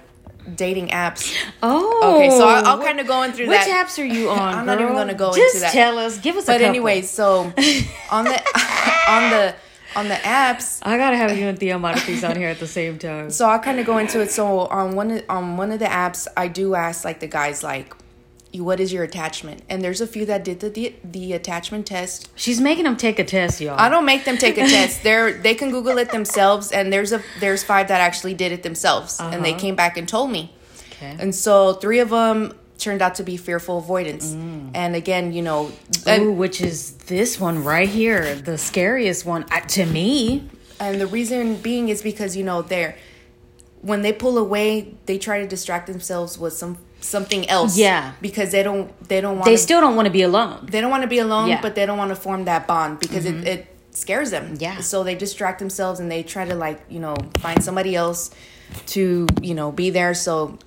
dating 0.57 0.89
apps, 0.89 1.33
Oh. 1.63 2.17
Okay, 2.17 2.31
so 2.31 2.49
I'll- 2.49 2.67
I'll 2.67 2.85
kinda 2.85 3.05
go 3.05 3.23
in 3.23 3.33
through 3.33 3.47
Which 3.49 3.61
that. 3.65 3.87
apps 3.87 3.99
are 4.03 4.05
you 4.05 4.29
on? 4.41 4.55
I'm 4.55 4.67
not 4.67 4.81
even 4.81 4.95
gonna 4.95 5.15
go 5.15 5.33
Just 5.33 5.55
into 5.55 5.67
that. 5.67 5.73
tell 5.73 5.99
us. 5.99 6.19
Give 6.19 6.37
us 6.37 6.45
a 6.45 6.47
but 6.49 6.53
couple. 6.55 6.67
anyways, 6.67 7.09
so 7.11 7.43
on 8.11 8.25
the 8.25 8.43
on 9.09 9.31
the 9.31 9.55
on 9.95 10.09
the 10.09 10.15
apps, 10.15 10.81
I 10.83 10.97
gotta 10.97 11.17
have 11.17 11.37
you 11.37 11.47
and 11.47 11.59
Theo 11.59 11.79
Montefiore 11.79 12.31
on 12.31 12.37
here 12.37 12.49
at 12.49 12.59
the 12.59 12.67
same 12.67 12.99
time. 12.99 13.31
so 13.31 13.47
I'll 13.49 13.59
kind 13.61 13.79
of 13.79 13.85
go 13.87 13.99
into 13.99 14.21
it. 14.21 14.31
So 14.33 14.61
on 14.61 14.97
one 14.97 15.23
on 15.29 15.57
one 15.59 15.71
of 15.71 15.79
the 15.81 15.85
apps, 15.87 16.27
I 16.37 16.49
do 16.49 16.75
ask 16.75 17.05
like 17.05 17.21
the 17.21 17.27
guys 17.29 17.63
like, 17.63 17.95
"What 18.55 18.81
is 18.81 18.93
your 18.93 19.05
attachment?" 19.05 19.63
And 19.69 19.83
there's 19.83 20.01
a 20.01 20.07
few 20.07 20.27
that 20.27 20.45
did 20.45 20.61
the 20.61 20.69
the, 20.69 20.95
the 21.05 21.33
attachment 21.33 21.87
test. 21.87 22.29
She's 22.35 22.61
making 22.61 22.85
them 22.85 22.97
take 22.97 23.19
a 23.19 23.25
test, 23.25 23.61
y'all. 23.61 23.79
I 23.79 23.89
don't 23.89 24.05
make 24.05 24.25
them 24.25 24.37
take 24.39 24.59
a 24.59 24.67
test. 24.77 25.03
They're 25.03 25.33
they 25.33 25.55
can 25.55 25.71
Google 25.71 25.99
it 25.99 26.11
themselves, 26.11 26.73
and 26.73 26.93
there's 26.93 27.13
a 27.13 27.23
there's 27.41 27.63
five 27.65 27.89
that 27.89 28.01
actually 28.01 28.35
did 28.35 28.53
it 28.53 28.63
themselves, 28.63 29.19
and 29.21 29.45
they 29.45 29.51
Uh-huh. 29.53 29.61
came 29.61 29.75
back 29.77 29.97
and 29.97 30.09
told 30.09 30.31
me. 30.31 30.53
Okay. 30.93 31.17
And 31.19 31.35
so 31.35 31.75
three 31.75 31.99
of 32.01 32.11
them 32.11 32.55
turned 32.79 33.01
out 33.03 33.15
to 33.17 33.23
be 33.23 33.37
fearful 33.37 33.79
avoidance. 33.79 34.33
Mm. 34.35 34.71
And 34.75 34.97
again, 34.97 35.33
you 35.33 35.41
know, 35.43 35.71
and, 36.07 36.23
Ooh, 36.25 36.33
which 36.33 36.61
is 36.61 36.93
this 37.07 37.39
one 37.39 37.63
right 37.65 37.89
here, 37.89 38.35
the 38.35 38.59
scariest 38.59 39.25
one 39.25 39.45
uh, 39.53 39.61
to 39.61 39.87
me. 39.87 40.49
and 40.81 41.01
the 41.01 41.07
reason 41.07 41.57
being 41.57 41.89
is 41.89 42.03
because 42.03 42.37
you 42.37 42.43
know 42.45 42.61
they're 42.63 42.97
when 43.83 44.03
they 44.03 44.13
pull 44.13 44.39
away, 44.39 44.95
they 45.07 45.19
try 45.19 45.41
to 45.41 45.47
distract 45.47 45.87
themselves 45.89 46.39
with 46.39 46.53
some 46.53 46.79
something 47.03 47.49
else. 47.49 47.77
Yeah. 47.77 48.13
because 48.21 48.51
they 48.53 48.63
don't 48.63 48.91
they 49.09 49.21
don't 49.21 49.37
want 49.37 49.47
They 49.47 49.57
still 49.57 49.81
don't 49.81 49.97
want 49.97 50.07
to 50.07 50.13
be 50.13 50.23
alone. 50.23 50.67
they 50.71 50.81
don't 50.81 50.91
want 50.91 51.03
to 51.03 51.09
be 51.09 51.19
alone, 51.19 51.49
Yeah. 51.49 51.55
Mm-hmm. 51.57 51.63
but 51.63 51.75
they 51.75 51.87
don't 51.87 51.99
want 51.99 52.11
to 52.11 52.17
form 52.17 52.45
that 52.47 52.67
bond 52.67 52.99
because 53.01 53.25
it, 53.27 53.47
it 53.47 53.67
scares 53.91 54.31
them. 54.31 54.57
Yeah. 54.59 54.81
So 54.81 55.03
they 55.05 55.15
distract 55.15 55.59
themselves 55.59 56.01
and 56.01 56.11
they 56.11 56.23
try 56.23 56.45
to 56.45 56.55
like, 56.55 56.81
you 56.89 57.01
know, 57.01 57.17
find 57.39 57.63
somebody 57.63 57.95
else 57.95 58.31
to, 58.87 59.27
you 59.43 59.55
know, 59.55 59.71
be 59.73 59.91
there. 59.91 60.15
So 60.15 60.59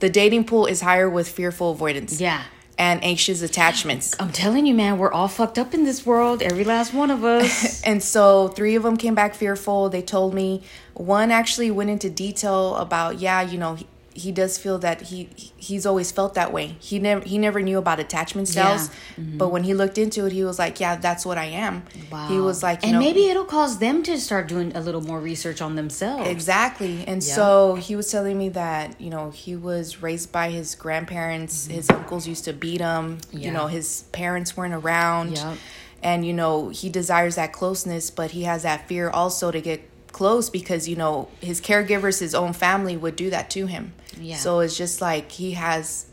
the 0.00 0.08
dating 0.10 0.44
pool 0.44 0.66
is 0.66 0.80
higher 0.80 1.08
with 1.08 1.28
fearful 1.28 1.70
avoidance. 1.72 2.20
Yeah. 2.20 2.42
And 2.78 3.04
anxious 3.04 3.42
attachments. 3.42 4.16
I'm 4.18 4.32
telling 4.32 4.66
you, 4.66 4.74
man, 4.74 4.98
we're 4.98 5.12
all 5.12 5.28
fucked 5.28 5.58
up 5.58 5.72
in 5.74 5.84
this 5.84 6.04
world. 6.06 6.42
Every 6.42 6.64
last 6.64 6.92
one 6.94 7.10
of 7.12 7.22
us. 7.22 7.82
And 7.86 8.02
so 8.02 8.48
three 8.48 8.74
of 8.74 8.82
them 8.82 8.96
came 8.96 9.14
back 9.14 9.34
fearful. 9.34 9.88
They 9.90 10.02
told 10.02 10.34
me 10.34 10.62
one 10.94 11.30
actually 11.30 11.70
went 11.70 11.90
into 11.90 12.08
detail 12.10 12.74
about, 12.76 13.20
yeah, 13.20 13.42
you 13.42 13.58
know, 13.58 13.76
he, 14.14 14.32
does 14.32 14.58
feel 14.58 14.78
that 14.78 15.02
he 15.02 15.28
he's 15.56 15.86
always 15.86 16.10
felt 16.12 16.34
that 16.34 16.52
way. 16.52 16.76
He 16.80 16.98
never 16.98 17.24
he 17.24 17.38
never 17.38 17.60
knew 17.60 17.78
about 17.78 18.00
attachment 18.00 18.48
styles, 18.48 18.90
Mm-hmm. 19.16 19.38
but 19.38 19.48
when 19.48 19.64
he 19.64 19.74
looked 19.74 19.98
into 19.98 20.26
it, 20.26 20.32
he 20.32 20.42
was 20.44 20.58
like, 20.58 20.80
yeah, 20.80 20.96
that's 20.96 21.26
what 21.26 21.36
I 21.38 21.46
am. 21.46 21.84
He 22.28 22.38
was 22.38 22.62
like, 22.62 22.82
you 22.82 22.88
and 22.88 22.92
know, 22.94 22.98
maybe 22.98 23.28
it'll 23.28 23.44
cause 23.44 23.78
them 23.78 24.02
to 24.04 24.18
start 24.18 24.48
doing 24.48 24.74
a 24.74 24.80
little 24.80 25.02
more 25.02 25.20
research 25.20 25.60
on 25.60 25.76
themselves. 25.76 26.28
Exactly. 26.28 27.04
And 27.06 27.22
so 27.22 27.74
he 27.74 27.94
was 27.96 28.10
telling 28.10 28.38
me 28.38 28.48
that, 28.50 29.00
you 29.00 29.10
know, 29.10 29.30
he 29.30 29.56
was 29.56 30.02
raised 30.02 30.32
by 30.32 30.50
his 30.50 30.74
grandparents. 30.74 31.66
His 31.66 31.90
uncles 31.90 32.26
used 32.26 32.44
to 32.44 32.52
beat 32.52 32.80
him. 32.80 33.18
Mm-hmm. 33.18 33.38
Yeah. 33.38 33.46
You 33.46 33.52
know, 33.52 33.66
his 33.66 34.04
parents 34.12 34.56
weren't 34.56 34.74
around. 34.74 35.36
Yep. 35.36 35.58
And, 36.02 36.26
you 36.26 36.32
know, 36.32 36.70
he 36.70 36.88
desires 36.88 37.36
that 37.36 37.52
closeness, 37.52 38.10
but 38.10 38.32
he 38.32 38.42
has 38.42 38.64
that 38.64 38.88
fear 38.88 39.08
also 39.08 39.52
to 39.52 39.60
get 39.60 39.88
close 40.12 40.50
because, 40.50 40.88
you 40.88 40.96
know, 40.96 41.28
his 41.40 41.60
caregivers, 41.60 42.20
his 42.20 42.34
own 42.34 42.52
family 42.52 42.96
would 42.96 43.16
do 43.16 43.30
that 43.30 43.50
to 43.50 43.66
him. 43.66 43.92
Yeah. 44.20 44.36
So 44.36 44.60
it's 44.60 44.76
just 44.76 45.00
like 45.00 45.32
he 45.32 45.52
has 45.52 46.06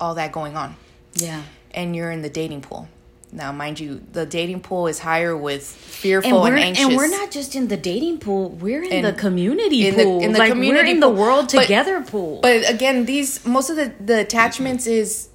all 0.00 0.14
that 0.16 0.32
going 0.32 0.56
on. 0.56 0.76
Yeah. 1.14 1.42
And 1.70 1.94
you're 1.96 2.10
in 2.10 2.22
the 2.22 2.28
dating 2.30 2.62
pool. 2.62 2.88
Now, 3.32 3.50
mind 3.52 3.80
you, 3.80 4.02
the 4.12 4.24
dating 4.24 4.60
pool 4.60 4.86
is 4.86 5.00
higher 5.00 5.36
with 5.36 5.66
fearful 5.66 6.44
and, 6.46 6.54
we're, 6.54 6.60
anxious. 6.60 6.86
and 6.86 6.96
we're 6.96 7.08
not 7.08 7.30
just 7.30 7.54
in 7.56 7.68
the 7.68 7.76
dating 7.76 8.18
pool. 8.18 8.50
We're 8.50 8.82
in, 8.84 8.92
In- 8.92 9.02
the 9.04 9.12
community 9.12 9.86
in 9.88 9.96
the- 9.96 10.04
pool. 10.04 10.22
in 10.22 10.32
the 10.32 10.38
like 10.38 10.50
community 10.52 10.84
we're 10.88 10.94
in 10.94 11.00
the 11.00 11.08
pool. 11.08 11.16
world 11.16 11.50
But- 11.52 11.62
together 11.62 12.00
pool. 12.02 12.40
But 12.40 12.68
again, 12.70 13.04
these 13.04 13.44
most 13.44 13.68
of 13.68 13.76
the 13.76 13.92
the 14.00 14.20
attachments 14.20 14.86
is 14.86 15.28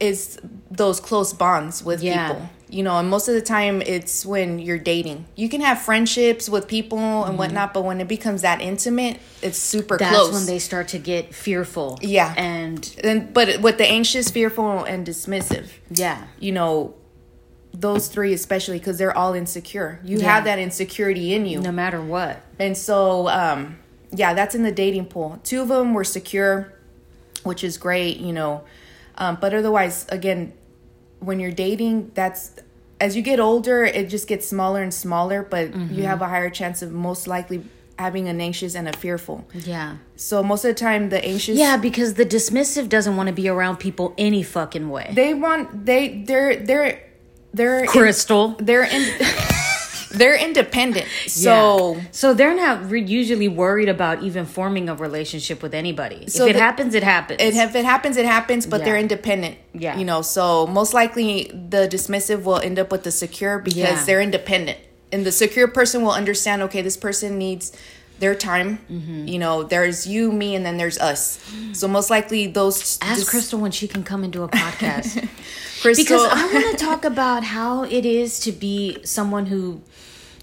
is 0.00 0.38
those 0.70 1.00
close 1.00 1.32
bonds 1.32 1.82
with 1.84 2.02
Yeah. 2.02 2.28
people. 2.28 2.48
You 2.74 2.82
know, 2.82 2.98
and 2.98 3.08
most 3.08 3.28
of 3.28 3.34
the 3.34 3.40
time 3.40 3.80
it's 3.82 4.26
when 4.26 4.58
you're 4.58 4.78
dating. 4.78 5.26
You 5.36 5.48
can 5.48 5.60
have 5.60 5.80
friendships 5.80 6.48
with 6.48 6.66
people 6.66 7.22
and 7.24 7.38
whatnot, 7.38 7.72
but 7.72 7.84
when 7.84 8.00
it 8.00 8.08
becomes 8.08 8.42
that 8.42 8.60
intimate, 8.60 9.20
it's 9.42 9.58
super 9.58 9.96
That's 9.96 10.12
close. 10.12 10.32
when 10.32 10.46
they 10.46 10.58
start 10.58 10.88
to 10.88 10.98
get 10.98 11.32
fearful. 11.32 12.00
Yeah. 12.02 12.34
And 12.36 12.82
and 13.04 13.32
but 13.32 13.60
with 13.60 13.78
the 13.78 13.86
anxious, 13.88 14.28
fearful, 14.28 14.82
and 14.82 15.06
dismissive, 15.06 15.68
yeah. 15.88 16.24
you 16.40 16.50
know, 16.50 16.94
those 17.72 18.08
three 18.08 18.32
especially 18.32 18.78
because 18.80 18.98
they're 18.98 19.16
all 19.16 19.34
insecure. 19.34 20.00
You 20.02 20.18
Yeah. 20.18 20.34
have 20.34 20.44
that 20.44 20.58
insecurity 20.58 21.32
in 21.32 21.46
you. 21.46 21.60
No 21.60 21.70
matter 21.70 22.00
what. 22.02 22.42
And 22.58 22.76
so, 22.76 23.28
um, 23.28 23.78
yeah, 24.10 24.34
that's 24.34 24.56
in 24.56 24.64
the 24.64 24.72
dating 24.72 25.06
pool. 25.06 25.38
Two 25.44 25.62
of 25.62 25.68
them 25.68 25.94
were 25.94 26.02
secure, 26.04 26.72
which 27.44 27.62
is 27.62 27.78
great, 27.78 28.16
you 28.18 28.32
know. 28.32 28.64
Um, 29.16 29.38
but 29.40 29.54
otherwise, 29.54 30.06
again, 30.08 30.54
when 31.26 31.40
you're 31.40 31.52
dating, 31.52 32.10
that's 32.14 32.52
as 33.00 33.16
you 33.16 33.22
get 33.22 33.40
older, 33.40 33.84
it 33.84 34.08
just 34.08 34.28
gets 34.28 34.46
smaller 34.48 34.82
and 34.82 34.92
smaller, 34.94 35.42
but 35.42 35.72
Mm-hmm. 35.72 35.94
you 35.94 36.04
have 36.04 36.22
a 36.22 36.28
higher 36.28 36.50
chance 36.50 36.80
of 36.82 36.92
most 36.92 37.26
likely 37.26 37.64
having 37.98 38.28
an 38.28 38.40
anxious 38.40 38.74
and 38.74 38.88
a 38.88 38.92
fearful. 38.96 39.44
Yeah. 39.52 39.96
So 40.16 40.42
most 40.42 40.64
of 40.64 40.68
the 40.70 40.74
time, 40.74 41.10
the 41.10 41.24
anxious, 41.24 41.56
Yeah, 41.58 41.76
because 41.76 42.14
the 42.14 42.24
dismissive 42.26 42.88
doesn't 42.88 43.16
want 43.16 43.28
to 43.28 43.32
be 43.34 43.48
around 43.48 43.76
people 43.78 44.14
any 44.18 44.42
fucking 44.42 44.88
way. 44.90 45.10
they 45.14 45.34
want 45.34 45.86
they 45.86 46.22
they're 46.26 46.56
they're 46.56 47.00
they're 47.52 47.86
Crystal. 47.86 48.56
they're 48.58 48.82
in 48.84 49.02
they're 50.14 50.36
independent. 50.38 51.06
So. 51.26 51.96
Yeah. 51.96 52.02
so 52.10 52.34
they're 52.34 52.54
not 52.54 52.90
re- 52.90 53.02
usually 53.02 53.48
worried 53.48 53.88
about 53.88 54.22
even 54.22 54.46
forming 54.46 54.88
a 54.88 54.94
relationship 54.94 55.62
with 55.62 55.74
anybody. 55.74 56.26
So 56.28 56.44
if 56.44 56.50
it 56.50 56.52
the- 56.54 56.58
happens, 56.60 56.94
it 56.94 57.02
happens. 57.02 57.40
it, 57.40 57.54
if 57.54 57.74
it 57.74 57.84
happens, 57.84 58.16
it 58.16 58.24
happens, 58.26 58.66
but 58.66 58.80
Yeah. 58.80 58.84
they're 58.86 58.96
independent. 58.98 59.56
Yeah. 59.72 59.96
You 59.98 60.04
know, 60.04 60.22
so 60.22 60.66
most 60.66 60.94
likely 60.94 61.50
the 61.52 61.88
dismissive 61.88 62.42
will 62.44 62.58
end 62.58 62.78
up 62.78 62.90
with 62.92 63.02
the 63.04 63.10
secure 63.10 63.58
because 63.58 63.76
Yeah. 63.76 64.04
they're 64.04 64.20
independent. 64.20 64.78
And 65.12 65.24
the 65.24 65.32
secure 65.32 65.68
person 65.68 66.02
will 66.02 66.12
understand, 66.12 66.62
okay, 66.62 66.82
this 66.82 66.96
person 66.96 67.38
needs 67.38 67.70
their 68.20 68.34
time. 68.34 68.78
Mm-hmm. 68.90 69.26
You 69.28 69.38
know, 69.38 69.62
there's 69.64 70.06
you, 70.06 70.30
me, 70.32 70.54
and 70.54 70.64
then 70.64 70.76
there's 70.76 70.98
us. 70.98 71.38
So 71.72 71.86
most 71.88 72.10
likely 72.10 72.46
those 72.46 72.98
Ask 73.02 73.18
dis- 73.20 73.28
Crystal 73.28 73.58
when 73.60 73.70
she 73.72 73.86
can 73.88 74.02
come 74.04 74.22
into 74.24 74.42
a 74.44 74.48
podcast. 74.48 75.28
Crystal 75.84 76.04
because 76.04 76.26
I 76.32 76.52
want 76.52 76.78
to 76.78 76.84
talk 76.90 77.04
about 77.04 77.44
how 77.44 77.84
it 77.84 78.06
is 78.06 78.40
to 78.40 78.52
be 78.52 78.98
someone 79.04 79.46
who 79.46 79.82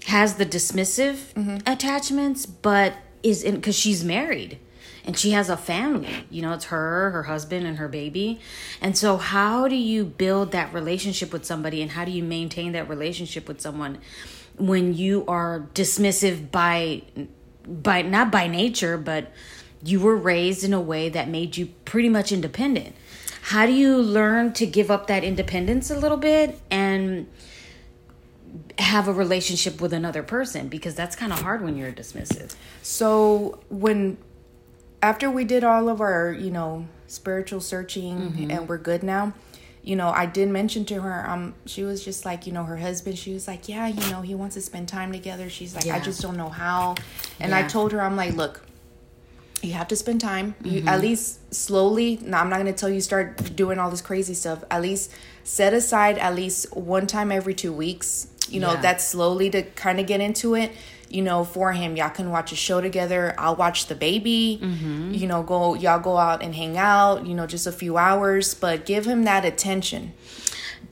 has 0.06 0.34
the 0.36 0.46
dismissive 0.46 1.32
Mm-hmm. 1.34 1.58
attachments, 1.66 2.46
but 2.46 2.94
is 3.22 3.42
in 3.42 3.56
because 3.56 3.76
she's 3.76 4.02
married 4.04 4.58
and 5.04 5.18
she 5.18 5.30
has 5.32 5.48
a 5.48 5.56
family. 5.56 6.26
You 6.30 6.42
know, 6.42 6.52
it's 6.52 6.66
her, 6.66 7.10
her 7.10 7.24
husband, 7.24 7.66
and 7.66 7.78
her 7.78 7.88
baby. 7.88 8.40
And 8.80 8.96
so, 8.96 9.16
how 9.16 9.66
do 9.68 9.74
you 9.76 10.04
build 10.04 10.52
that 10.52 10.72
relationship 10.72 11.32
with 11.32 11.44
somebody, 11.44 11.82
and 11.82 11.90
how 11.92 12.04
do 12.04 12.12
you 12.12 12.22
maintain 12.22 12.72
that 12.72 12.88
relationship 12.88 13.48
with 13.48 13.60
someone 13.60 13.98
when 14.58 14.94
you 14.94 15.24
are 15.26 15.66
dismissive 15.74 16.50
by, 16.52 17.02
by 17.66 18.02
not 18.02 18.30
by 18.30 18.46
nature, 18.46 18.96
but 18.96 19.32
you 19.84 19.98
were 19.98 20.16
raised 20.16 20.62
in 20.62 20.72
a 20.72 20.80
way 20.80 21.08
that 21.08 21.28
made 21.28 21.56
you 21.56 21.66
pretty 21.84 22.08
much 22.08 22.30
independent? 22.30 22.94
How 23.46 23.66
do 23.66 23.72
you 23.72 23.96
learn 23.96 24.52
to 24.54 24.66
give 24.66 24.90
up 24.90 25.08
that 25.08 25.24
independence 25.24 25.90
a 25.90 25.98
little 25.98 26.16
bit 26.16 26.60
and 26.70 27.26
have 28.78 29.08
a 29.08 29.12
relationship 29.12 29.80
with 29.80 29.92
another 29.92 30.22
person? 30.22 30.68
Because 30.68 30.94
that's 30.94 31.16
kind 31.16 31.32
of 31.32 31.40
hard 31.40 31.62
when 31.62 31.76
you're 31.76 31.92
dismissive. 31.92 32.54
So 32.82 33.60
when 33.68 34.16
after 35.02 35.28
we 35.28 35.44
did 35.44 35.64
all 35.64 35.88
of 35.88 36.00
our, 36.00 36.32
you 36.32 36.50
know, 36.52 36.86
spiritual 37.08 37.60
searching 37.60 38.16
Mm-hmm. 38.16 38.50
and 38.52 38.68
we're 38.68 38.78
good 38.78 39.02
now, 39.02 39.32
you 39.82 39.96
know, 39.96 40.10
I 40.10 40.26
did 40.26 40.48
mention 40.48 40.84
to 40.86 41.02
her, 41.02 41.28
um, 41.28 41.54
she 41.66 41.82
was 41.82 42.04
just 42.04 42.24
like, 42.24 42.46
you 42.46 42.52
know, 42.52 42.62
her 42.62 42.76
husband, 42.76 43.18
she 43.18 43.34
was 43.34 43.48
like, 43.48 43.68
Yeah, 43.68 43.88
you 43.88 44.08
know, 44.12 44.20
he 44.22 44.36
wants 44.36 44.54
to 44.54 44.60
spend 44.60 44.86
time 44.88 45.10
together. 45.10 45.50
She's 45.50 45.74
like, 45.74 45.88
I 45.88 45.98
just 45.98 46.20
don't 46.22 46.36
know 46.36 46.48
how. 46.48 46.94
And 47.40 47.52
I 47.52 47.66
told 47.66 47.90
her, 47.90 48.00
I'm 48.00 48.14
like, 48.14 48.34
look, 48.34 48.64
you 49.62 49.72
have 49.74 49.88
to 49.88 49.96
spend 49.96 50.20
time. 50.20 50.54
You 50.64 50.80
mm-hmm. 50.80 50.88
at 50.88 51.00
least 51.00 51.54
slowly 51.54 52.18
now 52.22 52.40
i'm 52.40 52.48
not 52.48 52.60
going 52.60 52.72
to 52.72 52.78
tell 52.78 52.88
you 52.88 53.00
start 53.00 53.54
doing 53.54 53.78
all 53.78 53.90
this 53.90 54.00
crazy 54.02 54.34
stuff. 54.34 54.64
At 54.70 54.82
least 54.82 55.10
set 55.44 55.72
aside 55.74 56.18
at 56.18 56.34
least 56.34 56.74
one 56.76 57.06
time 57.06 57.30
every 57.32 57.54
two 57.54 57.72
weeks 57.72 58.28
you 58.48 58.60
know 58.60 58.72
Yeah. 58.72 58.80
that's 58.80 59.06
slowly 59.06 59.50
to 59.50 59.62
kind 59.62 60.00
of 60.00 60.06
get 60.06 60.20
into 60.20 60.54
it 60.54 60.72
you 61.08 61.22
know 61.22 61.44
for 61.44 61.72
him. 61.72 61.96
Y'all 61.96 62.10
can 62.10 62.30
watch 62.30 62.52
a 62.52 62.56
show 62.56 62.80
together. 62.80 63.34
I'll 63.38 63.56
watch 63.56 63.86
the 63.86 63.94
baby. 63.94 64.58
Mm-hmm. 64.62 65.12
You 65.12 65.26
know 65.26 65.42
go 65.42 65.74
y'all 65.74 66.00
go 66.00 66.16
out 66.16 66.42
and 66.42 66.54
hang 66.54 66.76
out 66.78 67.26
you 67.26 67.34
know 67.34 67.46
just 67.46 67.66
a 67.66 67.72
few 67.72 67.96
hours 67.96 68.54
but 68.54 68.86
give 68.86 69.06
him 69.06 69.24
that 69.24 69.44
attention. 69.44 70.12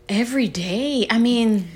Every 0.08 0.48
day. 0.48 1.06
I 1.08 1.18
mean, 1.18 1.68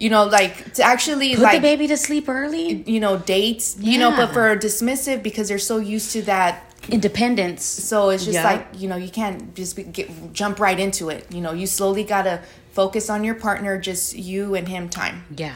you 0.00 0.08
know 0.10 0.24
like 0.24 0.72
to 0.74 0.82
actually 0.82 1.30
put 1.36 1.42
like 1.42 1.56
the 1.60 1.68
baby 1.70 1.86
to 1.86 1.96
sleep 1.96 2.28
early. 2.28 2.82
you 2.94 3.00
know 3.04 3.18
dates 3.18 3.76
you 3.78 3.98
know 3.98 4.10
but 4.10 4.28
Yeah. 4.28 4.32
for 4.32 4.56
dismissive 4.56 5.22
because 5.22 5.46
they're 5.48 5.66
so 5.72 5.76
used 5.78 6.10
to 6.12 6.22
that 6.22 6.52
Independence. 6.88 7.62
So 7.64 8.08
it's 8.08 8.24
just 8.24 8.34
Yeah. 8.34 8.44
like 8.50 8.66
you 8.80 8.88
know 8.88 8.96
you 8.96 9.10
can't 9.10 9.54
just 9.54 9.76
be, 9.76 9.82
get, 9.82 10.08
jump 10.32 10.58
right 10.58 10.78
into 10.80 11.10
it. 11.10 11.26
You 11.30 11.40
know 11.40 11.52
you 11.52 11.66
slowly 11.66 12.04
gotta 12.04 12.40
focus 12.72 13.10
on 13.10 13.22
your 13.22 13.34
partner, 13.34 13.78
just 13.78 14.16
you 14.16 14.54
and 14.54 14.66
him 14.66 14.88
time. 14.88 15.24
Yeah. 15.36 15.54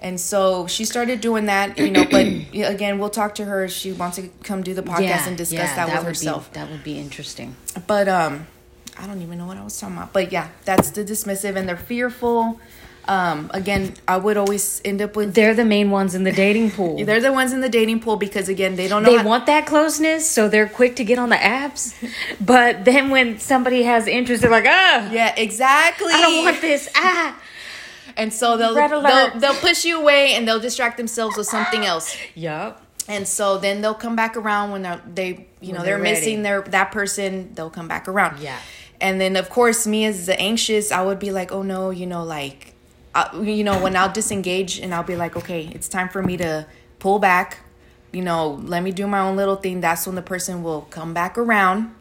And 0.00 0.18
so 0.18 0.66
she 0.66 0.84
started 0.84 1.20
doing 1.20 1.46
that. 1.46 1.78
You 1.78 1.90
know, 1.90 2.04
but 2.10 2.26
again, 2.54 2.98
we'll 2.98 3.10
talk 3.10 3.34
to 3.36 3.44
her. 3.44 3.64
if 3.64 3.72
She 3.72 3.92
wants 3.92 4.16
to 4.16 4.28
come 4.42 4.62
do 4.62 4.74
the 4.74 4.82
podcast 4.82 5.00
yeah. 5.02 5.28
and 5.28 5.36
discuss 5.36 5.70
yeah, 5.70 5.86
that, 5.86 5.94
with 5.98 6.06
herself. 6.06 6.50
Be, 6.50 6.58
that 6.58 6.70
would 6.70 6.82
be 6.82 6.98
interesting. 6.98 7.54
But 7.86 8.08
um, 8.08 8.46
I 8.98 9.06
don't 9.06 9.22
even 9.22 9.38
know 9.38 9.46
what 9.46 9.58
I 9.58 9.64
was 9.64 9.78
talking 9.78 9.96
about. 9.96 10.12
But 10.12 10.32
yeah, 10.32 10.48
that's 10.64 10.90
the 10.90 11.04
dismissive 11.04 11.54
and 11.56 11.68
they're 11.68 11.76
fearful. 11.76 12.58
Um, 13.08 13.50
again, 13.52 13.94
I 14.06 14.16
would 14.16 14.36
always 14.36 14.80
end 14.84 15.02
up 15.02 15.16
with. 15.16 15.34
They're 15.34 15.54
the 15.54 15.64
main 15.64 15.90
ones 15.90 16.14
in 16.14 16.22
the 16.22 16.32
dating 16.32 16.70
pool. 16.76 17.04
They're 17.04 17.20
the 17.20 17.32
ones 17.32 17.52
in 17.52 17.60
the 17.60 17.68
dating 17.68 18.00
pool 18.00 18.16
because 18.16 18.48
again 18.48 18.76
they 18.76 18.86
don't 18.88 19.02
know. 19.02 19.10
they 19.10 19.18
how- 19.18 19.26
want 19.26 19.46
that 19.46 19.66
closeness, 19.66 20.28
so 20.28 20.48
they're 20.48 20.68
quick 20.68 20.96
to 20.96 21.04
get 21.04 21.18
on 21.18 21.28
the 21.30 21.36
apps. 21.36 21.94
But 22.40 22.84
then 22.84 23.10
when 23.10 23.38
somebody 23.38 23.82
has 23.84 24.06
interest, 24.06 24.42
they're 24.42 24.50
like, 24.50 24.66
ah, 24.66 25.10
Yeah, 25.10 25.34
exactly. 25.36 26.12
I 26.12 26.20
don't 26.20 26.44
want 26.44 26.60
this. 26.60 26.88
Ah. 26.94 27.40
And 28.16 28.32
so 28.32 28.56
they'll 28.56 28.74
they'll, 28.74 29.38
they'll 29.38 29.54
push 29.54 29.84
you 29.84 30.00
away 30.00 30.34
and 30.34 30.46
they'll 30.46 30.60
distract 30.60 30.96
themselves 30.96 31.36
with 31.36 31.46
something 31.46 31.84
else. 31.84 32.16
Yup. 32.34 32.84
And 33.08 33.26
so 33.26 33.58
then 33.58 33.80
they'll 33.80 33.94
come 33.94 34.14
back 34.16 34.36
around 34.36 34.70
when 34.70 34.82
they're, 34.82 35.02
they 35.12 35.46
you 35.60 35.72
know 35.72 35.78
they're 35.82 35.96
they're, 35.96 35.98
missing 35.98 36.42
their 36.42 36.62
that 36.62 36.92
person. 36.92 37.52
They'll 37.54 37.70
come 37.70 37.88
back 37.88 38.08
around. 38.08 38.40
Yeah. 38.40 38.58
And 39.00 39.20
then 39.20 39.36
of 39.36 39.50
course 39.50 39.86
me 39.86 40.04
as 40.04 40.26
the 40.26 40.38
anxious, 40.38 40.92
I 40.92 41.02
would 41.02 41.18
be 41.18 41.32
like, 41.32 41.50
oh 41.52 41.62
no, 41.62 41.90
you 41.90 42.06
know, 42.06 42.22
like, 42.22 42.71
uh, 43.14 43.28
you 43.42 43.64
know, 43.64 43.80
when 43.82 43.96
I'll 43.96 44.12
disengage 44.12 44.78
and 44.80 44.94
I'll 44.94 45.02
be 45.02 45.16
like, 45.16 45.36
okay, 45.36 45.70
it's 45.74 45.88
time 45.88 46.08
for 46.08 46.22
me 46.22 46.36
to 46.38 46.66
pull 46.98 47.18
back. 47.18 47.58
You 48.12 48.22
know, 48.22 48.60
let 48.64 48.82
me 48.82 48.90
do 48.92 49.06
my 49.06 49.20
own 49.20 49.36
little 49.36 49.56
thing. 49.56 49.80
That's 49.80 50.06
when 50.06 50.16
the 50.16 50.22
person 50.22 50.62
will 50.62 50.82
come 50.90 51.12
back 51.14 51.36
around. 51.38 51.94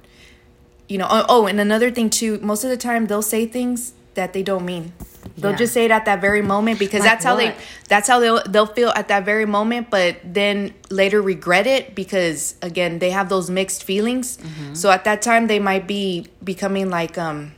You 0.88 0.98
know, 0.98 1.08
oh, 1.10 1.26
oh 1.30 1.48
and 1.48 1.60
another 1.60 1.90
thing 1.92 2.10
too. 2.10 2.40
Most 2.40 2.64
of 2.64 2.70
the 2.70 2.78
time 2.78 3.08
they'll 3.08 3.22
say 3.22 3.46
things 3.46 3.94
that 4.16 4.34
they 4.34 4.44
don't 4.44 4.66
mean. 4.66 4.92
They'll 5.38 5.52
Yeah. 5.52 5.58
just 5.58 5.74
say 5.74 5.86
it 5.86 5.92
at 5.92 6.04
that 6.06 6.20
very 6.20 6.42
moment 6.42 6.80
because 6.80 7.00
Like 7.02 7.10
that's 7.12 7.24
how 7.24 7.36
they 7.38 7.56
that's 7.88 8.08
how 8.10 8.20
they'll 8.20 8.44
they'll 8.44 8.66
feel 8.66 8.90
at 8.90 9.08
that 9.08 9.24
very 9.24 9.46
moment 9.46 9.90
but 9.90 10.18
then 10.26 10.74
later 10.90 11.22
regret 11.22 11.66
it 11.68 11.96
because 11.96 12.56
again 12.62 13.00
they 13.00 13.12
have 13.12 13.30
those 13.30 13.50
mixed 13.50 13.84
feelings 13.84 14.38
Mm-hmm. 14.38 14.74
so 14.74 14.90
at 14.92 15.06
that 15.06 15.22
time 15.22 15.48
they 15.48 15.60
might 15.60 15.88
be 15.88 16.28
becoming 16.44 16.90
like 16.90 17.18
um 17.18 17.54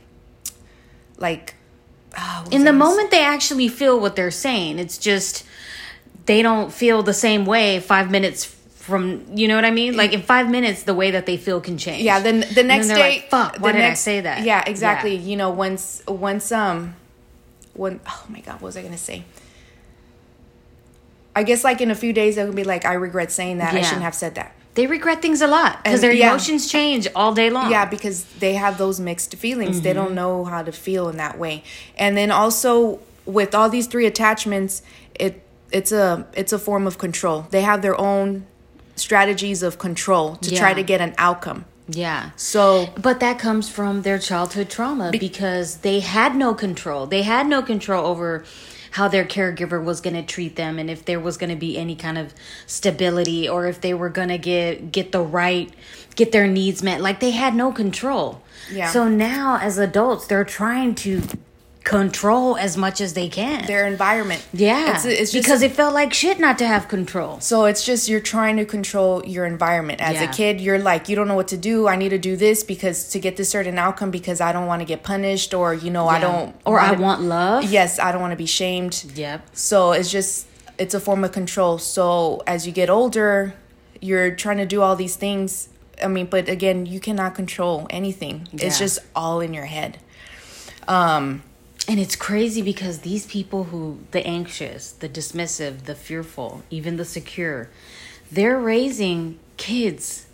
like 1.18 1.54
was 2.16 2.52
In 2.52 2.60
the 2.64 2.72
gonna 2.72 2.78
moment, 2.78 3.10
they 3.10 3.22
actually 3.24 3.68
feel 3.68 3.98
what 3.98 4.16
they're 4.16 4.30
saying. 4.30 4.78
It's 4.78 4.98
just 4.98 5.44
they 6.26 6.42
don't 6.42 6.72
feel 6.72 7.02
the 7.02 7.14
same 7.14 7.44
way 7.44 7.80
five 7.80 8.10
minutes 8.10 8.44
from. 8.44 9.24
You 9.34 9.48
know 9.48 9.56
what 9.56 9.64
I 9.64 9.70
mean? 9.70 9.96
Like 9.96 10.12
in 10.12 10.22
five 10.22 10.48
minutes, 10.50 10.82
the 10.84 10.94
way 10.94 11.10
that 11.12 11.26
they 11.26 11.36
feel 11.36 11.60
can 11.60 11.78
change. 11.78 12.02
yeah 12.02 12.20
then 12.20 12.40
the 12.54 12.62
next 12.62 12.88
then 12.88 12.96
day 12.96 13.10
like, 13.20 13.30
fuck. 13.30 13.56
Why 13.58 13.72
did 13.72 13.82
I 13.82 13.94
say 13.94 14.20
that? 14.22 14.44
yeah 14.44 14.62
exactly 14.66 15.14
you 15.16 15.36
know 15.36 15.50
once 15.50 16.02
once 16.06 16.50
um 16.52 16.94
when 17.74 18.00
oh 18.06 18.24
my 18.28 18.40
god 18.40 18.54
what 18.54 18.62
was 18.68 18.76
i 18.76 18.82
gonna 18.82 18.96
say 18.96 19.24
i 21.34 21.42
guess 21.42 21.64
like 21.64 21.80
in 21.80 21.90
a 21.90 21.94
few 21.94 22.12
days 22.12 22.36
they'll 22.36 22.52
be 22.52 22.62
like 22.62 22.84
i 22.84 22.92
regret 22.94 23.32
saying 23.32 23.58
that 23.58 23.74
i 23.74 23.80
shouldn't 23.82 24.02
have 24.02 24.14
said 24.14 24.36
that 24.36 24.54
They 24.74 24.86
regret 24.86 25.22
things 25.22 25.40
a 25.40 25.46
lot 25.46 25.82
because 25.84 26.00
their 26.00 26.12
yeah. 26.12 26.30
emotions 26.30 26.68
change 26.70 27.06
all 27.14 27.32
day 27.32 27.48
long. 27.50 27.70
Yeah, 27.70 27.84
because 27.84 28.24
they 28.40 28.54
have 28.54 28.76
those 28.76 28.98
mixed 29.00 29.34
feelings. 29.36 29.80
They 29.80 29.90
Mm-hmm. 29.90 29.98
don't 30.04 30.14
know 30.14 30.44
how 30.44 30.62
to 30.62 30.72
feel 30.72 31.08
in 31.08 31.16
that 31.18 31.38
way. 31.38 31.62
And 31.96 32.16
then 32.16 32.30
also 32.30 32.98
with 33.24 33.54
all 33.54 33.70
these 33.70 33.86
three 33.86 34.06
attachments, 34.06 34.82
it 35.14 35.42
it's 35.70 35.92
a 35.92 36.26
it's 36.34 36.52
a 36.52 36.58
form 36.58 36.86
of 36.86 36.98
control. 36.98 37.46
They 37.50 37.62
have 37.62 37.82
their 37.82 37.98
own 38.00 38.46
strategies 38.96 39.62
of 39.62 39.78
control 39.78 40.36
to 40.36 40.54
try 40.54 40.72
to 40.74 40.82
get 40.82 41.00
an 41.00 41.14
outcome. 41.18 41.64
Yeah. 41.88 42.30
So 42.36 42.88
But 43.00 43.20
that 43.20 43.38
comes 43.38 43.68
from 43.68 44.02
their 44.02 44.18
childhood 44.18 44.70
trauma 44.70 45.10
because 45.10 45.78
they 45.78 46.00
had 46.00 46.34
no 46.36 46.54
control. 46.54 47.06
They 47.06 47.22
had 47.22 47.46
no 47.46 47.60
control 47.62 48.06
over 48.06 48.44
how 48.94 49.08
their 49.08 49.24
caregiver 49.24 49.82
was 49.82 50.00
going 50.00 50.14
to 50.14 50.22
treat 50.22 50.54
them 50.54 50.78
and 50.78 50.88
if 50.88 51.04
there 51.04 51.18
was 51.18 51.36
going 51.36 51.50
to 51.50 51.56
be 51.56 51.76
any 51.76 51.96
kind 51.96 52.16
of 52.16 52.32
stability 52.64 53.48
or 53.48 53.66
if 53.66 53.80
they 53.80 53.92
were 53.92 54.08
going 54.08 54.28
to 54.28 54.38
get 54.38 54.92
get 54.92 55.10
the 55.10 55.20
right 55.20 55.72
get 56.14 56.30
their 56.30 56.46
needs 56.46 56.80
met. 56.80 57.00
Like 57.00 57.18
they 57.18 57.32
had 57.32 57.56
no 57.56 57.72
control. 57.72 58.40
Yeah. 58.70 58.88
So 58.92 59.08
now 59.08 59.58
as 59.60 59.78
adults 59.78 60.28
they're 60.28 60.44
trying 60.44 60.94
to 60.96 61.22
control 61.84 62.56
as 62.56 62.78
much 62.78 63.00
as 63.02 63.12
they 63.12 63.28
can. 63.28 63.66
their 63.66 63.86
environment. 63.86 64.42
yeah. 64.54 64.94
It's, 64.96 65.04
it's 65.04 65.32
just 65.32 65.44
because 65.44 65.60
it 65.60 65.72
felt 65.72 65.92
like 65.92 66.14
shit 66.14 66.40
not 66.40 66.56
to 66.58 66.66
have 66.66 66.88
control. 66.88 67.40
So 67.40 67.66
it's 67.66 67.84
just 67.84 68.08
you're 68.08 68.20
trying 68.20 68.56
to 68.56 68.64
control 68.64 69.22
your 69.26 69.44
environment. 69.44 70.00
As 70.00 70.20
a 70.20 70.26
kid, 70.26 70.62
you're 70.62 70.78
like, 70.78 71.10
you 71.10 71.14
don't 71.16 71.28
know 71.28 71.34
what 71.34 71.48
to 71.48 71.58
do. 71.58 71.86
I 71.86 71.96
need 71.96 72.08
to 72.08 72.18
do 72.18 72.36
this 72.36 72.64
because 72.64 73.10
to 73.10 73.20
get 73.20 73.36
this 73.36 73.50
certain 73.50 73.76
outcome 73.78 74.10
because 74.10 74.40
I 74.40 74.50
don't 74.50 74.66
want 74.66 74.80
to 74.80 74.86
get 74.86 75.02
punished 75.02 75.52
or 75.52 75.74
you 75.74 75.90
know 75.90 76.08
I 76.08 76.20
don't 76.20 76.56
or 76.64 76.80
I 76.80 76.92
wanna- 76.92 77.02
want 77.02 77.20
love. 77.22 77.64
Yes, 77.64 77.98
I 77.98 78.12
don't 78.12 78.22
want 78.22 78.32
to 78.32 78.36
be 78.36 78.46
shamed. 78.46 79.04
Yep. 79.14 79.50
So 79.52 79.92
it's 79.92 80.10
just 80.10 80.46
it's 80.78 80.94
a 80.94 81.00
form 81.00 81.22
of 81.22 81.32
control. 81.32 81.76
So 81.78 82.42
as 82.46 82.66
you 82.66 82.72
get 82.72 82.88
older, 82.88 83.54
you're 84.00 84.34
trying 84.34 84.56
to 84.58 84.66
do 84.66 84.80
all 84.80 84.96
these 84.96 85.16
things. 85.16 85.68
I 86.02 86.08
mean, 86.08 86.26
but 86.26 86.48
again, 86.48 86.86
you 86.86 86.98
cannot 86.98 87.34
control 87.34 87.86
anything. 87.90 88.48
It's 88.54 88.78
just 88.78 89.00
all 89.14 89.40
in 89.40 89.52
your 89.52 89.66
head. 89.66 89.98
Um 90.88 91.42
And 91.86 92.00
it's 92.00 92.16
crazy 92.16 92.62
because 92.62 93.00
these 93.00 93.26
people 93.26 93.64
who, 93.64 93.98
the 94.10 94.26
anxious, 94.26 94.92
the 94.92 95.08
dismissive, 95.08 95.82
the 95.84 95.94
fearful, 95.94 96.62
even 96.70 96.96
the 96.96 97.04
secure, 97.04 97.68
they're 98.32 98.58
raising 98.58 99.38
kids. 99.56 100.26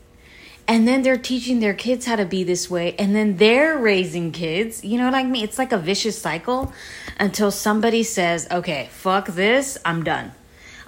And 0.68 0.86
then 0.86 1.02
they're 1.02 1.18
teaching 1.18 1.58
their 1.58 1.74
kids 1.74 2.06
how 2.06 2.14
to 2.14 2.24
be 2.24 2.44
this 2.44 2.70
way. 2.70 2.94
And 2.96 3.16
then 3.16 3.38
they're 3.38 3.76
raising 3.76 4.30
kids. 4.30 4.84
You 4.84 4.98
know 4.98 5.04
what 5.06 5.14
I 5.14 5.24
mean? 5.24 5.42
It's 5.42 5.58
like 5.58 5.72
a 5.72 5.78
vicious 5.78 6.16
cycle 6.16 6.72
until 7.18 7.50
somebody 7.50 8.04
says, 8.04 8.46
okay, 8.52 8.88
fuck 8.92 9.26
this, 9.26 9.76
I'm 9.84 10.04
done. 10.04 10.30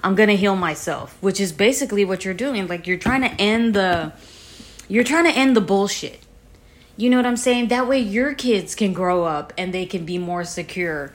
I'm 0.01 0.15
to 0.15 0.35
heal 0.35 0.55
myself, 0.55 1.17
which 1.19 1.41
is 1.41 1.51
basically 1.51 2.05
what 2.05 2.23
you're 2.23 2.33
doing. 2.33 2.67
Like 2.67 2.87
you're 2.87 2.97
trying 2.97 3.21
to 3.21 3.31
end 3.41 3.73
the, 3.73 4.13
you're 4.87 5.03
trying 5.03 5.25
to 5.25 5.31
end 5.31 5.55
the 5.55 5.61
bullshit. 5.61 6.22
You 6.95 7.09
know 7.09 7.17
what 7.17 7.25
I'm 7.25 7.37
saying? 7.37 7.69
That 7.69 7.87
way 7.87 7.99
your 7.99 8.33
kids 8.35 8.75
can 8.75 8.93
grow 8.93 9.23
up 9.23 9.51
and 9.57 9.73
they 9.73 9.85
can 9.85 10.05
be 10.05 10.17
more 10.17 10.43
secure. 10.43 11.13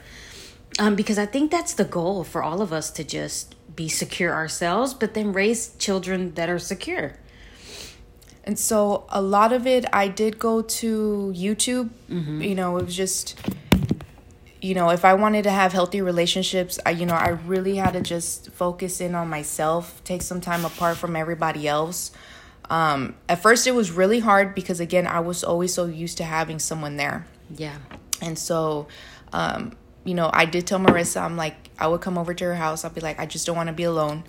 Um, 0.77 0.95
because 0.95 1.17
I 1.17 1.25
think 1.25 1.51
that's 1.51 1.73
the 1.73 1.85
goal 1.85 2.23
for 2.23 2.43
all 2.43 2.61
of 2.61 2.71
us 2.73 2.91
to 2.91 3.03
just 3.03 3.55
be 3.75 3.87
secure 3.87 4.33
ourselves, 4.33 4.93
but 4.93 5.13
then 5.13 5.31
raise 5.31 5.75
children 5.77 6.33
that 6.35 6.49
are 6.49 6.59
secure. 6.59 7.13
And 8.43 8.57
so 8.57 9.05
a 9.09 9.21
lot 9.21 9.53
of 9.53 9.67
it, 9.67 9.85
I 9.93 10.07
did 10.07 10.39
go 10.39 10.61
to 10.61 11.33
YouTube. 11.35 11.89
You 12.41 12.55
know, 12.55 12.77
it 12.77 12.85
was 12.85 12.95
just, 12.95 13.37
you 14.61 14.73
know, 14.73 14.89
if 14.89 15.05
I 15.05 15.13
wanted 15.13 15.43
to 15.43 15.51
have 15.51 15.71
healthy 15.71 16.01
relationships, 16.01 16.79
I, 16.85 16.91
you 16.91 17.05
know, 17.05 17.13
I 17.13 17.29
really 17.45 17.75
had 17.75 17.91
to 17.91 18.01
just 18.01 18.51
focus 18.51 19.01
in 19.01 19.15
on 19.15 19.29
myself, 19.29 20.01
take 20.03 20.21
some 20.21 20.41
time 20.41 20.65
apart 20.65 20.97
from 20.97 21.15
everybody 21.15 21.67
else. 21.67 22.11
Um, 22.69 23.15
at 23.27 23.41
first, 23.41 23.65
it 23.67 23.73
was 23.73 23.91
really 23.91 24.19
hard 24.19 24.53
because, 24.55 24.79
again, 24.79 25.07
I 25.07 25.19
was 25.21 25.43
always 25.43 25.73
so 25.73 25.85
used 25.85 26.17
to 26.17 26.23
having 26.23 26.59
someone 26.59 26.97
there. 26.97 27.25
Yeah. 27.55 27.75
And 28.21 28.37
so, 28.37 28.87
um, 29.33 29.75
you 30.03 30.13
know, 30.13 30.29
I 30.31 30.45
did 30.45 30.67
tell 30.67 30.79
Marissa, 30.79 31.21
I'm 31.21 31.35
like, 31.37 31.55
I 31.79 31.87
would 31.87 32.01
come 32.01 32.17
over 32.17 32.33
to 32.33 32.45
her 32.45 32.55
house. 32.55 32.83
I'll 32.83 32.91
be 32.91 33.01
like, 33.01 33.19
I 33.19 33.25
just 33.25 33.45
don't 33.45 33.55
want 33.55 33.67
to 33.67 33.73
be 33.73 33.83
alone. 33.83 34.23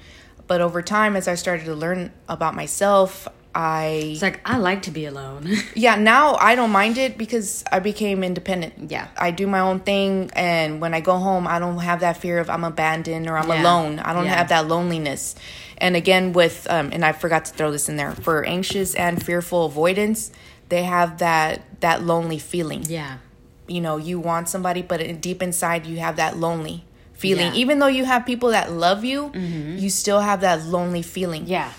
But 0.47 0.61
over 0.61 0.83
time, 0.83 1.17
as 1.17 1.29
I 1.29 1.35
started 1.35 1.65
to 1.67 1.75
learn 1.75 2.13
about 2.29 2.55
myself, 2.55 3.29
I 3.55 4.11
It's 4.13 4.23
like, 4.23 4.41
I 4.45 4.59
like 4.59 4.83
to 4.83 4.91
be 4.93 5.07
alone. 5.07 5.49
yeah, 5.75 5.97
now 5.97 6.37
I 6.37 6.55
don't 6.55 6.71
mind 6.71 6.99
it 6.99 7.19
because 7.19 7.65
I 7.71 7.81
became 7.81 8.23
independent. 8.23 8.91
Yeah. 8.91 9.09
I 9.19 9.33
do 9.33 9.47
my 9.49 9.59
own 9.61 9.81
thing 9.81 10.31
and 10.35 10.81
when 10.81 10.95
I 10.95 11.01
go 11.01 11.17
home 11.19 11.49
I 11.49 11.59
don't 11.59 11.79
have 11.79 12.01
that 12.01 12.17
fear 12.19 12.39
of 12.39 12.49
I'm 12.49 12.63
abandoned 12.63 13.29
or 13.29 13.37
I'm 13.37 13.49
Yeah. 13.49 13.63
alone. 13.63 13.99
I 13.99 14.13
don't 14.13 14.27
Yeah. 14.27 14.37
have 14.37 14.49
that 14.51 14.69
loneliness. 14.69 15.35
And 15.81 15.97
again 15.97 16.33
with 16.33 16.67
um 16.71 16.91
and 16.93 17.05
I 17.05 17.13
forgot 17.13 17.47
to 17.47 17.53
throw 17.55 17.71
this 17.73 17.89
in 17.89 17.97
there. 17.97 18.13
For 18.13 18.45
anxious 18.45 18.95
and 18.95 19.25
fearful 19.25 19.65
avoidance, 19.67 20.31
they 20.69 20.83
have 20.85 21.19
that 21.19 21.63
that 21.81 22.03
lonely 22.03 22.39
feeling. 22.39 22.85
yeah. 22.87 23.19
You 23.67 23.81
know, 23.81 23.97
you 23.99 24.19
want 24.19 24.49
somebody 24.49 24.83
but 24.83 25.01
in- 25.01 25.21
deep 25.21 25.43
inside 25.43 25.87
you 25.87 25.99
have 25.99 26.17
that 26.17 26.37
lonely 26.37 26.85
feeling. 27.15 27.47
Yeah. 27.47 27.51
Mm-hmm. 27.53 27.57
Even 27.63 27.79
though 27.79 27.87
you 27.87 28.05
have 28.05 28.27
people 28.27 28.51
that 28.51 28.73
love 28.73 29.05
you, 29.05 29.31
you 29.35 29.91
still 29.91 30.21
have 30.21 30.41
that 30.41 30.65
lonely 30.65 31.03
feeling. 31.03 31.47
Yeah. 31.47 31.73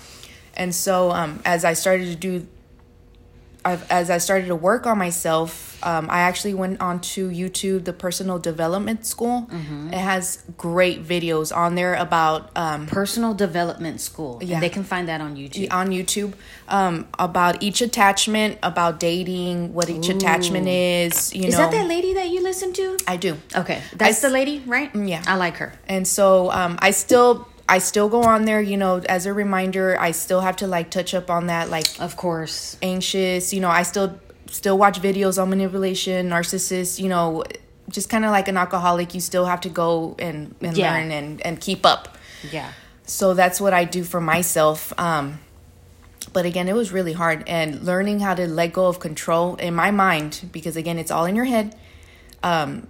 And 0.54 0.74
so 0.74 1.10
um, 1.10 1.40
as 1.44 1.64
I 1.64 1.74
started 1.74 2.06
to 2.06 2.16
do 2.16 2.46
I've, 3.64 3.90
as 3.90 4.10
I 4.10 4.18
started 4.18 4.46
to 4.48 4.56
work 4.56 4.86
on 4.86 4.98
myself, 4.98 5.78
um, 5.84 6.08
I 6.10 6.20
actually 6.20 6.54
went 6.54 6.80
onto 6.80 7.30
YouTube, 7.30 7.84
the 7.84 7.92
Personal 7.92 8.38
Development 8.38 9.04
School. 9.04 9.48
It 9.90 9.94
has 9.98 10.42
great 10.56 11.04
videos 11.04 11.54
on 11.56 11.74
there 11.74 11.94
about 11.94 12.50
um, 12.56 12.86
Personal 12.86 13.34
Development 13.34 14.00
School. 14.00 14.38
Yeah. 14.42 14.54
And 14.54 14.62
they 14.62 14.68
can 14.68 14.84
find 14.84 15.08
that 15.08 15.20
on 15.20 15.36
YouTube. 15.36 15.72
on 15.72 15.88
YouTube 15.90 16.34
um, 16.68 17.06
about 17.18 17.62
each 17.62 17.80
attachment, 17.82 18.58
about 18.62 19.00
dating, 19.00 19.74
what 19.74 19.90
each 19.90 20.08
attachment 20.08 20.68
is. 20.68 21.34
You 21.34 21.44
Is 21.48 21.54
know, 21.54 21.58
that 21.62 21.72
that 21.72 21.88
lady 21.88 22.14
that 22.14 22.28
you 22.28 22.42
listen 22.42 22.72
to? 22.74 22.96
I 23.08 23.16
do. 23.16 23.36
Okay, 23.56 23.80
that's 23.96 24.16
s- 24.16 24.22
the 24.22 24.30
lady, 24.30 24.62
right? 24.66 24.94
yeah. 24.94 25.22
I 25.26 25.34
like 25.36 25.56
her. 25.56 25.72
And 25.88 26.06
so 26.06 26.50
um, 26.52 26.78
I 26.80 26.92
still 26.92 27.48
I 27.74 27.78
still 27.78 28.08
go 28.16 28.22
on 28.34 28.44
there, 28.44 28.60
you 28.60 28.76
know, 28.76 28.94
as 29.16 29.24
a 29.26 29.32
reminder. 29.32 29.86
I 30.08 30.10
still 30.12 30.42
have 30.48 30.56
to 30.56 30.66
like 30.66 30.90
touch 30.90 31.14
up 31.14 31.28
on 31.30 31.46
that, 31.46 31.70
like 31.76 31.88
Of 32.00 32.16
course. 32.16 32.76
anxious. 32.82 33.52
You 33.54 33.60
know, 33.64 33.70
I 33.80 33.82
still 33.92 34.10
still 34.50 34.76
watch 34.76 35.00
videos 35.00 35.40
on 35.40 35.48
manipulation, 35.48 36.28
narcissist. 36.28 36.98
You 37.02 37.08
know, 37.08 37.44
just 37.96 38.08
kind 38.10 38.24
of 38.26 38.30
like 38.30 38.48
an 38.48 38.56
alcoholic, 38.56 39.14
you 39.14 39.20
still 39.20 39.46
have 39.46 39.60
to 39.62 39.70
go 39.70 40.14
and, 40.18 40.54
and 40.60 40.76
Yeah. 40.76 40.90
learn 40.92 41.10
and 41.18 41.40
and 41.46 41.54
keep 41.60 41.82
up. 41.86 42.02
Yeah. 42.56 42.70
So 43.06 43.34
that's 43.40 43.58
what 43.64 43.72
I 43.80 43.84
do 43.84 44.04
for 44.04 44.20
myself. 44.20 44.92
Um, 44.98 45.26
but 46.32 46.44
again, 46.46 46.68
it 46.68 46.74
was 46.74 46.92
really 46.92 47.14
hard, 47.22 47.38
and 47.46 47.82
learning 47.90 48.20
how 48.20 48.34
to 48.34 48.46
let 48.46 48.72
go 48.72 48.84
of 48.86 48.98
control 49.00 49.56
in 49.56 49.74
my 49.74 49.90
mind, 49.90 50.32
because 50.52 50.76
again, 50.82 50.98
it's 50.98 51.10
all 51.10 51.26
in 51.30 51.34
your 51.36 51.48
head. 51.54 51.74
Um, 52.42 52.86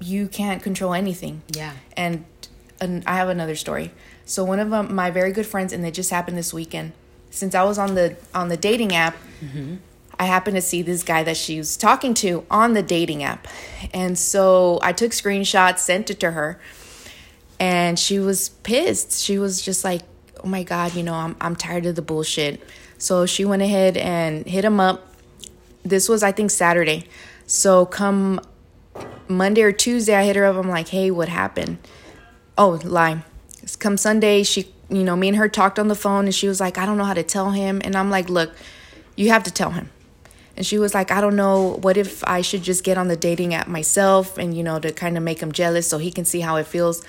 you 0.00 0.28
can't 0.28 0.60
control 0.62 0.92
anything. 0.92 1.42
Yeah. 1.60 1.72
And, 1.96 2.24
and 2.80 3.02
I 3.06 3.16
have 3.16 3.28
another 3.28 3.56
story. 3.56 3.92
So 4.26 4.44
one 4.44 4.58
of 4.58 4.72
um, 4.72 4.94
my 4.94 5.10
very 5.10 5.32
good 5.32 5.46
friends, 5.46 5.72
and 5.72 5.84
it 5.86 5.92
just 5.92 6.10
happened 6.10 6.36
this 6.38 6.52
weekend. 6.52 6.92
Since 7.30 7.54
I 7.54 7.64
was 7.64 7.78
on 7.78 7.94
the 7.94 8.16
on 8.34 8.48
the 8.48 8.56
dating 8.56 8.94
app, 8.94 9.16
I 10.18 10.24
happened 10.26 10.56
to 10.56 10.62
see 10.62 10.82
this 10.82 11.02
guy 11.02 11.24
that 11.24 11.36
she 11.36 11.58
was 11.58 11.76
talking 11.76 12.14
to 12.14 12.46
on 12.50 12.74
the 12.74 12.82
dating 12.82 13.22
app, 13.24 13.46
and 13.92 14.16
so 14.18 14.78
I 14.82 14.92
took 14.92 15.10
screenshots, 15.12 15.78
sent 15.78 16.10
it 16.10 16.20
to 16.20 16.30
her, 16.30 16.60
and 17.58 17.98
she 17.98 18.18
was 18.18 18.50
pissed. 18.62 19.20
She 19.22 19.38
was 19.38 19.60
just 19.60 19.84
like, 19.84 20.02
"Oh 20.42 20.46
my 20.46 20.62
god, 20.62 20.94
you 20.94 21.02
know, 21.02 21.14
I'm 21.14 21.36
I'm 21.40 21.56
tired 21.56 21.86
of 21.86 21.96
the 21.96 22.02
bullshit." 22.02 22.62
So 22.98 23.26
she 23.26 23.44
went 23.44 23.62
ahead 23.62 23.96
and 23.96 24.46
hit 24.46 24.64
him 24.64 24.78
up. 24.80 25.14
This 25.82 26.08
was 26.08 26.22
I 26.22 26.32
think 26.32 26.50
Saturday. 26.50 27.06
So 27.46 27.84
come 27.84 28.40
Monday 29.28 29.62
or 29.62 29.72
Tuesday, 29.72 30.14
I 30.14 30.24
hit 30.24 30.36
her 30.36 30.44
up. 30.44 30.56
I'm 30.56 30.70
like, 30.70 30.88
"Hey, 30.88 31.10
what 31.10 31.28
happened?" 31.28 31.78
Oh, 32.56 32.80
lie. 32.84 33.24
Come 33.78 33.96
Sunday, 33.96 34.42
she, 34.42 34.72
you 34.88 35.02
know, 35.02 35.16
me 35.16 35.28
and 35.28 35.36
her 35.36 35.48
talked 35.48 35.78
on 35.78 35.88
the 35.88 35.94
phone, 35.94 36.26
and 36.26 36.34
she 36.34 36.48
was 36.48 36.60
like, 36.60 36.76
"I 36.78 36.86
don't 36.86 36.98
know 36.98 37.04
how 37.04 37.14
to 37.14 37.22
tell 37.22 37.50
him," 37.50 37.80
and 37.84 37.96
I'm 37.96 38.10
like, 38.10 38.28
"Look, 38.28 38.54
you 39.16 39.30
have 39.30 39.42
to 39.44 39.50
tell 39.50 39.70
him." 39.70 39.90
And 40.56 40.64
she 40.64 40.78
was 40.78 40.94
like, 40.94 41.10
I 41.10 41.20
don't 41.20 41.36
know, 41.36 41.78
what 41.82 41.96
if 41.96 42.22
I 42.24 42.40
should 42.40 42.62
just 42.62 42.84
get 42.84 42.96
on 42.96 43.08
the 43.08 43.16
dating 43.16 43.54
app 43.54 43.66
myself 43.66 44.38
and 44.38 44.56
you 44.56 44.62
know 44.62 44.78
to 44.78 44.92
kind 44.92 45.16
of 45.16 45.22
make 45.22 45.40
him 45.40 45.52
jealous 45.52 45.88
so 45.88 45.98
he 45.98 46.12
can 46.12 46.24
see 46.24 46.40
how 46.40 46.56
it 46.56 46.66
feels. 46.66 47.02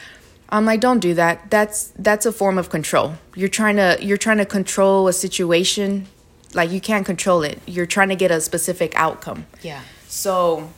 I'm 0.49 0.65
like, 0.65 0.79
don't 0.79 0.99
do 0.99 1.13
that. 1.15 1.49
That's 1.49 1.91
that's 1.97 2.25
a 2.25 2.31
form 2.31 2.57
of 2.57 2.69
control. 2.69 3.15
You're 3.35 3.49
trying 3.49 3.75
to 3.77 3.97
you're 4.01 4.17
trying 4.17 4.37
to 4.37 4.45
control 4.45 5.07
a 5.07 5.13
situation 5.13 6.07
like 6.53 6.71
you 6.71 6.81
can't 6.81 7.05
control 7.05 7.43
it. 7.43 7.59
You're 7.65 7.85
trying 7.85 8.09
to 8.09 8.15
get 8.15 8.31
a 8.31 8.41
specific 8.41 8.93
outcome. 8.95 9.45
Yeah. 9.61 9.81
So 10.07 10.69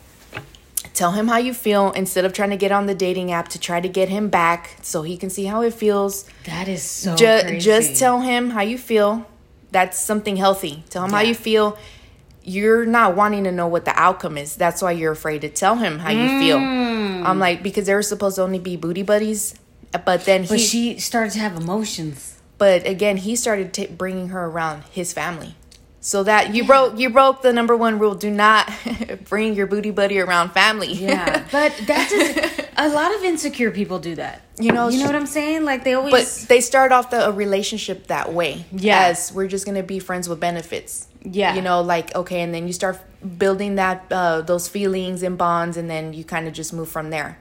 tell 0.98 1.12
him 1.12 1.28
how 1.28 1.38
you 1.38 1.54
feel 1.54 1.92
instead 1.92 2.26
of 2.26 2.34
trying 2.34 2.50
to 2.50 2.58
get 2.58 2.72
on 2.72 2.88
the 2.88 2.96
dating 2.96 3.32
app 3.32 3.48
to 3.50 3.60
try 3.60 3.80
to 3.80 3.88
get 3.88 4.10
him 4.10 4.30
back 4.30 4.78
so 4.82 5.04
he 5.04 5.16
can 5.16 5.30
see 5.30 5.46
how 5.46 5.62
it 5.62 5.74
feels. 5.74 6.26
That 6.46 6.68
is 6.68 6.82
so 6.84 7.16
Ju- 7.16 7.42
crazy. 7.42 7.60
just 7.60 8.00
tell 8.00 8.22
him 8.22 8.50
how 8.50 8.62
you 8.62 8.78
feel. 8.78 9.26
That's 9.72 10.00
something 10.00 10.38
healthy. 10.38 10.84
Tell 10.90 11.06
him 11.06 11.12
how 11.12 11.22
you 11.22 11.36
feel. 11.36 11.78
You're 12.44 12.86
not 12.86 13.16
wanting 13.16 13.44
to 13.44 13.52
know 13.52 13.68
what 13.68 13.84
the 13.86 13.94
outcome 14.00 14.38
is. 14.38 14.56
That's 14.56 14.82
why 14.82 14.92
you're 14.94 15.12
afraid 15.12 15.42
to 15.42 15.50
tell 15.50 15.76
him 15.76 16.00
how 16.00 16.12
you 16.12 16.28
feel. 16.40 16.58
Mm. 16.58 17.26
I'm 17.26 17.40
like 17.40 17.62
because 17.62 17.86
they 17.86 17.94
were 17.94 18.02
supposed 18.02 18.38
to 18.38 18.42
only 18.44 18.60
be 18.60 18.76
booty 18.78 19.04
buddies, 19.04 19.54
but 20.06 20.24
then 20.26 20.44
he. 20.44 20.48
But 20.50 20.60
she 20.62 20.98
started 21.00 21.34
to 21.34 21.40
have 21.40 21.56
emotions. 21.58 22.40
but 22.58 22.88
again, 22.88 23.18
he 23.18 23.36
started 23.36 23.74
t- 23.74 23.88
bringing 23.88 24.30
her 24.30 24.46
around 24.46 24.84
his 24.92 25.12
family. 25.14 25.56
So 26.08 26.24
that 26.24 26.56
you 26.56 26.64
broke 26.64 26.98
you 26.98 27.10
broke 27.10 27.42
the 27.42 27.52
number 27.52 27.76
one 27.76 28.00
rule: 28.00 28.16
do 28.16 28.32
not 28.32 28.72
bring 29.26 29.56
your 29.56 29.68
booty 29.68 29.92
buddy 29.92 30.22
around 30.22 30.52
family. 30.52 30.94
Yeah. 30.94 31.46
but 31.52 31.74
that's 31.86 32.12
just, 32.12 32.62
a 32.78 32.88
lot 32.88 33.14
of 33.14 33.26
insecure 33.26 33.72
people 33.72 34.00
do 34.00 34.16
that. 34.16 34.42
You 34.58 34.72
know, 34.72 34.88
You 34.88 35.00
know 35.00 35.06
what 35.06 35.16
I'm 35.16 35.26
saying? 35.26 35.66
Like 35.66 35.84
they 35.84 35.96
always 35.96 36.14
but 36.14 36.48
they 36.48 36.62
start 36.62 36.94
off 36.94 37.10
the 37.10 37.28
a 37.28 37.32
relationship 37.34 38.08
that 38.08 38.32
way. 38.32 38.64
Yeah. 38.72 39.08
As 39.08 39.34
we're 39.34 39.50
just 39.50 39.66
gonna 39.66 39.84
be 39.84 40.00
friends 40.00 40.30
with 40.30 40.40
benefits. 40.40 41.10
Yeah. 41.24 41.56
You 41.56 41.62
know, 41.62 41.82
like 41.82 42.16
okay, 42.16 42.40
and 42.40 42.54
then 42.54 42.68
you 42.68 42.74
start 42.74 43.02
building 43.38 43.76
that 43.76 44.06
uh, 44.10 44.40
those 44.44 44.70
feelings 44.70 45.24
and 45.24 45.38
bonds, 45.38 45.76
and 45.76 45.90
then 45.90 46.14
you 46.14 46.24
kind 46.24 46.48
of 46.48 46.54
just 46.54 46.72
move 46.72 46.88
from 46.88 47.10
there. 47.10 47.38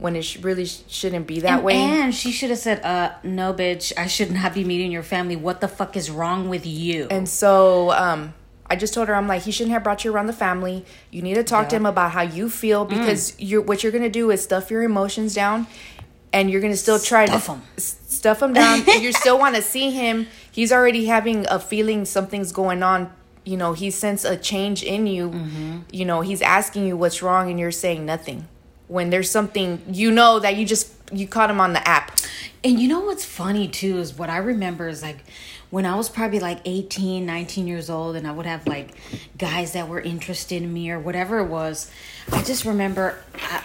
When 0.00 0.16
it 0.16 0.22
sh- 0.22 0.38
really 0.38 0.64
sh- 0.66 0.80
shouldn't 0.88 1.26
be 1.26 1.40
that 1.40 1.50
and, 1.58 1.62
way. 1.64 1.76
And 1.76 2.14
she 2.14 2.32
should 2.32 2.50
have 2.50 2.58
said, 2.58 2.82
"Uh, 2.84 3.12
no, 3.22 3.52
bitch. 3.54 3.92
I 3.96 4.06
shouldn't 4.06 4.54
be 4.54 4.64
meeting 4.64 4.90
your 4.90 5.02
family. 5.02 5.36
What 5.36 5.60
the 5.60 5.68
fuck 5.68 5.96
is 5.96 6.10
wrong 6.10 6.48
with 6.48 6.64
you?" 6.66 7.06
And 7.10 7.28
so 7.28 7.92
um, 7.92 8.32
I 8.66 8.76
just 8.76 8.94
told 8.94 9.08
her, 9.08 9.14
I'm 9.14 9.28
like, 9.28 9.42
he 9.42 9.50
shouldn't 9.52 9.72
have 9.74 9.84
brought 9.84 10.04
you 10.04 10.12
around 10.12 10.26
the 10.26 10.32
family. 10.32 10.84
You 11.10 11.20
need 11.22 11.34
to 11.34 11.44
talk 11.44 11.68
to 11.68 11.76
him 11.76 11.84
about 11.86 12.12
how 12.12 12.22
you 12.22 12.48
feel 12.48 12.86
Mm. 12.86 12.90
because 12.90 13.34
you're 13.38 13.60
what 13.60 13.82
you're 13.82 13.92
gonna 13.92 14.08
do 14.08 14.30
is 14.30 14.42
stuff 14.42 14.70
your 14.70 14.82
emotions 14.82 15.34
down, 15.34 15.66
and 16.32 16.50
you're 16.50 16.62
gonna 16.62 16.76
still 16.76 16.98
try 16.98 17.26
Stuff 17.26 17.46
to 17.46 17.52
s- 17.76 17.96
stuff 18.08 18.40
him 18.42 18.52
down. 18.54 18.84
you 18.86 19.12
still 19.12 19.38
want 19.44 19.54
to 19.56 19.62
see 19.62 19.90
him. 19.90 20.28
He's 20.50 20.72
already 20.72 21.06
having 21.06 21.46
a 21.48 21.58
feeling 21.60 22.04
something's 22.06 22.52
going 22.52 22.82
on. 22.82 23.12
You 23.44 23.56
know, 23.58 23.72
he 23.74 23.90
sense 23.90 24.24
a 24.24 24.36
change 24.36 24.82
in 24.82 25.06
you. 25.06 25.28
Mm-hmm. 25.30 25.78
You 25.92 26.04
know, 26.06 26.20
he's 26.22 26.40
asking 26.40 26.86
you 26.86 26.96
what's 26.96 27.20
wrong, 27.22 27.50
and 27.50 27.58
you're 27.60 27.70
saying 27.72 28.06
nothing. 28.06 28.46
When 28.90 29.10
there's 29.10 29.30
something 29.30 29.80
you 29.88 30.10
know 30.10 30.40
that 30.40 30.56
you 30.56 30.66
just 30.66 30.92
you 31.12 31.28
caught 31.28 31.48
him 31.48 31.60
on 31.60 31.74
the 31.74 31.86
app. 31.86 32.18
And 32.64 32.80
you 32.80 32.88
know 32.88 33.00
what's 33.00 33.24
funny 33.24 33.68
too 33.68 33.98
is 33.98 34.18
what 34.18 34.28
I 34.28 34.38
remember 34.38 34.88
is 34.88 35.00
like 35.00 35.18
when 35.70 35.86
I 35.86 35.94
was 35.94 36.08
probably 36.08 36.40
like 36.40 36.60
18, 36.64 37.24
19 37.24 37.68
years 37.68 37.88
old 37.88 38.16
and 38.16 38.26
I 38.26 38.32
would 38.32 38.46
have 38.46 38.66
like 38.66 38.90
guys 39.38 39.74
that 39.74 39.88
were 39.88 40.00
interested 40.00 40.60
in 40.60 40.72
me 40.72 40.90
or 40.90 40.98
whatever 40.98 41.38
it 41.38 41.46
was. 41.46 41.88
I 42.32 42.42
just 42.42 42.64
remember 42.64 43.22
I, 43.34 43.62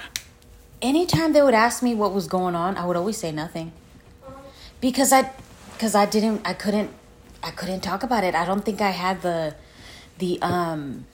anytime 0.80 1.34
they 1.34 1.42
would 1.42 1.56
ask 1.56 1.82
me 1.82 1.96
what 1.96 2.14
was 2.14 2.28
going 2.28 2.54
on, 2.54 2.78
I 2.78 2.86
would 2.86 2.96
always 2.96 3.18
say 3.18 3.32
nothing. 3.32 3.72
Because 4.80 5.12
I 5.12 5.32
cuz 5.80 5.96
I 5.96 6.06
didn't 6.06 6.42
I 6.46 6.54
couldn't 6.54 6.92
I 7.42 7.50
couldn't 7.50 7.82
talk 7.82 8.04
about 8.04 8.24
it. 8.24 8.36
I 8.36 8.46
don't 8.46 8.64
think 8.64 8.80
I 8.80 8.92
had 8.92 9.24
the 9.24 9.56
the 10.20 10.40
um 10.44 11.06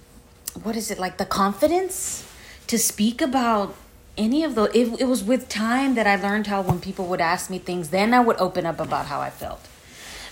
what 0.64 0.76
is 0.76 0.92
it 0.92 1.00
like 1.00 1.18
the 1.18 1.26
confidence 1.26 2.28
to 2.68 2.78
speak 2.78 3.22
about 3.22 3.76
any 4.22 4.44
of 4.44 4.56
the 4.56 4.66
it, 4.78 5.02
it 5.02 5.06
was 5.06 5.24
with 5.24 5.50
time 5.50 5.96
that 5.96 6.06
i 6.06 6.16
learned 6.16 6.48
how 6.48 6.62
when 6.62 6.80
people 6.80 7.06
would 7.08 7.22
ask 7.22 7.50
me 7.50 7.58
things 7.58 7.90
then 7.90 8.14
i 8.14 8.20
would 8.20 8.38
open 8.38 8.66
up 8.66 8.80
about 8.80 9.08
how 9.08 9.20
i 9.20 9.30
felt. 9.30 9.62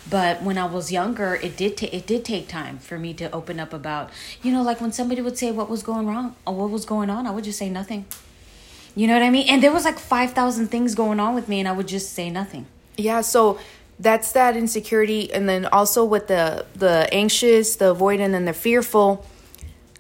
But 0.10 0.42
when 0.42 0.58
i 0.58 0.66
was 0.66 0.92
younger 0.92 1.36
it 1.36 1.58
did 1.58 1.78
ta- 1.78 1.94
it 1.98 2.06
did 2.08 2.24
take 2.26 2.48
time 2.48 2.78
for 2.80 2.98
me 2.98 3.14
to 3.16 3.32
open 3.32 3.60
up 3.60 3.74
about 3.74 4.10
you 4.44 4.52
know 4.52 4.64
like 4.70 4.80
when 4.82 4.92
somebody 4.92 5.22
would 5.22 5.38
say 5.38 5.52
what 5.52 5.70
was 5.70 5.84
going 5.84 6.08
wrong? 6.08 6.36
Or 6.46 6.54
what 6.56 6.70
was 6.70 6.86
going 6.86 7.10
on? 7.10 7.28
I 7.28 7.32
would 7.32 7.44
just 7.44 7.60
say 7.60 7.70
nothing. 7.70 8.06
You 8.96 9.08
know 9.08 9.14
what 9.14 9.24
i 9.24 9.30
mean? 9.30 9.48
And 9.50 9.62
there 9.64 9.72
was 9.72 9.86
like 9.86 10.00
5000 10.00 10.68
things 10.68 10.96
going 10.96 11.20
on 11.20 11.36
with 11.36 11.48
me 11.48 11.60
and 11.60 11.68
i 11.68 11.72
would 11.72 11.88
just 11.88 12.14
say 12.14 12.30
nothing. 12.30 12.66
Yeah, 12.98 13.22
so 13.22 13.60
that's 14.00 14.32
that 14.32 14.56
insecurity 14.56 15.32
and 15.34 15.48
then 15.48 15.66
also 15.66 16.06
with 16.06 16.28
the 16.28 16.66
the 16.76 16.96
anxious, 17.12 17.76
the 17.76 17.94
avoidant 17.96 18.34
and 18.34 18.48
the 18.48 18.54
fearful, 18.54 19.26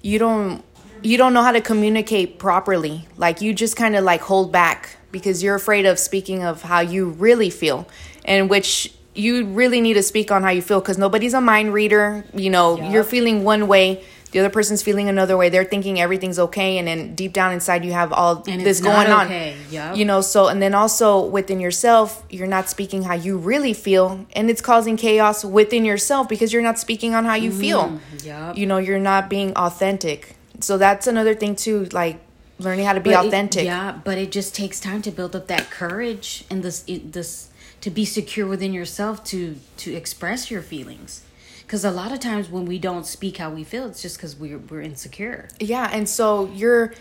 you 0.01 0.17
don't 0.19 0.63
you 1.03 1.17
don't 1.17 1.33
know 1.33 1.43
how 1.43 1.51
to 1.51 1.61
communicate 1.61 2.39
properly. 2.39 3.07
Like 3.17 3.41
you 3.41 3.53
just 3.53 3.75
kind 3.75 3.95
of 3.95 4.03
like 4.03 4.21
hold 4.21 4.51
back 4.51 4.97
because 5.11 5.41
you're 5.43 5.55
afraid 5.55 5.85
of 5.85 5.97
speaking 5.99 6.43
of 6.43 6.61
how 6.63 6.79
you 6.81 7.09
really 7.09 7.49
feel 7.49 7.87
and 8.25 8.49
which 8.49 8.93
you 9.15 9.45
really 9.45 9.81
need 9.81 9.95
to 9.95 10.03
speak 10.03 10.31
on 10.31 10.43
how 10.43 10.49
you 10.49 10.61
feel 10.61 10.81
cuz 10.81 10.97
nobody's 10.97 11.33
a 11.33 11.41
mind 11.41 11.73
reader, 11.73 12.23
you 12.33 12.49
know, 12.49 12.79
you're 12.91 13.03
feeling 13.03 13.43
one 13.43 13.67
way, 13.67 14.03
the 14.31 14.39
other 14.39 14.49
person's 14.49 14.83
feeling 14.83 15.09
another 15.09 15.35
way. 15.35 15.49
They're 15.49 15.63
thinking 15.65 15.99
everything's 15.99 16.37
okay 16.37 16.77
and 16.77 16.87
then 16.87 17.15
deep 17.15 17.33
down 17.33 17.51
inside 17.51 17.83
you 17.83 17.91
have 17.93 18.13
all 18.13 18.43
And 18.47 18.61
this 18.61 18.79
going 18.79 19.07
on. 19.07 19.25
okay. 19.25 19.55
Yup. 19.71 19.97
You 19.97 20.05
know, 20.05 20.21
so 20.21 20.47
and 20.47 20.61
then 20.61 20.75
also 20.75 21.25
within 21.25 21.59
yourself, 21.59 22.23
you're 22.29 22.45
not 22.47 22.69
speaking 22.69 23.03
how 23.03 23.15
you 23.15 23.37
really 23.37 23.73
feel, 23.73 24.27
and 24.35 24.49
it's 24.51 24.61
causing 24.61 24.97
chaos 24.97 25.43
within 25.43 25.83
yourself 25.83 26.29
because 26.29 26.53
you're 26.53 26.61
not 26.61 26.77
speaking 26.77 27.15
on 27.15 27.25
how 27.25 27.33
you 27.33 27.51
feel. 27.51 27.99
Mm, 28.15 28.25
yup. 28.25 28.57
You 28.57 28.67
know, 28.67 28.77
you're 28.77 28.99
not 28.99 29.29
being 29.31 29.51
authentic. 29.55 30.35
So 30.61 30.77
that's 30.77 31.07
another 31.07 31.33
thing 31.35 31.55
too, 31.55 31.85
like 31.91 32.19
learning 32.59 32.85
how 32.85 32.93
to 32.93 32.99
be 32.99 33.11
But 33.11 33.25
it- 33.25 33.27
authentic. 33.27 33.65
yeah, 33.65 33.99
but 34.03 34.17
it 34.17 34.31
just 34.31 34.53
takes 34.55 34.79
time 34.79 35.01
to 35.03 35.11
build 35.11 35.35
up 35.35 35.47
that 35.47 35.69
courage 35.69 36.43
and 36.49 36.61
this 36.63 36.83
it, 36.87 37.13
this 37.13 37.49
to 37.81 37.89
be 37.89 38.03
secure 38.05 38.45
within 38.47 38.73
yourself 38.73 39.23
to 39.25 39.55
to 39.77 39.93
express 39.95 40.51
your 40.51 40.61
feelings. 40.61 41.21
Because 41.61 41.85
a 41.85 41.91
lot 41.91 42.11
of 42.11 42.19
times 42.19 42.49
when 42.49 42.65
we 42.65 42.79
don't 42.79 43.05
speak 43.05 43.37
how 43.37 43.51
we 43.51 43.63
feel, 43.63 43.85
it's 43.85 44.01
just 44.01 44.17
because 44.17 44.35
we're 44.35 44.57
we're 44.57 44.81
insecure. 44.81 45.47
Yeah, 45.59 45.89
and 45.91 46.09
so 46.09 46.47
you're 46.53 46.93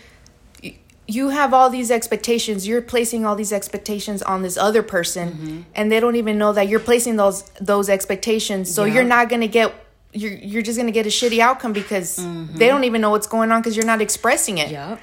you 1.07 1.29
have 1.29 1.55
all 1.55 1.71
these 1.71 1.89
expectations 1.89 2.67
you're 2.67 2.83
placing 2.83 3.25
all 3.25 3.35
these 3.35 3.51
expectations 3.51 4.21
on 4.21 4.43
this 4.43 4.57
other 4.57 4.83
person 4.83 5.29
Mm-hmm. 5.31 5.61
and 5.73 5.91
they 5.91 5.99
don't 5.99 6.15
even 6.17 6.37
know 6.37 6.53
that 6.53 6.67
you're 6.69 6.79
placing 6.79 7.15
those 7.15 7.43
those 7.59 7.89
expectations 7.89 8.71
so 8.73 8.83
Yeah. 8.83 8.93
you're 8.93 9.03
not 9.05 9.27
going 9.27 9.41
to 9.41 9.47
get 9.47 9.73
you're 10.13 10.33
you're 10.33 10.61
just 10.61 10.77
going 10.77 10.87
to 10.87 10.91
get 10.93 11.05
a 11.05 11.09
shitty 11.09 11.39
outcome 11.39 11.73
because 11.73 12.17
mm-hmm. 12.19 12.57
they 12.57 12.67
don't 12.67 12.83
even 12.83 13.01
know 13.01 13.11
what's 13.11 13.27
going 13.27 13.51
on 13.51 13.61
because 13.61 13.75
you're 13.77 13.85
not 13.85 14.01
expressing 14.01 14.57
it 14.57 14.71
Yep. 14.71 15.01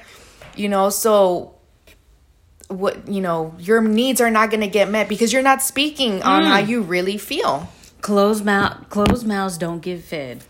you 0.55 0.67
know 0.69 0.89
so 0.89 1.55
what 2.67 3.07
you 3.07 3.21
know 3.21 3.55
your 3.59 3.81
needs 3.81 4.19
are 4.19 4.29
not 4.31 4.49
going 4.49 4.61
to 4.61 4.67
get 4.67 4.89
met 4.89 5.07
because 5.07 5.31
you're 5.31 5.41
not 5.43 5.61
speaking 5.61 6.21
on 6.23 6.43
how 6.43 6.61
mm. 6.61 6.67
you 6.67 6.81
really 6.81 7.17
feel 7.17 7.69
Closed 8.01 8.43
mouth 8.45 8.89
closed 8.89 9.25
mouths 9.25 9.57
don't 9.57 9.79
get 9.81 10.01
fed. 10.03 10.43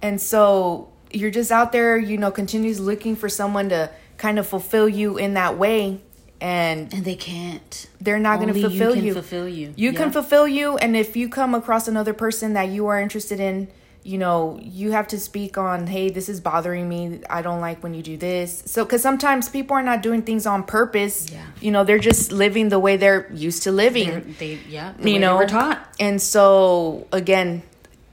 and 0.00 0.20
so 0.20 0.92
you're 1.10 1.30
just 1.30 1.50
out 1.50 1.72
there 1.72 1.98
you 1.98 2.16
know 2.16 2.30
continues 2.30 2.78
looking 2.80 3.16
for 3.16 3.28
someone 3.28 3.68
to 3.70 3.90
kind 4.16 4.38
of 4.38 4.46
fulfill 4.46 4.88
you 4.88 5.18
in 5.18 5.34
that 5.34 5.58
way 5.58 6.00
and 6.40 6.92
And 6.94 7.04
they 7.04 7.16
can't. 7.16 7.88
they're 8.00 8.20
not 8.20 8.36
going 8.38 8.52
to 8.52 8.58
you 8.60 8.68
fulfill 8.68 8.94
can 8.94 9.04
you. 9.04 9.12
fulfill 9.12 9.48
you. 9.48 9.74
You 9.76 9.90
Yeah. 9.90 9.98
can 9.98 10.12
fulfill 10.12 10.46
you, 10.46 10.76
and 10.78 10.96
if 10.96 11.16
you 11.16 11.28
come 11.28 11.52
across 11.52 11.88
another 11.88 12.12
person 12.12 12.52
that 12.52 12.68
you 12.68 12.86
are 12.86 13.00
interested 13.00 13.40
in, 13.40 13.66
you 14.08 14.16
know, 14.16 14.58
you 14.62 14.92
have 14.92 15.06
to 15.08 15.20
speak 15.20 15.58
on, 15.58 15.86
hey, 15.86 16.08
this 16.08 16.30
is 16.30 16.40
bothering 16.40 16.88
me. 16.88 17.20
I 17.28 17.42
don't 17.42 17.60
like 17.60 17.82
when 17.82 17.92
you 17.92 18.02
do 18.02 18.16
this. 18.16 18.62
So, 18.64 18.82
because 18.82 19.02
sometimes 19.02 19.50
people 19.50 19.76
are 19.76 19.82
not 19.82 20.00
doing 20.00 20.22
things 20.22 20.46
on 20.46 20.62
purpose. 20.62 21.30
Yeah. 21.30 21.44
You 21.60 21.72
know, 21.72 21.84
they're 21.84 21.98
just 21.98 22.32
living 22.32 22.70
the 22.70 22.78
way 22.78 22.96
they're 22.96 23.30
used 23.34 23.64
to 23.64 23.70
living. 23.70 24.08
They're- 24.08 24.24
they 24.38 24.58
yeah, 24.66 24.94
the 24.98 25.10
you 25.10 25.16
way 25.16 25.20
know, 25.20 25.34
they 25.36 25.44
were 25.44 25.48
taught. 25.50 25.94
And 26.00 26.22
so, 26.22 27.06
again, 27.12 27.62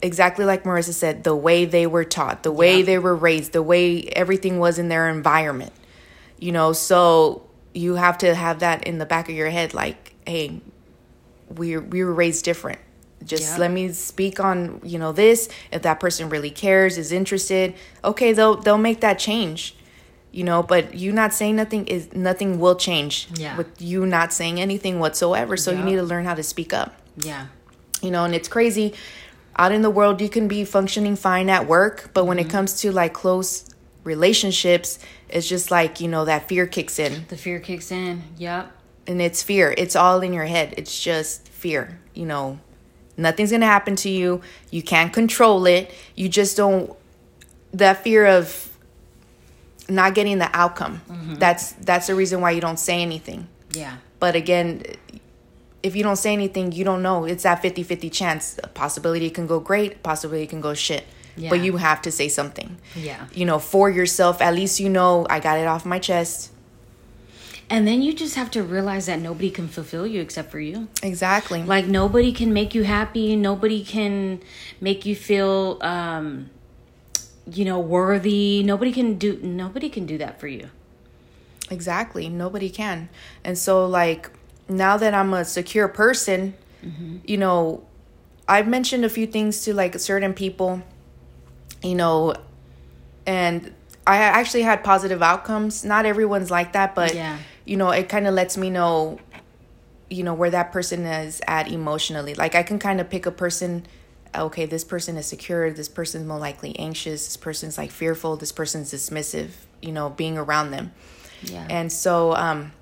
exactly 0.02 0.44
like 0.44 0.64
Marissa 0.64 0.92
said, 0.92 1.24
the 1.24 1.34
way 1.34 1.64
they 1.64 1.86
were 1.86 2.04
taught, 2.04 2.42
the 2.42 2.52
way 2.52 2.80
Yeah. 2.80 2.84
they 2.84 2.98
were 2.98 3.16
raised, 3.16 3.52
the 3.54 3.62
way 3.62 4.02
everything 4.02 4.58
was 4.58 4.78
in 4.78 4.90
their 4.90 5.08
environment. 5.08 5.72
You 6.38 6.52
know, 6.52 6.74
so 6.74 7.46
you 7.72 7.94
have 7.94 8.18
to 8.18 8.34
have 8.34 8.58
that 8.58 8.84
in 8.86 8.98
the 8.98 9.06
back 9.06 9.30
of 9.30 9.34
your 9.34 9.48
head 9.48 9.72
like, 9.72 10.12
hey, 10.26 10.60
we 11.48 11.78
we 11.78 12.04
were 12.04 12.12
raised 12.12 12.44
different. 12.44 12.80
Just 13.24 13.42
Yeah. 13.54 13.58
let 13.58 13.70
me 13.72 13.92
speak 13.92 14.38
on, 14.40 14.80
you 14.84 14.98
know, 14.98 15.12
this. 15.12 15.48
If 15.72 15.82
that 15.82 15.98
person 16.00 16.28
really 16.28 16.50
cares, 16.50 16.96
is 16.98 17.10
interested, 17.12 17.74
okay, 18.04 18.32
they'll 18.32 18.56
they'll 18.56 18.78
make 18.78 19.00
that 19.00 19.18
change. 19.18 19.74
You 20.32 20.44
know, 20.44 20.62
but 20.62 20.94
you 20.94 21.12
not 21.12 21.32
saying 21.32 21.56
nothing 21.56 21.86
is 21.86 22.12
nothing 22.12 22.60
will 22.60 22.76
change 22.76 23.28
Yeah. 23.36 23.56
with 23.56 23.68
you 23.80 24.04
not 24.04 24.32
saying 24.34 24.60
anything 24.60 24.98
whatsoever. 25.00 25.56
So 25.56 25.70
you 25.72 25.82
need 25.82 25.96
to 25.96 26.02
learn 26.02 26.24
how 26.26 26.34
to 26.34 26.42
speak 26.42 26.74
up 26.74 26.94
Yeah. 27.16 27.46
you 28.02 28.10
know 28.10 28.24
and 28.24 28.34
it's 28.34 28.48
crazy 28.48 28.92
out 29.58 29.72
in 29.72 29.80
the 29.80 29.88
world 29.88 30.20
you 30.20 30.28
can 30.28 30.46
be 30.46 30.62
functioning 30.66 31.16
fine 31.16 31.48
at 31.48 31.66
work 31.66 32.10
but 32.12 32.26
when 32.26 32.36
Mm-hmm. 32.36 32.48
it 32.48 32.52
comes 32.52 32.80
to 32.82 32.92
like 32.92 33.14
close 33.14 33.64
relationships 34.20 34.98
it's 35.28 35.48
just 35.48 35.70
like 35.70 36.00
you 36.00 36.08
know 36.08 36.24
that 36.26 36.48
fear 36.48 36.66
kicks 36.66 36.98
in 36.98 37.24
The 37.28 37.36
fear 37.36 37.58
kicks 37.60 37.90
in. 37.90 38.22
Yep. 38.36 38.70
and 39.06 39.22
it's 39.22 39.42
fear 39.42 39.74
it's 39.78 39.96
all 39.96 40.20
in 40.20 40.32
your 40.32 40.44
head 40.44 40.74
it's 40.76 41.00
just 41.02 41.48
fear 41.48 41.98
you 42.14 42.26
know 42.26 42.58
nothing's 43.16 43.50
gonna 43.50 43.66
happen 43.66 43.96
to 43.96 44.08
you 44.10 44.40
you 44.70 44.82
can't 44.82 45.12
control 45.12 45.66
it 45.66 45.90
you 46.14 46.28
just 46.28 46.56
don't 46.56 46.94
that 47.72 48.02
fear 48.04 48.26
of 48.26 48.70
not 49.88 50.14
getting 50.14 50.38
the 50.38 50.50
outcome 50.56 51.00
Mm-hmm. 51.08 51.34
that's 51.36 51.72
that's 51.72 52.06
the 52.08 52.14
reason 52.14 52.40
why 52.40 52.50
you 52.50 52.60
don't 52.60 52.78
say 52.78 53.00
anything 53.02 53.46
Yeah. 53.72 53.96
but 54.20 54.34
again, 54.36 54.82
if 55.82 55.94
you 55.94 56.02
don't 56.02 56.16
say 56.16 56.32
anything, 56.32 56.72
you 56.72 56.82
don't 56.84 57.00
know. 57.02 57.26
It's 57.26 57.44
that 57.44 57.62
50 57.62 57.84
50 57.84 58.10
chance. 58.10 58.58
A 58.64 58.66
possibility 58.66 59.30
can 59.30 59.46
go 59.46 59.60
great, 59.60 60.02
possibility 60.02 60.46
can 60.48 60.60
go 60.60 60.74
shit. 60.74 61.04
Yeah. 61.36 61.50
But 61.50 61.60
you 61.60 61.76
have 61.76 62.02
to 62.02 62.10
say 62.10 62.28
something. 62.28 62.78
Yeah. 62.96 63.26
You 63.32 63.44
know, 63.44 63.60
for 63.60 63.88
yourself, 63.88 64.42
at 64.42 64.52
least 64.54 64.80
you 64.80 64.88
know 64.88 65.26
I 65.30 65.38
got 65.38 65.58
it 65.60 65.66
off 65.68 65.84
my 65.86 66.00
chest. 66.00 66.50
And 67.68 67.86
then 67.86 68.00
you 68.00 68.12
just 68.12 68.36
have 68.36 68.50
to 68.52 68.62
realize 68.62 69.06
that 69.06 69.18
nobody 69.18 69.50
can 69.50 69.66
fulfill 69.66 70.06
you 70.06 70.20
except 70.20 70.50
for 70.52 70.60
you. 70.60 70.86
Exactly. 71.02 71.62
Like 71.64 71.86
nobody 71.86 72.32
can 72.32 72.52
make 72.52 72.74
you 72.74 72.84
happy. 72.84 73.34
Nobody 73.34 73.82
can 73.84 74.40
make 74.80 75.04
you 75.04 75.16
feel, 75.16 75.78
um, 75.80 76.50
you 77.50 77.64
know, 77.64 77.80
worthy. 77.80 78.62
Nobody 78.62 78.92
can 78.92 79.18
do. 79.18 79.40
Nobody 79.42 79.88
can 79.88 80.06
do 80.06 80.16
that 80.18 80.38
for 80.38 80.46
you. 80.46 80.70
Exactly. 81.70 82.28
Nobody 82.28 82.70
can. 82.70 83.08
And 83.42 83.58
so, 83.58 83.84
like, 83.86 84.30
now 84.68 84.96
that 84.96 85.12
I'm 85.14 85.34
a 85.34 85.44
secure 85.44 85.88
person, 85.88 86.54
you 87.24 87.36
know, 87.36 87.82
I've 88.46 88.68
mentioned 88.68 89.04
a 89.04 89.08
few 89.08 89.26
things 89.26 89.62
to 89.62 89.74
like 89.74 89.98
certain 89.98 90.34
people, 90.34 90.82
you 91.82 91.96
know, 91.96 92.34
and 93.26 93.74
I 94.06 94.18
actually 94.18 94.62
had 94.62 94.84
positive 94.84 95.20
outcomes. 95.20 95.84
Not 95.84 96.06
everyone's 96.06 96.48
like 96.48 96.72
that, 96.74 96.94
but, 96.94 97.12
Yeah. 97.12 97.38
You 97.66 97.76
know, 97.76 97.90
it 97.90 98.08
kind 98.08 98.26
of 98.26 98.32
lets 98.34 98.56
me 98.56 98.70
know, 98.70 99.18
you 100.08 100.22
know, 100.22 100.32
where 100.34 100.50
that 100.50 100.72
person 100.72 101.04
is 101.04 101.40
at 101.46 101.70
emotionally. 101.70 102.34
Like, 102.34 102.54
I 102.54 102.62
can 102.62 102.78
kind 102.78 103.00
of 103.00 103.10
pick 103.10 103.26
a 103.26 103.30
person. 103.30 103.86
Okay, 104.34 104.66
this 104.66 104.84
person 104.84 105.16
is 105.16 105.26
secure. 105.26 105.72
This 105.72 105.88
person's 105.88 106.26
more 106.26 106.38
likely 106.38 106.78
anxious. 106.78 107.26
This 107.26 107.36
person's 107.36 107.76
like 107.76 107.90
fearful. 107.90 108.36
This 108.36 108.52
person's 108.52 108.92
dismissive. 108.92 109.50
You 109.82 109.92
know, 109.92 110.10
being 110.10 110.38
around 110.38 110.70
them. 110.70 110.92
Yeah. 111.42 111.66
And 111.68 111.92
so, 111.92 112.34
um, 112.34 112.72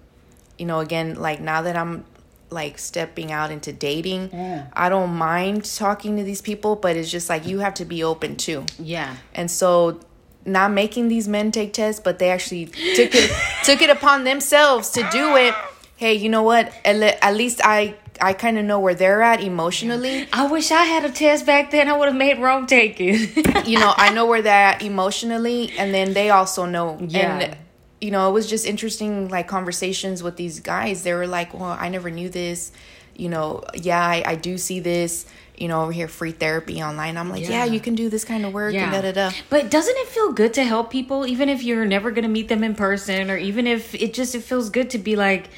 you 0.59 0.66
know, 0.66 0.80
again, 0.80 1.14
like 1.16 1.41
now 1.41 1.62
that 1.62 1.76
I'm 1.76 2.05
like 2.51 2.78
stepping 2.78 3.32
out 3.32 3.51
into 3.51 3.72
dating, 3.72 4.30
Yeah. 4.32 4.66
I 4.74 4.89
don't 4.89 5.14
mind 5.14 5.64
talking 5.64 6.16
to 6.18 6.22
these 6.22 6.41
people, 6.41 6.76
but 6.76 6.97
it's 6.97 7.11
just 7.11 7.28
like 7.28 7.47
you 7.47 7.59
have 7.61 7.74
to 7.74 7.85
be 7.85 8.05
open 8.05 8.37
too. 8.37 8.64
yeah. 8.78 9.16
And 9.35 9.51
so, 9.51 9.99
not 10.47 10.70
making 10.72 11.09
these 11.09 11.28
men 11.28 11.51
take 11.51 11.72
tests, 11.72 12.01
but 12.03 12.18
they 12.18 12.30
actually 12.30 12.66
took 12.66 13.14
it 13.14 13.30
took 13.64 13.82
it 13.82 13.90
upon 13.90 14.24
themselves 14.24 14.90
to 14.90 15.09
do 15.11 15.36
it. 15.36 15.55
Hey, 15.97 16.14
you 16.14 16.28
know 16.28 16.42
what? 16.42 16.72
At, 16.84 16.97
le- 16.97 17.18
at 17.22 17.36
least 17.36 17.61
I 17.64 17.97
I 18.20 18.32
kind 18.32 18.59
of 18.59 18.64
know 18.64 18.78
where 18.78 18.95
they're 18.95 19.22
at 19.22 19.42
emotionally. 19.42 20.28
I 20.32 20.47
wish 20.47 20.70
I 20.70 20.84
had 20.84 21.05
a 21.05 21.11
test 21.11 21.47
back 21.47 21.70
then. 21.70 21.88
I 21.88 21.97
would 21.97 22.07
have 22.07 22.16
made 22.16 22.38
Rome 22.38 22.66
take 22.66 22.97
it. 23.01 23.66
you 23.66 23.78
know, 23.78 23.92
I 23.97 24.11
know 24.11 24.26
where 24.26 24.42
they're 24.42 24.53
at 24.68 24.82
emotionally, 24.82 25.72
and 25.78 25.92
then 25.92 26.12
they 26.12 26.30
also 26.30 26.64
know. 26.66 26.99
Yeah. 27.01 27.38
And, 27.38 27.57
you 28.01 28.11
know, 28.11 28.28
it 28.28 28.32
was 28.32 28.49
just 28.49 28.66
interesting, 28.66 29.28
like 29.28 29.49
conversations 29.49 30.22
with 30.22 30.36
these 30.36 30.61
guys. 30.61 31.03
They 31.03 31.14
were 31.14 31.26
like, 31.26 31.55
well, 31.55 31.76
I 31.78 31.88
never 31.88 32.11
knew 32.11 32.28
this. 32.28 32.70
You 33.16 33.28
know, 33.28 33.62
yeah, 33.74 34.05
I, 34.05 34.22
I 34.26 34.34
do 34.34 34.59
see 34.59 34.80
this, 34.80 35.26
you 35.57 35.68
know, 35.68 35.82
over 35.82 35.92
here, 35.92 36.09
free 36.09 36.32
therapy 36.32 36.82
online. 36.82 37.16
I'm 37.16 37.30
like, 37.30 37.42
yeah, 37.42 37.64
Yeah. 37.64 37.72
you 37.72 37.80
can 37.80 37.94
do 37.94 38.09
this 38.09 38.24
kind 38.24 38.44
of 38.44 38.52
work 38.52 38.74
and 38.74 38.90
da 38.92 39.00
da 39.02 39.12
da. 39.12 39.30
But 39.50 39.70
doesn't 39.70 39.96
it 39.96 40.09
feel 40.09 40.32
good 40.32 40.52
to 40.55 40.64
help 40.64 40.90
people, 40.90 41.26
even 41.26 41.48
if 41.48 41.62
you're 41.62 41.84
never 41.86 42.11
gonna 42.11 42.28
meet 42.28 42.48
them 42.48 42.64
in 42.64 42.74
person, 42.74 43.30
or 43.30 43.36
even 43.36 43.66
if 43.66 43.94
it 43.94 44.14
just 44.14 44.34
it 44.34 44.42
feels 44.42 44.70
good 44.70 44.90
to 44.90 44.98
be 44.98 45.16
like, 45.16 45.48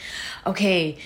okay, 0.47 0.99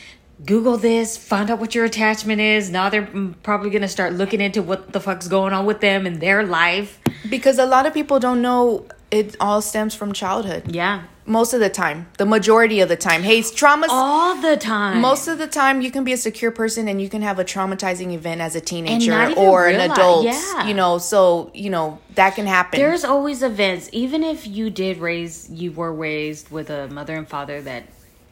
Google 0.45 0.77
this, 0.79 1.17
find 1.17 1.51
out 1.51 1.59
what 1.59 1.75
your 1.75 1.85
attachment 1.85 2.41
is. 2.41 2.71
Now 2.71 2.89
they're 2.89 3.07
mm, 3.07 3.35
probably 3.43 3.71
gonna 3.71 3.89
start 3.89 4.15
looking 4.15 4.41
into 4.41 4.63
what 4.63 4.93
the 4.93 5.01
fuck's 5.01 5.29
going 5.29 5.53
on 5.53 5.67
with 5.67 5.81
them 5.81 6.07
in 6.07 6.19
their 6.19 6.43
life. 6.43 6.99
Because 7.29 7.59
a 7.59 7.67
lot 7.67 7.87
of 7.87 7.95
people 7.95 8.19
don't 8.19 8.41
know 8.43 8.87
it 9.11 9.37
all 9.41 9.61
stems 9.63 9.95
from 9.95 10.13
childhood. 10.13 10.71
Yeah, 10.73 11.05
Most 11.27 11.53
of 11.53 11.61
the 11.61 11.69
time, 11.71 12.09
the 12.19 12.27
majority 12.27 12.81
of 12.81 12.89
the 12.89 12.97
time. 12.97 13.23
Hey, 13.23 13.41
traumas. 13.41 13.87
all 13.89 14.41
the 14.41 14.57
time. 14.57 15.01
Most 15.01 15.29
of 15.29 15.39
the 15.39 15.47
time, 15.47 15.81
you 15.81 15.91
can 15.91 16.05
be 16.05 16.13
a 16.13 16.17
secure 16.17 16.51
person 16.51 16.89
and 16.89 17.01
you 17.01 17.09
can 17.09 17.23
have 17.23 17.39
a 17.39 17.45
traumatizing 17.45 18.13
event 18.13 18.41
as 18.41 18.55
a 18.57 18.61
teenager 18.61 19.33
or 19.37 19.69
an 19.69 19.91
adult. 19.91 20.25
yeah. 20.25 20.67
You 20.67 20.75
know, 20.75 20.99
so, 20.99 21.51
you 21.55 21.71
know, 21.71 21.99
that 22.15 22.35
can 22.35 22.47
happen. 22.47 22.79
There's 22.81 23.05
always 23.05 23.43
events, 23.43 23.89
even 23.93 24.23
if 24.23 24.47
you 24.47 24.71
did 24.71 24.99
raise, 24.99 25.51
you 25.51 25.73
were 25.73 25.93
raised 25.93 26.51
with 26.51 26.71
a 26.71 26.89
mother 26.89 27.17
and 27.17 27.29
father 27.29 27.61
that 27.63 27.85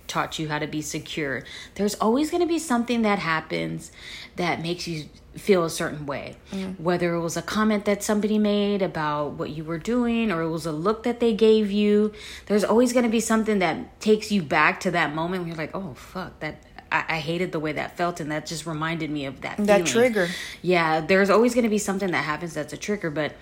taught 0.06 0.38
you 0.38 0.48
how 0.48 0.58
to 0.58 0.66
be 0.66 0.80
secure. 0.80 1.44
There's 1.74 1.94
always 1.96 2.30
going 2.30 2.40
to 2.42 2.48
be 2.48 2.58
something 2.58 3.02
that 3.02 3.18
happens 3.18 3.92
that 4.36 4.62
makes 4.62 4.88
you 4.88 5.04
feel 5.38 5.64
a 5.64 5.70
certain 5.70 6.06
way. 6.06 6.36
Mm. 6.52 6.78
Whether 6.80 7.14
it 7.14 7.20
was 7.20 7.36
a 7.36 7.42
comment 7.42 7.84
that 7.86 8.02
somebody 8.02 8.38
made 8.38 8.82
about 8.82 9.32
what 9.32 9.50
you 9.50 9.64
were 9.64 9.78
doing 9.78 10.30
or 10.30 10.42
it 10.42 10.50
was 10.50 10.66
a 10.66 10.72
look 10.72 11.02
that 11.04 11.20
they 11.20 11.34
gave 11.34 11.70
you, 11.70 12.12
there's 12.46 12.64
always 12.64 12.92
going 12.92 13.04
to 13.04 13.10
be 13.10 13.20
something 13.20 13.58
that 13.60 14.00
takes 14.00 14.30
you 14.30 14.42
back 14.42 14.80
to 14.80 14.90
that 14.90 15.14
moment 15.14 15.42
where 15.42 15.48
you're 15.48 15.56
like, 15.56 15.74
oh, 15.74 15.94
fuck, 15.94 16.38
that. 16.40 16.62
I, 16.90 17.04
I 17.06 17.18
hated 17.18 17.52
the 17.52 17.60
way 17.60 17.72
that 17.72 17.98
felt, 17.98 18.18
and 18.18 18.32
that 18.32 18.46
just 18.46 18.64
reminded 18.64 19.10
me 19.10 19.26
of 19.26 19.42
that. 19.42 19.58
That 19.58 19.86
feeling. 19.88 20.12
trigger. 20.12 20.28
Yeah, 20.62 21.02
there's 21.02 21.28
always 21.28 21.52
going 21.52 21.64
to 21.64 21.70
be 21.70 21.76
something 21.76 22.10
that 22.12 22.24
happens 22.24 22.54
that's 22.54 22.72
a 22.72 22.78
trigger, 22.78 23.10
but 23.10 23.34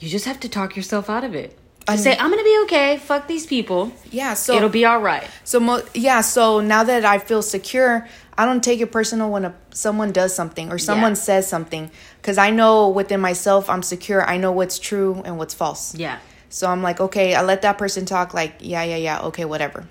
you 0.00 0.08
just 0.08 0.24
have 0.24 0.40
to 0.40 0.48
talk 0.48 0.74
yourself 0.74 1.08
out 1.08 1.22
of 1.22 1.32
it. 1.32 1.56
I 1.86 1.96
say, 1.96 2.16
I'm 2.16 2.30
going 2.30 2.38
to 2.38 2.44
be 2.44 2.60
okay. 2.64 2.98
Fuck 2.98 3.26
these 3.28 3.46
people. 3.46 3.92
yeah, 4.10 4.34
so 4.34 4.54
It'll 4.54 4.68
be 4.68 4.84
all 4.84 5.00
right. 5.00 5.24
So 5.44 5.60
mo- 5.60 5.82
yeah, 5.94 6.20
so 6.20 6.60
now 6.60 6.84
that 6.84 7.04
I 7.04 7.18
feel 7.18 7.42
secure, 7.42 8.08
I 8.36 8.46
don't 8.46 8.62
take 8.64 8.80
it 8.80 8.90
personal 8.90 9.30
when 9.30 9.44
a, 9.44 9.54
someone 9.72 10.10
does 10.10 10.34
something 10.34 10.70
or 10.72 10.78
someone 10.78 11.12
Yeah. 11.12 11.16
says 11.16 11.46
something 11.46 11.90
because 12.20 12.38
I 12.38 12.50
know 12.50 12.88
within 12.88 13.20
myself 13.20 13.68
I'm 13.68 13.82
secure. 13.82 14.24
I 14.26 14.38
know 14.38 14.52
what's 14.52 14.78
true 14.78 15.22
and 15.24 15.38
what's 15.38 15.54
false. 15.54 15.94
Yeah. 15.94 16.18
So 16.48 16.68
I'm 16.68 16.82
like, 16.82 17.00
okay, 17.00 17.34
I 17.34 17.42
let 17.42 17.62
that 17.62 17.78
person 17.78 18.04
talk. 18.04 18.34
Like, 18.34 18.56
yeah, 18.60 18.82
yeah, 18.82 18.96
yeah, 18.96 19.20
okay, 19.22 19.44
whatever. 19.44 19.86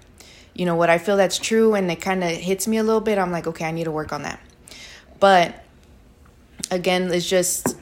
You 0.53 0.65
know 0.65 0.75
what 0.75 0.89
I 0.89 0.97
feel 0.97 1.17
that's 1.17 1.39
true, 1.39 1.73
and 1.75 1.89
it 1.89 2.01
kind 2.01 2.23
of 2.23 2.29
hits 2.29 2.67
me 2.67 2.77
a 2.77 2.83
little 2.83 3.01
bit. 3.01 3.17
I'm 3.17 3.31
like, 3.31 3.47
okay, 3.47 3.65
I 3.65 3.71
need 3.71 3.85
to 3.85 3.91
work 3.91 4.11
on 4.11 4.23
that. 4.23 4.39
But 5.19 5.63
again, 6.69 7.11
it's 7.11 7.27
just 7.27 7.77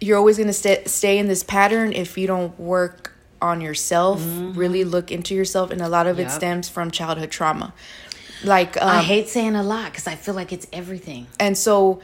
you're 0.00 0.18
always 0.18 0.36
gonna 0.36 0.52
stay 0.52 0.82
stay 0.86 1.18
in 1.18 1.26
this 1.26 1.42
pattern 1.42 1.92
if 1.92 2.18
you 2.18 2.26
don't 2.26 2.58
work 2.60 3.12
on 3.40 3.60
yourself, 3.60 4.20
mm-hmm. 4.20 4.52
really 4.52 4.84
look 4.84 5.10
into 5.10 5.34
yourself, 5.34 5.70
and 5.70 5.80
a 5.80 5.88
lot 5.88 6.06
of 6.06 6.18
it 6.20 6.30
stems 6.30 6.68
from 6.68 6.90
childhood 6.90 7.30
trauma. 7.30 7.72
Like 8.46 8.80
um, 8.80 8.88
I 8.88 9.02
hate 9.02 9.28
saying 9.28 9.56
a 9.56 9.62
lot 9.62 9.90
because 9.92 10.06
I 10.06 10.14
feel 10.14 10.34
like 10.34 10.52
it's 10.52 10.66
everything. 10.72 11.26
and 11.40 11.56
so 11.58 12.00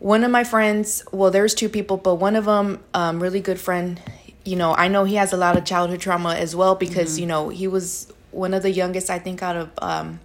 one 0.00 0.22
of 0.24 0.30
my 0.30 0.44
friends, 0.44 1.02
well, 1.12 1.30
there's 1.30 1.54
two 1.54 1.68
people, 1.68 1.96
but 1.96 2.16
one 2.16 2.36
of 2.36 2.44
them, 2.44 2.82
um, 2.92 3.22
really 3.22 3.40
good 3.40 3.58
friend, 3.58 3.98
you 4.44 4.56
know, 4.56 4.74
I 4.74 4.88
know 4.88 5.04
he 5.04 5.14
has 5.14 5.32
a 5.32 5.36
lot 5.38 5.56
of 5.56 5.64
childhood 5.64 6.00
trauma 6.00 6.34
as 6.34 6.54
well 6.54 6.74
because 6.74 7.12
Mm-hmm. 7.12 7.20
you 7.20 7.26
know 7.26 7.48
he 7.48 7.66
was 7.68 8.12
one 8.32 8.52
of 8.52 8.62
the 8.62 8.70
youngest, 8.70 9.08
I 9.08 9.18
think, 9.18 9.42
out 9.42 9.56
of 9.56 9.70
um, 9.78 10.20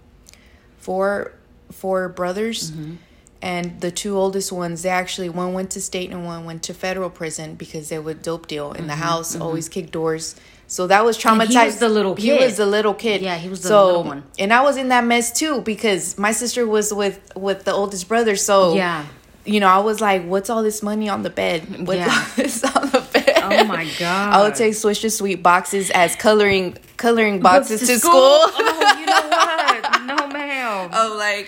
four 0.78 1.32
four 1.70 2.08
brothers. 2.08 2.72
Mm-hmm. 2.72 2.94
And 3.42 3.80
the 3.80 3.90
two 3.90 4.18
oldest 4.18 4.52
ones, 4.52 4.82
they 4.82 4.90
actually 4.90 5.30
one 5.30 5.54
went 5.54 5.70
to 5.70 5.80
state 5.80 6.10
and 6.10 6.26
one 6.26 6.44
went 6.44 6.62
to 6.64 6.74
federal 6.74 7.08
prison 7.08 7.54
because 7.54 7.88
they 7.88 7.98
would 7.98 8.20
dope 8.20 8.46
deal 8.48 8.72
in 8.72 8.86
the 8.86 8.96
house, 8.96 9.34
always 9.34 9.66
kick 9.70 9.90
doors. 9.90 10.34
So 10.70 10.86
that 10.86 11.04
was 11.04 11.18
traumatized. 11.18 11.48
Mm-hmm, 11.48 11.58
he 11.58 11.66
was 11.66 11.78
the 11.78 11.88
little 11.88 12.14
kid. 12.14 12.22
He 12.38 12.44
was 12.44 12.56
the 12.56 12.64
little 12.66 12.94
kid. 12.94 13.22
Yeah, 13.22 13.36
he 13.36 13.48
was 13.48 13.60
the 13.62 13.68
so, 13.70 13.86
little 13.86 14.04
one. 14.04 14.22
And 14.38 14.52
I 14.52 14.62
was 14.62 14.76
in 14.76 14.88
that 14.88 15.04
mess 15.04 15.32
too 15.32 15.62
because 15.62 16.16
my 16.16 16.30
sister 16.30 16.64
was 16.64 16.94
with 16.94 17.18
with 17.34 17.64
the 17.64 17.72
oldest 17.72 18.06
brother. 18.06 18.36
So 18.36 18.74
Yeah. 18.76 19.04
you 19.44 19.58
know, 19.58 19.66
I 19.66 19.78
was 19.78 20.00
like, 20.00 20.24
"What's 20.26 20.48
all 20.48 20.62
this 20.62 20.80
money 20.80 21.08
on 21.08 21.24
the 21.24 21.30
bed? 21.30 21.60
What's 21.88 21.98
Yeah. 21.98 22.14
all 22.14 22.24
this 22.36 22.62
on 22.62 22.88
the 22.90 23.00
bed?" 23.12 23.26
Oh 23.42 23.64
my 23.64 23.84
god! 23.98 24.32
I 24.34 24.42
would 24.42 24.54
take 24.54 24.74
Swisher 24.74 25.10
Sweet 25.10 25.42
boxes 25.42 25.90
as 25.90 26.14
coloring 26.14 26.76
coloring 26.96 27.40
boxes 27.40 27.80
to 27.80 27.86
to, 27.86 27.98
school? 27.98 28.38
school. 28.46 28.64
Oh, 28.70 28.96
you 29.00 29.06
know 29.06 29.22
what? 29.36 30.02
No, 30.06 30.26
ma'am. 30.28 30.90
oh, 30.92 31.16
like 31.18 31.46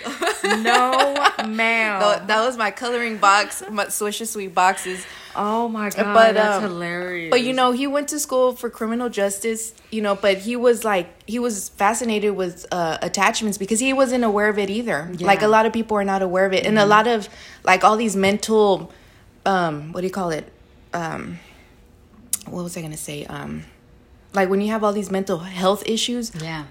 No, 0.63 1.15
ma'am. 1.47 2.01
that 2.01 2.27
that 2.27 2.45
was 2.45 2.57
my 2.57 2.71
coloring 2.73 3.19
box, 3.19 3.63
my 3.71 3.87
Swisher 3.87 4.27
Sweet 4.27 4.53
boxes. 4.55 5.07
Oh 5.37 5.69
my 5.69 5.91
god, 5.91 6.15
But, 6.15 6.35
that's 6.35 6.63
um, 6.65 6.71
hilarious. 6.71 7.31
But 7.31 7.43
you 7.43 7.53
know, 7.53 7.73
he 7.73 7.87
went 7.87 8.09
to 8.09 8.19
school 8.19 8.55
for 8.55 8.69
criminal 8.71 9.09
justice, 9.09 9.75
you 9.91 10.03
know, 10.03 10.15
but 10.15 10.39
he 10.39 10.57
was 10.57 10.85
like 10.85 11.09
he 11.29 11.39
was 11.39 11.69
fascinated 11.71 12.37
with 12.37 12.67
uh, 12.73 12.99
attachments 13.03 13.59
because 13.59 13.81
he 13.81 13.93
wasn't 13.93 14.25
aware 14.25 14.49
of 14.49 14.59
it 14.59 14.71
either. 14.71 15.09
Like 15.11 15.21
Yeah. 15.21 15.35
Mm-hmm. 15.35 15.45
a 15.45 15.49
lot 15.49 15.67
of 15.67 15.73
people 15.73 15.97
are 15.97 16.05
not 16.05 16.23
aware 16.23 16.47
of 16.47 16.53
it. 16.53 16.67
And 16.67 16.79
a 16.79 16.87
lot 16.87 17.07
of 17.07 17.29
like 17.65 17.85
all 17.85 17.97
these 17.97 18.17
mental 18.17 18.93
um 19.47 19.93
what 19.93 20.01
do 20.03 20.07
you 20.07 20.13
call 20.13 20.31
it? 20.31 20.51
Um 20.93 21.39
what 22.47 22.63
was 22.63 22.77
I 22.77 22.81
going 22.81 22.93
to 22.93 22.99
say? 22.99 23.25
Um 23.27 23.65
like 24.35 24.49
when 24.49 24.61
you 24.61 24.69
have 24.69 24.83
all 24.85 24.93
these 24.93 25.11
mental 25.11 25.39
health 25.39 25.83
issues, 25.87 26.33
yeah, 26.43 26.65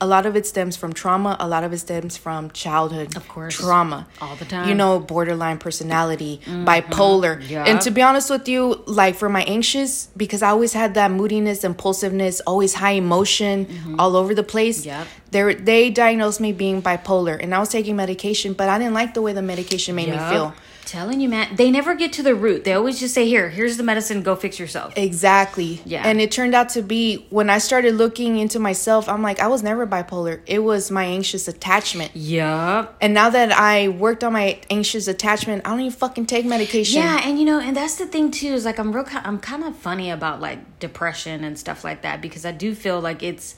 a 0.00 0.06
lot 0.06 0.26
of 0.26 0.36
it 0.36 0.46
stems 0.46 0.76
from 0.76 0.92
trauma 0.92 1.36
a 1.40 1.48
lot 1.48 1.64
of 1.64 1.72
it 1.72 1.78
stems 1.78 2.16
from 2.16 2.50
childhood 2.50 3.16
Of 3.16 3.26
course. 3.28 3.56
trauma 3.56 4.06
All 4.20 4.36
the 4.36 4.44
time. 4.44 4.68
you 4.68 4.74
know 4.74 4.98
borderline 5.00 5.58
personality 5.58 6.40
bipolar 6.46 7.48
Yup. 7.48 7.66
and 7.66 7.80
to 7.80 7.90
be 7.90 8.02
honest 8.02 8.30
with 8.30 8.48
you 8.48 8.82
like 8.86 9.14
for 9.14 9.28
my 9.28 9.42
anxious 9.44 10.08
because 10.16 10.42
i 10.42 10.48
always 10.50 10.72
had 10.72 10.94
that 10.94 11.10
moodiness 11.10 11.64
impulsiveness 11.64 12.40
always 12.40 12.74
high 12.74 12.92
emotion 12.92 13.66
mm-hmm. 13.66 14.00
all 14.00 14.16
over 14.16 14.34
the 14.34 14.42
place 14.42 14.84
Yup. 14.84 15.06
they 15.30 15.54
they 15.54 15.90
diagnosed 15.90 16.40
me 16.40 16.52
being 16.52 16.82
bipolar 16.82 17.40
and 17.42 17.54
i 17.54 17.58
was 17.58 17.68
taking 17.68 17.96
medication 17.96 18.52
but 18.52 18.68
i 18.68 18.78
didn't 18.78 18.94
like 18.94 19.14
the 19.14 19.22
way 19.22 19.32
the 19.32 19.42
medication 19.42 19.94
made 19.94 20.08
me 20.08 20.18
feel 20.30 20.54
Telling 20.86 21.20
you, 21.20 21.28
man, 21.28 21.56
they 21.56 21.72
never 21.72 21.96
get 21.96 22.12
to 22.12 22.22
the 22.22 22.36
root. 22.36 22.62
They 22.62 22.72
always 22.72 23.00
just 23.00 23.12
say, 23.12 23.26
"Here, 23.26 23.48
here's 23.48 23.76
the 23.76 23.82
medicine. 23.82 24.22
Go 24.22 24.36
fix 24.36 24.60
yourself." 24.60 24.96
Exactly. 24.96 25.82
Yeah. 25.84 26.06
And 26.06 26.20
it 26.20 26.30
turned 26.30 26.54
out 26.54 26.68
to 26.70 26.82
be 26.82 27.26
when 27.28 27.50
I 27.50 27.58
started 27.58 27.96
looking 27.96 28.38
into 28.38 28.60
myself, 28.60 29.08
I'm 29.08 29.20
like, 29.20 29.40
I 29.40 29.48
was 29.48 29.64
never 29.64 29.84
bipolar. 29.84 30.42
It 30.46 30.60
was 30.60 30.92
my 30.92 31.02
anxious 31.04 31.48
attachment. 31.48 32.12
Yup. 32.14 32.96
And 33.00 33.12
now 33.12 33.30
that 33.30 33.50
I 33.50 33.88
worked 33.88 34.22
on 34.22 34.32
my 34.32 34.60
anxious 34.70 35.08
attachment, 35.08 35.66
I 35.66 35.70
don't 35.70 35.80
even 35.80 35.90
fucking 35.90 36.26
take 36.26 36.46
medication. 36.46 37.02
Yeah, 37.02 37.20
and 37.24 37.36
you 37.36 37.44
know, 37.44 37.58
and 37.58 37.76
that's 37.76 37.96
the 37.96 38.06
thing 38.06 38.30
too 38.30 38.54
is 38.54 38.64
like 38.64 38.78
I'm 38.78 38.92
real. 38.92 39.06
I'm 39.12 39.40
kind 39.40 39.64
of 39.64 39.74
funny 39.74 40.10
about 40.10 40.40
like 40.40 40.78
depression 40.78 41.42
and 41.42 41.58
stuff 41.58 41.82
like 41.82 42.02
that 42.02 42.20
because 42.20 42.46
I 42.46 42.52
do 42.52 42.76
feel 42.76 43.00
like 43.00 43.24
it's. 43.24 43.56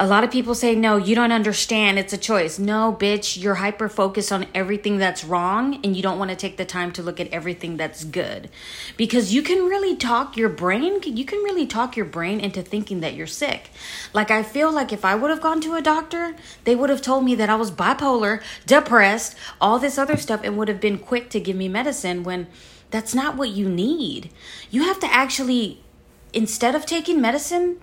A 0.00 0.06
lot 0.06 0.22
of 0.22 0.30
people 0.30 0.54
say 0.54 0.76
no, 0.76 0.96
you 0.96 1.16
don't 1.16 1.32
understand. 1.32 1.98
It's 1.98 2.12
a 2.12 2.18
choice. 2.18 2.56
No, 2.56 2.96
bitch, 2.96 3.36
you're 3.36 3.56
hyper 3.56 3.88
focused 3.88 4.30
on 4.30 4.46
everything 4.54 4.98
that's 4.98 5.24
wrong, 5.24 5.80
and 5.82 5.96
you 5.96 6.02
don't 6.02 6.20
want 6.20 6.30
to 6.30 6.36
take 6.36 6.56
the 6.56 6.64
time 6.64 6.92
to 6.92 7.02
look 7.02 7.18
at 7.18 7.26
everything 7.32 7.76
that's 7.76 8.04
good, 8.04 8.48
because 8.96 9.34
you 9.34 9.42
can 9.42 9.66
really 9.66 9.96
talk 9.96 10.36
your 10.36 10.50
brain. 10.50 11.00
You 11.02 11.24
can 11.24 11.40
really 11.42 11.66
talk 11.66 11.96
your 11.96 12.06
brain 12.06 12.38
into 12.38 12.62
thinking 12.62 13.00
that 13.00 13.14
you're 13.14 13.26
sick. 13.26 13.70
Like 14.14 14.30
I 14.30 14.44
feel 14.44 14.70
like 14.70 14.92
if 14.92 15.04
I 15.04 15.16
would 15.16 15.30
have 15.30 15.40
gone 15.40 15.60
to 15.62 15.74
a 15.74 15.82
doctor, 15.82 16.36
they 16.62 16.76
would 16.76 16.90
have 16.90 17.02
told 17.02 17.24
me 17.24 17.34
that 17.34 17.50
I 17.50 17.56
was 17.56 17.72
bipolar, 17.72 18.40
depressed, 18.66 19.34
all 19.60 19.80
this 19.80 19.98
other 19.98 20.16
stuff, 20.16 20.42
and 20.44 20.56
would 20.56 20.68
have 20.68 20.80
been 20.80 20.98
quick 20.98 21.28
to 21.30 21.40
give 21.40 21.56
me 21.56 21.66
medicine 21.66 22.22
when 22.22 22.46
that's 22.90 23.16
not 23.16 23.36
what 23.36 23.50
you 23.50 23.68
need. 23.68 24.30
You 24.70 24.84
have 24.84 25.00
to 25.00 25.12
actually, 25.12 25.82
instead 26.32 26.76
of 26.76 26.86
taking 26.86 27.20
medicine, 27.20 27.80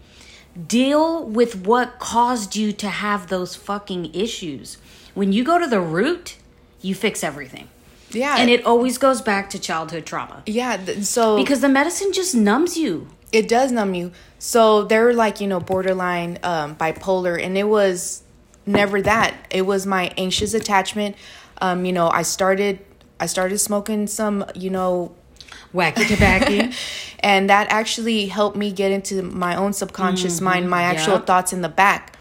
deal 0.67 1.23
with 1.25 1.65
what 1.65 1.99
caused 1.99 2.55
you 2.55 2.71
to 2.73 2.87
have 2.89 3.27
those 3.27 3.55
fucking 3.55 4.13
issues. 4.13 4.77
When 5.13 5.33
you 5.33 5.43
go 5.43 5.57
to 5.59 5.67
the 5.67 5.81
root, 5.81 6.37
you 6.81 6.95
fix 6.95 7.23
everything. 7.23 7.69
Yeah. 8.11 8.35
And 8.37 8.49
it 8.49 8.65
always 8.65 8.97
goes 8.97 9.21
back 9.21 9.49
to 9.51 9.59
childhood 9.59 10.05
trauma. 10.05 10.43
yeah. 10.45 10.77
th- 10.77 11.03
So 11.03 11.35
Because 11.37 11.61
the 11.61 11.69
medicine 11.69 12.13
just 12.13 12.33
numbs 12.35 12.77
you. 12.77 13.07
it 13.31 13.47
does 13.49 13.71
numb 13.71 13.93
you. 13.93 14.11
So 14.39 14.83
they're 14.83 15.13
like, 15.13 15.41
you 15.41 15.47
know, 15.47 15.59
borderline 15.59 16.39
um, 16.43 16.75
bipolar. 16.75 17.41
And 17.43 17.57
it 17.57 17.67
was 17.67 18.23
never 18.65 19.01
that. 19.01 19.33
It 19.49 19.63
was 19.63 19.85
my 19.85 20.13
anxious 20.17 20.53
attachment. 20.53 21.15
Um, 21.61 21.83
you 21.85 21.91
know, 21.93 22.09
I 22.09 22.21
started. 22.21 22.79
I 23.19 23.25
started 23.27 23.57
smoking 23.59 24.07
some, 24.07 24.45
you 24.55 24.69
know, 24.69 25.15
Wacky 25.75 26.07
tobacco. 26.07 26.69
and 27.19 27.49
that 27.49 27.67
actually 27.69 28.27
helped 28.27 28.55
me 28.57 28.71
get 28.71 28.91
into 28.91 29.21
my 29.21 29.55
own 29.55 29.73
subconscious 29.73 30.39
mind 30.41 30.69
my 30.69 30.83
actual 30.83 31.15
Mm-hmm. 31.17 31.25
Thoughts 31.25 31.53
in 31.53 31.61
the 31.61 31.69
back. 31.69 32.17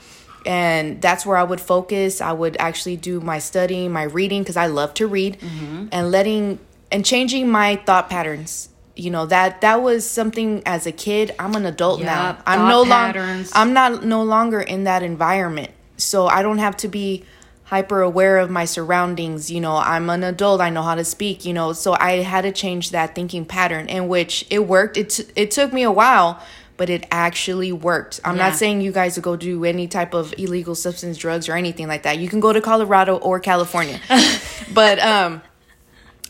And 0.46 1.00
that's 1.00 1.24
where 1.24 1.36
i 1.38 1.42
would 1.42 1.60
focus. 1.60 2.20
I 2.20 2.32
would 2.32 2.56
actually 2.58 2.96
do 2.96 3.20
my 3.20 3.38
studying 3.38 3.92
my 3.92 4.02
reading 4.02 4.42
because 4.42 4.56
i 4.56 4.66
love 4.66 4.92
to 4.94 5.06
read 5.06 5.38
Mm-hmm. 5.40 5.86
and 5.92 6.10
letting 6.10 6.58
and 6.92 7.04
changing 7.04 7.50
my 7.50 7.76
thought 7.86 8.10
patterns. 8.10 8.68
You 8.96 9.10
know 9.10 9.26
that 9.26 9.60
that 9.62 9.82
was 9.82 10.08
something 10.08 10.62
as 10.66 10.86
a 10.86 10.92
kid 10.92 11.34
i'm 11.38 11.54
an 11.56 11.64
adult 11.66 12.00
now. 12.02 12.38
I'm 12.46 12.68
no 12.68 12.82
longer 12.82 13.44
i'm 13.54 13.72
not 13.72 14.04
no 14.04 14.22
longer 14.22 14.60
in 14.60 14.84
that 14.84 15.02
environment. 15.02 15.70
So 15.96 16.26
i 16.26 16.42
don't 16.42 16.58
have 16.58 16.76
to 16.78 16.88
be 16.88 17.24
hyper 17.64 18.02
aware 18.02 18.38
of 18.38 18.50
my 18.50 18.64
surroundings 18.64 19.50
you 19.50 19.60
know 19.60 19.76
i'm 19.76 20.10
an 20.10 20.22
adult 20.22 20.60
i 20.60 20.68
know 20.70 20.82
how 20.82 20.94
to 20.94 21.04
speak 21.04 21.44
you 21.44 21.52
know 21.52 21.72
so 21.72 21.96
i 21.98 22.16
had 22.22 22.42
to 22.42 22.52
change 22.52 22.90
that 22.90 23.14
thinking 23.14 23.44
pattern 23.44 23.88
in 23.88 24.06
which 24.08 24.46
it 24.50 24.66
worked 24.66 24.96
it, 24.96 25.10
t- 25.10 25.24
it 25.34 25.50
took 25.50 25.72
me 25.72 25.82
a 25.82 25.90
while 25.90 26.40
but 26.76 26.90
it 26.90 27.06
actually 27.10 27.72
worked 27.72 28.20
i'm 28.24 28.36
Yeah. 28.36 28.48
not 28.50 28.58
saying 28.58 28.82
you 28.82 28.92
guys 28.92 29.14
to 29.14 29.20
go 29.22 29.34
do 29.36 29.64
any 29.64 29.88
type 29.88 30.12
of 30.12 30.34
illegal 30.36 30.74
substance 30.74 31.16
drugs 31.16 31.48
or 31.48 31.54
anything 31.54 31.88
like 31.88 32.02
that 32.02 32.18
you 32.18 32.28
can 32.28 32.38
go 32.40 32.52
to 32.52 32.60
colorado 32.60 33.16
or 33.16 33.40
california 33.40 33.98
but 34.74 34.98
um 34.98 35.40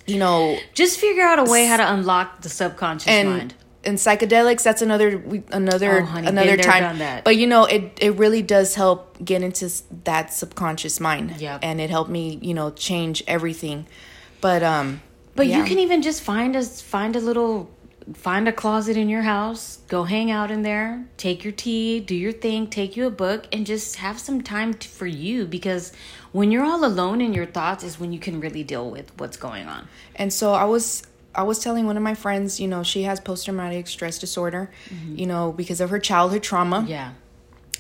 you 0.07 0.19
know 0.19 0.57
just 0.73 1.01
figure 1.01 1.25
out 1.25 1.39
a 1.41 1.45
way 1.51 1.65
how 1.67 1.77
to 1.79 1.93
unlock 1.95 2.43
the 2.43 2.49
subconscious 2.49 3.09
and 3.09 3.29
mind. 3.29 3.55
And 3.87 3.99
psychedelics 3.99 4.63
that's 4.63 4.83
another 4.83 5.23
another 5.53 6.01
Oh, 6.01 6.05
honey, 6.05 6.27
another 6.29 6.57
time. 6.57 7.23
but 7.25 7.37
you 7.37 7.47
know 7.47 7.65
it 7.65 7.93
it 8.01 8.17
really 8.17 8.43
does 8.43 8.75
help 8.75 9.23
get 9.25 9.43
into 9.43 9.71
that 10.05 10.33
subconscious 10.33 11.01
mind. 11.01 11.41
Yeah 11.41 11.59
and 11.63 11.81
it 11.81 11.91
helped 11.91 12.11
me 12.11 12.39
you 12.43 12.55
know 12.55 12.71
change 12.71 13.23
everything. 13.27 13.87
But 14.41 14.63
um 14.63 15.01
But 15.37 15.47
yeah. 15.47 15.59
you 15.59 15.65
can 15.65 15.79
even 15.79 16.03
just 16.03 16.23
find 16.23 16.55
a 16.57 16.63
find 16.63 17.17
a 17.17 17.21
little 17.21 17.71
find 18.13 18.47
a 18.47 18.53
closet 18.53 18.97
in 18.99 19.09
your 19.09 19.23
house, 19.23 19.79
go 19.89 20.05
hang 20.05 20.31
out 20.31 20.51
in 20.51 20.61
there, 20.63 21.07
take 21.17 21.43
your 21.43 21.53
tea, 21.55 22.01
do 22.01 22.15
your 22.15 22.33
thing, 22.33 22.67
take 22.67 22.97
you 22.99 23.07
a 23.07 23.11
book 23.11 23.47
and 23.51 23.65
just 23.65 23.97
have 23.97 24.19
some 24.21 24.43
time 24.43 24.75
t- 24.75 24.87
for 24.89 25.07
you. 25.07 25.47
Because 25.47 25.91
when 26.33 26.51
you're 26.53 26.65
all 26.65 26.85
alone 26.85 27.23
in 27.23 27.33
your 27.33 27.47
thoughts 27.47 27.83
is 27.83 27.99
when 27.99 28.13
you 28.13 28.19
can 28.19 28.41
really 28.41 28.63
deal 28.63 28.91
with 28.91 29.11
what's 29.19 29.39
going 29.39 29.67
on. 29.69 29.89
And 30.17 30.31
so 30.33 30.53
I 30.53 30.65
was 30.65 31.03
I 31.35 31.43
was 31.43 31.59
telling 31.59 31.87
one 31.87 31.97
of 31.97 32.03
my 32.03 32.15
friends, 32.15 32.61
you 32.61 32.69
know, 32.69 32.83
she 32.83 33.03
has 33.05 33.19
post 33.21 33.45
traumatic 33.45 33.87
stress 33.89 34.19
disorder, 34.19 34.71
you 35.09 35.27
know, 35.27 35.53
because 35.53 35.81
of 35.81 35.91
her 35.91 35.99
childhood 35.99 36.43
trauma. 36.43 36.81
Mm-hmm. 36.81 36.89
Yeah. 36.91 37.13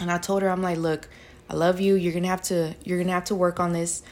And 0.00 0.11
I 0.11 0.18
told 0.18 0.42
her, 0.42 0.50
I'm 0.50 0.62
like, 0.62 0.78
look, 0.78 1.09
I 1.48 1.55
love 1.55 1.80
you. 1.80 1.94
You're 1.94 2.12
gonna 2.12 2.28
have 2.28 2.42
to 2.42 2.74
you're 2.84 2.98
gonna 2.98 3.12
have 3.12 3.24
to 3.26 3.34
work 3.34 3.61
on 3.61 3.72
this. 3.72 4.02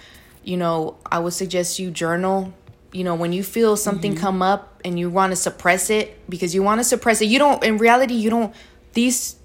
You 0.45 0.57
know, 0.57 0.97
I 1.11 1.19
would 1.19 1.33
suggest 1.33 1.79
you 1.79 1.91
journal. 1.91 2.53
You 2.93 3.05
know, 3.05 3.15
when 3.15 3.33
you 3.33 3.43
feel 3.43 3.77
something 3.77 4.13
Mm-hmm. 4.13 4.21
come 4.21 4.43
up 4.43 4.81
and 4.85 4.99
you 4.99 5.09
want 5.11 5.33
to 5.33 5.37
suppress 5.37 5.89
it 5.91 6.19
because 6.29 6.55
you 6.55 6.63
want 6.63 6.79
to 6.81 6.85
suppress 6.85 7.21
it, 7.23 7.27
you 7.27 7.39
don't. 7.39 7.63
In 7.65 7.79
reality, 7.79 8.15
you 8.15 8.29
don't. 8.31 8.55
These. 8.93 9.37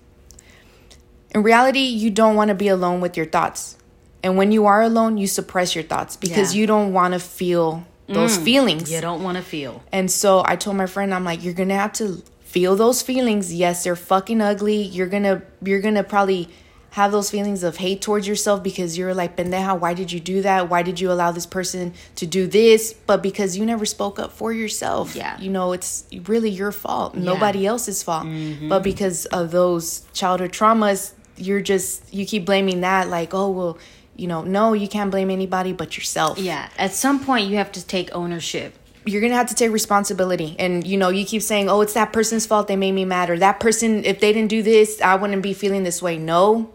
In 1.34 1.44
reality, 1.44 1.80
you 1.80 2.10
don't 2.10 2.36
want 2.36 2.50
to 2.50 2.56
be 2.56 2.68
alone 2.68 3.00
with 3.02 3.16
your 3.18 3.26
thoughts, 3.26 3.78
and 4.24 4.38
when 4.38 4.52
you 4.52 4.66
are 4.66 4.82
alone, 4.82 5.18
you 5.18 5.28
suppress 5.28 5.76
your 5.76 5.84
thoughts 5.84 6.16
because 6.16 6.54
Yeah. 6.54 6.62
you 6.62 6.68
don't 6.68 6.94
want 6.94 7.14
to 7.14 7.20
feel 7.20 7.86
those 8.08 8.38
mm. 8.38 8.44
feelings. 8.44 8.92
You 8.92 9.02
don't 9.02 9.24
want 9.24 9.38
to 9.38 9.44
feel. 9.44 9.84
And 9.92 10.10
so 10.10 10.44
I 10.46 10.56
told 10.56 10.78
my 10.78 10.86
friend, 10.86 11.14
I'm 11.14 11.24
like, 11.24 11.44
you're 11.44 11.54
gonna 11.54 11.76
have 11.76 11.94
to 11.94 12.24
feel 12.42 12.76
those 12.76 13.02
feelings. 13.02 13.54
Yes, 13.54 13.84
they're 13.84 13.96
fucking 13.96 14.42
ugly. 14.42 14.82
You're 14.82 15.08
gonna 15.08 15.42
you're 15.62 15.82
gonna 15.82 16.04
probably 16.04 16.50
have 16.92 17.12
those 17.12 17.30
feelings 17.30 17.62
of 17.64 17.78
hate 17.78 18.02
towards 18.02 18.28
yourself 18.28 18.64
because 18.64 18.98
you're 18.98 19.14
like 19.14 19.36
pendeja 19.38 19.80
why 19.80 19.94
did 19.94 20.12
you 20.12 20.20
do 20.20 20.42
that 20.42 20.68
why 20.68 20.82
did 20.82 21.00
you 21.00 21.12
allow 21.12 21.32
this 21.32 21.46
person 21.46 21.94
to 22.16 22.26
do 22.26 22.48
this 22.48 22.94
but 23.06 23.22
because 23.22 23.56
you 23.56 23.64
never 23.66 23.86
spoke 23.86 24.18
up 24.18 24.32
for 24.32 24.52
yourself 24.52 25.16
Yeah. 25.16 25.40
you 25.40 25.52
know 25.52 25.74
it's 25.74 26.06
really 26.26 26.50
your 26.50 26.72
fault 26.72 27.14
nobody 27.14 27.68
else's 27.68 28.02
fault 28.02 28.26
mm-hmm. 28.26 28.70
but 28.70 28.82
because 28.82 29.26
of 29.28 29.52
those 29.52 30.08
childhood 30.14 30.52
traumas 30.52 31.14
you're 31.36 31.62
just 31.62 32.12
you 32.12 32.26
keep 32.26 32.46
blaming 32.46 32.82
that 32.82 33.10
like 33.10 33.32
oh 33.32 33.50
well 33.52 33.78
you 34.18 34.28
know 34.28 34.42
no 34.44 34.74
you 34.74 34.88
can't 34.88 35.12
blame 35.12 35.30
anybody 35.30 35.72
but 35.74 35.96
yourself 35.98 36.38
Yeah. 36.38 36.70
At 36.78 36.94
some 36.94 37.18
point, 37.24 37.48
you 37.50 37.56
have 37.58 37.72
to 37.74 37.86
take 37.86 38.10
ownership. 38.14 38.74
you're 39.06 39.22
gonna 39.22 39.36
have 39.44 39.48
to 39.48 39.56
take 39.56 39.72
responsibility 39.72 40.50
and 40.60 40.86
you 40.86 40.98
know 40.98 41.10
you 41.10 41.24
keep 41.26 41.42
saying 41.42 41.70
oh 41.70 41.80
it's 41.86 41.94
that 41.94 42.12
person's 42.12 42.46
fault 42.46 42.68
they 42.68 42.76
made 42.76 42.92
me 42.92 43.06
mad 43.06 43.30
or 43.30 43.38
that 43.40 43.58
person 43.66 44.04
if 44.04 44.20
they 44.20 44.32
didn't 44.34 44.50
do 44.50 44.62
this 44.62 44.90
i 45.02 45.14
wouldn't 45.16 45.42
be 45.42 45.54
feeling 45.54 45.84
this 45.90 46.02
way 46.02 46.18
no 46.18 46.70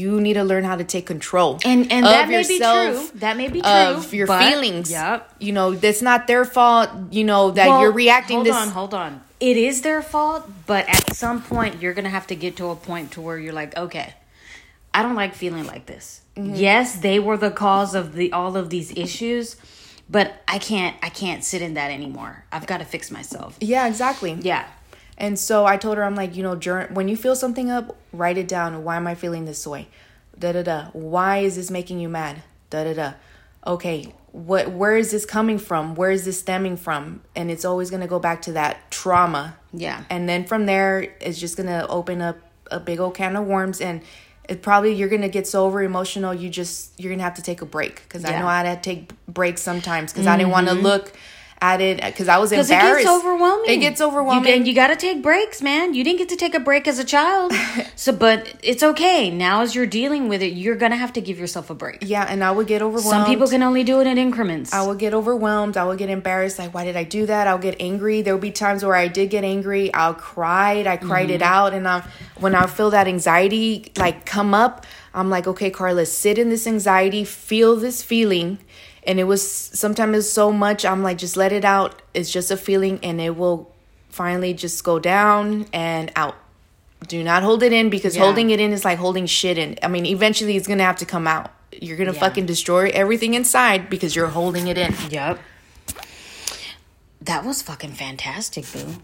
you 0.00 0.20
need 0.20 0.34
to 0.34 0.44
learn 0.44 0.62
how 0.62 0.76
to 0.76 0.84
take 0.84 1.06
control 1.14 1.58
And 1.64 1.90
and 1.90 2.06
that 2.06 2.28
may 2.28 2.46
be 2.46 2.58
true. 2.58 3.08
That 3.24 3.36
may 3.36 3.48
be 3.48 3.60
true. 3.60 3.68
of 3.98 4.14
your 4.14 4.28
but- 4.28 4.42
feelings 4.46 4.92
Yep. 4.92 5.18
you 5.46 5.52
know 5.56 5.74
that's 5.74 6.02
not 6.10 6.28
their 6.30 6.44
fault 6.44 6.88
you 7.10 7.24
know 7.24 7.50
that 7.50 7.66
Well, 7.68 7.80
you're 7.82 7.90
reacting 8.04 8.36
Hold 8.36 8.46
this 8.46 8.54
Hold 8.54 8.68
on, 8.68 8.74
hold 8.80 8.94
on. 8.94 9.12
It 9.50 9.56
is 9.56 9.82
their 9.82 10.02
fault, 10.02 10.42
but 10.70 10.88
at 10.88 11.16
some 11.16 11.42
point 11.42 11.82
you're 11.82 11.94
gonna 11.98 12.14
have 12.18 12.28
to 12.28 12.36
get 12.36 12.54
to 12.62 12.68
a 12.70 12.76
point 12.76 13.10
to 13.14 13.20
where 13.20 13.36
you're 13.42 13.52
like, 13.62 13.76
okay, 13.76 14.14
I 14.94 15.02
don't 15.02 15.16
like 15.16 15.34
feeling 15.34 15.66
like 15.66 15.86
this. 15.86 16.21
Mm-hmm. 16.36 16.54
Yes, 16.54 16.96
they 16.96 17.18
were 17.18 17.36
the 17.36 17.50
cause 17.50 17.94
of 17.94 18.14
the 18.14 18.32
all 18.32 18.56
of 18.56 18.70
these 18.70 18.90
issues, 18.96 19.56
but 20.08 20.42
I 20.48 20.58
can't 20.58 20.96
I 21.02 21.08
can't 21.10 21.44
sit 21.44 21.60
in 21.62 21.74
that 21.74 21.90
anymore. 21.90 22.44
I've 22.50 22.66
got 22.66 22.78
to 22.78 22.84
fix 22.84 23.10
myself. 23.10 23.56
yeah 23.60 23.86
exactly 23.86 24.32
Yeah. 24.40 24.66
And 25.18 25.38
so 25.38 25.66
I 25.66 25.76
told 25.76 25.98
her, 25.98 26.04
I'm 26.04 26.16
like, 26.16 26.34
you 26.34 26.42
know, 26.42 26.56
when 26.90 27.06
you 27.06 27.16
feel 27.16 27.36
something 27.36 27.70
up, 27.70 27.96
write 28.12 28.38
it 28.38 28.48
down. 28.48 28.82
Why 28.82 28.96
am 28.96 29.06
I 29.06 29.14
feeling 29.14 29.44
this 29.44 29.66
way? 29.66 29.88
Da 30.36 30.52
da 30.52 30.62
da. 30.62 30.86
Why 30.92 31.38
is 31.38 31.54
this 31.56 31.70
making 31.70 32.00
you 32.00 32.08
mad? 32.08 32.42
Da 32.70 32.84
da 32.84 32.94
da. 32.94 33.12
Okay, 33.64 34.12
what? 34.32 34.72
Where 34.72 34.96
is 34.96 35.10
this 35.12 35.26
coming 35.26 35.58
from? 35.58 35.94
Where 35.94 36.10
is 36.10 36.24
this 36.24 36.40
stemming 36.40 36.78
from? 36.78 37.20
And 37.36 37.50
it's 37.50 37.64
always 37.64 37.90
gonna 37.90 38.08
go 38.08 38.18
back 38.18 38.42
to 38.42 38.52
that 38.52 38.90
trauma. 38.90 39.58
Yeah. 39.72 40.02
And 40.08 40.28
then 40.28 40.44
from 40.44 40.66
there, 40.66 41.14
it's 41.20 41.38
just 41.38 41.56
gonna 41.56 41.86
open 41.88 42.22
up 42.22 42.38
a 42.70 42.80
big 42.80 42.98
old 42.98 43.14
can 43.14 43.36
of 43.36 43.46
worms, 43.46 43.80
and 43.80 44.00
it 44.48 44.62
probably 44.62 44.92
you're 44.94 45.08
gonna 45.08 45.28
get 45.28 45.46
so 45.46 45.64
over 45.66 45.82
emotional. 45.82 46.34
You 46.34 46.50
just 46.50 46.98
you're 47.00 47.12
gonna 47.12 47.22
have 47.22 47.34
to 47.34 47.42
take 47.42 47.62
a 47.62 47.66
break 47.66 48.02
because 48.02 48.24
I 48.24 48.28
Yeah. 48.28 48.34
Mm-hmm. 48.34 48.42
know 48.42 48.48
I 48.48 48.62
had 48.64 48.82
to 48.82 48.90
take 48.90 49.10
breaks 49.28 49.62
sometimes 49.62 50.12
because 50.12 50.26
I 50.26 50.36
didn't 50.36 50.50
want 50.52 50.68
to 50.68 50.74
look 50.74 51.12
at 51.62 51.80
it 51.80 52.02
because 52.04 52.28
I 52.28 52.38
was 52.38 52.50
Because 52.50 52.70
it 52.70 52.74
gets 52.74 53.08
overwhelming. 53.08 53.70
It 53.70 53.78
gets 53.78 54.00
You, 54.00 54.06
overwhelming. 54.06 54.42
get- 54.42 54.66
you 54.66 54.74
got 54.74 54.88
to 54.88 54.96
take 54.96 55.22
breaks, 55.22 55.62
man. 55.62 55.94
You 55.94 56.02
didn't 56.02 56.18
get 56.18 56.28
to 56.30 56.36
take 56.36 56.54
a 56.54 56.60
break 56.60 56.88
as 56.88 56.98
a 56.98 57.04
child. 57.04 57.52
so, 57.96 58.12
but 58.12 58.52
it's 58.62 58.82
okay. 58.82 59.30
Now, 59.30 59.62
as 59.62 59.74
you're 59.74 59.86
dealing 59.86 60.28
with 60.28 60.42
it, 60.42 60.54
you're 60.54 60.74
going 60.74 60.90
to 60.90 60.98
have 60.98 61.12
to 61.14 61.20
give 61.20 61.38
yourself 61.38 61.70
a 61.70 61.74
break. 61.74 61.98
Yeah, 62.02 62.26
and 62.28 62.42
I 62.42 62.50
would 62.50 62.66
get 62.66 62.82
overwhelmed. 62.82 63.08
Some 63.08 63.26
people 63.26 63.46
can 63.46 63.62
only 63.62 63.84
do 63.84 64.00
it 64.00 64.08
in 64.08 64.18
increments. 64.18 64.72
I 64.72 64.84
would 64.84 64.98
get 64.98 65.14
overwhelmed. 65.14 65.76
I 65.76 65.84
would 65.84 65.98
get 65.98 66.10
embarrassed. 66.10 66.58
Like, 66.58 66.74
why 66.74 66.84
did 66.84 66.96
I 66.96 67.04
do 67.04 67.26
that? 67.26 67.46
I'll 67.46 67.58
get 67.58 67.76
angry. 67.78 68.22
There 68.22 68.34
will 68.34 68.40
be 68.40 68.50
times 68.50 68.84
where 68.84 68.96
I 68.96 69.06
did 69.06 69.30
get 69.30 69.44
angry. 69.44 69.94
I'll 69.94 70.14
cry. 70.14 70.82
I 70.84 70.96
cried 70.96 71.30
it 71.30 71.40
mm-hmm. 71.40 71.52
out, 71.52 71.74
and 71.74 71.86
I, 71.86 72.04
when 72.38 72.54
I 72.56 72.66
feel 72.66 72.90
that 72.90 73.06
anxiety 73.06 73.92
like 73.96 74.26
come 74.26 74.52
up, 74.52 74.84
I'm 75.14 75.30
like, 75.30 75.46
okay, 75.46 75.70
Karla, 75.70 76.06
sit 76.06 76.38
in 76.38 76.48
this 76.48 76.66
anxiety, 76.66 77.24
feel 77.24 77.76
this 77.76 78.02
feeling. 78.02 78.58
And 79.04 79.18
it 79.18 79.24
was 79.24 79.42
sometimes 79.50 80.16
it's 80.16 80.30
so 80.30 80.52
much. 80.52 80.84
I'm 80.84 81.02
like, 81.02 81.18
just 81.18 81.36
let 81.36 81.52
it 81.52 81.64
out. 81.64 82.00
It's 82.14 82.30
just 82.30 82.50
a 82.50 82.56
feeling, 82.56 83.00
and 83.02 83.20
it 83.20 83.36
will 83.36 83.72
finally 84.10 84.54
just 84.54 84.84
go 84.84 84.98
down 84.98 85.66
and 85.72 86.12
out. 86.16 86.36
Do 87.08 87.22
not 87.24 87.42
hold 87.42 87.62
it 87.64 87.72
in 87.72 87.90
because 87.90 88.14
Yeah. 88.14 88.22
holding 88.22 88.50
it 88.50 88.60
in 88.60 88.72
is 88.72 88.84
like 88.84 88.98
holding 88.98 89.26
shit 89.26 89.58
in. 89.58 89.76
I 89.82 89.88
mean, 89.88 90.06
eventually 90.06 90.56
it's 90.56 90.68
gonna 90.68 90.84
have 90.84 90.96
to 90.98 91.04
come 91.06 91.26
out. 91.26 91.50
You're 91.72 91.96
gonna 91.96 92.12
Yeah. 92.12 92.20
fucking 92.20 92.46
destroy 92.46 92.90
everything 92.94 93.34
inside 93.34 93.90
because 93.90 94.14
you're 94.14 94.28
holding 94.28 94.68
it 94.68 94.78
in. 94.78 94.94
Yep. 95.10 95.40
That 97.22 97.44
was 97.44 97.62
fucking 97.62 97.92
fantastic, 97.92 98.70
boo. 98.72 98.96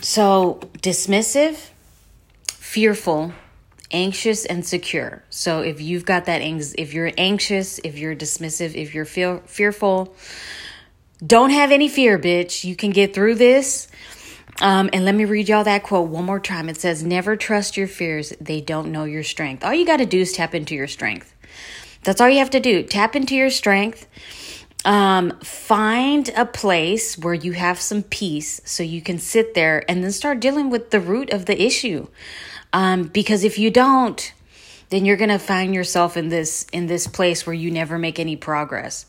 So, 0.00 0.60
dismissive, 0.78 1.56
fearful, 2.52 3.32
anxious, 3.90 4.44
and 4.44 4.64
secure. 4.64 5.22
So, 5.30 5.60
if 5.60 5.80
you've 5.80 6.04
got 6.04 6.26
that, 6.26 6.40
if 6.42 6.94
you're 6.94 7.12
anxious, 7.16 7.78
if 7.84 7.98
you're 7.98 8.14
dismissive, 8.14 8.74
if 8.74 8.94
you're 8.94 9.04
feel- 9.04 9.42
fearful, 9.46 10.14
don't 11.24 11.50
have 11.50 11.72
any 11.72 11.88
fear, 11.88 12.18
bitch. 12.18 12.64
You 12.64 12.76
can 12.76 12.90
get 12.90 13.14
through 13.14 13.36
this. 13.36 13.88
Um, 14.60 14.90
and 14.92 15.04
let 15.04 15.14
me 15.14 15.24
read 15.24 15.48
y'all 15.48 15.64
that 15.64 15.82
quote 15.84 16.08
one 16.08 16.24
more 16.24 16.40
time. 16.40 16.68
It 16.68 16.80
says, 16.80 17.02
Never 17.02 17.36
trust 17.36 17.76
your 17.76 17.86
fears. 17.88 18.32
They 18.40 18.60
don't 18.60 18.90
know 18.92 19.04
your 19.04 19.22
strength. 19.22 19.64
All 19.64 19.74
you 19.74 19.86
got 19.86 19.98
to 19.98 20.06
do 20.06 20.20
is 20.20 20.32
tap 20.32 20.54
into 20.54 20.74
your 20.74 20.88
strength. 20.88 21.34
That's 22.04 22.20
all 22.20 22.28
you 22.28 22.38
have 22.38 22.50
to 22.50 22.60
do. 22.60 22.82
Tap 22.82 23.16
into 23.16 23.34
your 23.34 23.50
strength. 23.50 24.06
Um, 24.84 25.38
find 25.40 26.28
a 26.30 26.46
place 26.46 27.18
where 27.18 27.34
you 27.34 27.52
have 27.52 27.80
some 27.80 28.02
peace 28.02 28.60
so 28.64 28.82
you 28.82 29.02
can 29.02 29.18
sit 29.18 29.54
there 29.54 29.84
and 29.90 30.02
then 30.02 30.12
start 30.12 30.40
dealing 30.40 30.70
with 30.70 30.90
the 30.90 31.00
root 31.00 31.30
of 31.30 31.46
the 31.46 31.60
issue. 31.60 32.06
Um, 32.72 33.04
because 33.04 33.44
if 33.44 33.58
you 33.58 33.70
don't, 33.70 34.32
then 34.90 35.04
you're 35.04 35.16
gonna 35.16 35.38
find 35.38 35.74
yourself 35.74 36.16
in 36.16 36.28
this 36.28 36.66
in 36.72 36.86
this 36.86 37.06
place 37.06 37.46
where 37.46 37.54
you 37.54 37.70
never 37.70 37.98
make 37.98 38.18
any 38.18 38.36
progress, 38.36 39.06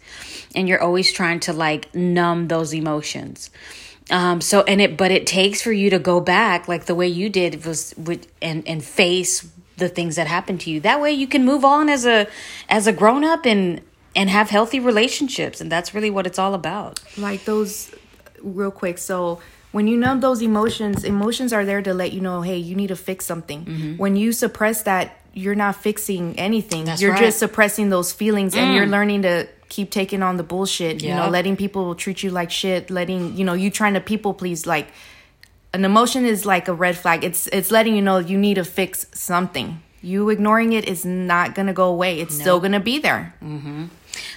and 0.56 0.68
you're 0.68 0.82
always 0.82 1.12
trying 1.12 1.40
to 1.42 1.54
like 1.54 1.94
numb 1.96 2.48
those 2.48 2.74
emotions. 2.74 3.50
Um, 4.12 4.42
so 4.42 4.62
and 4.64 4.82
it 4.82 4.98
but 4.98 5.12
it 5.12 5.28
takes 5.28 5.62
for 5.62 5.72
you 5.72 5.90
to 5.92 6.00
go 6.00 6.20
back 6.20 6.68
like 6.68 6.86
the 6.86 6.96
way 6.96 7.08
you 7.08 7.30
did 7.30 7.66
was 7.66 7.94
with 7.98 8.28
and 8.42 8.68
and 8.68 8.84
face 8.84 9.50
the 9.78 9.90
things 9.90 10.16
that 10.16 10.28
happened 10.28 10.62
to 10.62 10.70
you. 10.70 10.80
That 10.80 11.00
way 11.02 11.12
you 11.12 11.28
can 11.28 11.46
move 11.46 11.64
on 11.64 11.90
as 11.90 12.06
a 12.06 12.28
as 12.68 12.88
a 12.88 12.94
grown 12.94 13.24
up 13.24 13.46
and 13.46 13.82
and 14.16 14.30
have 14.30 14.50
healthy 14.50 14.80
relationships, 14.80 15.62
and 15.62 15.72
that's 15.72 15.94
really 15.94 16.10
what 16.10 16.26
it's 16.26 16.40
all 16.40 16.54
about. 16.54 17.00
like 17.18 17.46
those 17.46 17.94
real 18.42 18.72
quick 18.72 18.98
so 18.98 19.40
when 19.72 19.88
you 19.88 19.98
numb 19.98 20.20
those 20.20 20.42
emotions 20.42 21.04
emotions 21.04 21.54
are 21.54 21.66
there 21.66 21.82
to 21.82 21.94
let 21.94 22.12
you 22.14 22.22
know 22.22 22.42
hey 22.42 22.58
you 22.58 22.76
need 22.76 22.88
to 22.88 22.96
fix 22.96 23.26
something. 23.26 23.98
When 23.98 24.16
you 24.16 24.32
suppress 24.32 24.84
that 24.84 25.16
you're 25.34 25.56
not 25.56 25.76
fixing 25.76 26.38
anything. 26.40 26.80
Mm-hmm. 26.80 26.86
That's 26.86 27.02
you're 27.02 27.12
right. 27.12 27.22
Mm. 27.22 27.26
just 27.26 27.40
suppressing 27.40 27.90
those 27.90 28.12
feelings 28.12 28.56
and 28.56 28.74
you're 28.76 28.88
learning 28.88 29.22
to 29.24 29.48
keep 29.70 29.92
taking 29.92 30.24
on 30.24 30.38
the 30.38 30.44
bullshit 30.44 31.04
you 31.04 31.14
know 31.14 31.30
letting 31.30 31.56
people 31.56 31.94
treat 31.94 32.24
you 32.24 32.32
like 32.32 32.50
shit 32.50 32.90
letting 32.90 33.38
you 33.38 33.46
know 33.46 33.54
you 33.54 33.70
trying 33.70 33.94
to 33.94 34.02
people 34.02 34.34
please. 34.34 34.66
Like 34.66 34.88
an 35.74 35.86
emotion 35.86 36.26
is 36.26 36.46
like 36.46 36.68
a 36.68 36.74
red 36.74 36.98
flag. 36.98 37.24
It's 37.24 37.46
it's 37.48 37.70
letting 37.70 37.96
you 37.96 38.02
know 38.02 38.18
you 38.18 38.38
need 38.38 38.56
to 38.56 38.66
fix 38.66 39.06
something. 39.14 39.82
You 40.02 40.30
ignoring 40.30 40.74
it 40.74 40.88
is 40.88 41.06
not 41.06 41.54
gonna 41.54 41.74
go 41.74 41.88
away. 41.90 42.20
It's 42.20 42.34
still 42.34 42.60
gonna 42.60 42.80
be 42.80 42.98
there 43.00 43.36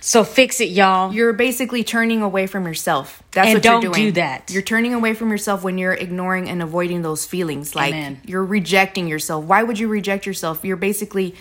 So 0.00 0.24
fix 0.24 0.60
it, 0.60 0.70
y'all. 0.70 1.12
you're 1.12 1.32
basically 1.32 1.84
turning 1.84 2.22
away 2.22 2.46
from 2.46 2.66
yourself. 2.66 3.22
That's 3.32 3.48
And 3.48 3.54
what 3.56 3.64
you're 3.64 3.80
doing. 3.92 4.06
do 4.06 4.12
that. 4.12 4.50
You're 4.50 4.62
turning 4.62 4.94
away 4.94 5.14
from 5.14 5.30
yourself 5.30 5.62
when 5.62 5.78
you're 5.78 5.92
ignoring 5.92 6.48
and 6.48 6.62
avoiding 6.62 7.02
those 7.02 7.24
feelings. 7.24 7.74
Like 7.74 7.94
Amen. 7.94 8.20
you're 8.24 8.44
rejecting 8.44 9.06
yourself. 9.08 9.44
Why 9.44 9.62
would 9.62 9.78
you 9.78 9.88
reject 9.88 10.26
yourself? 10.26 10.64
You're 10.64 10.76
basically 10.76 11.34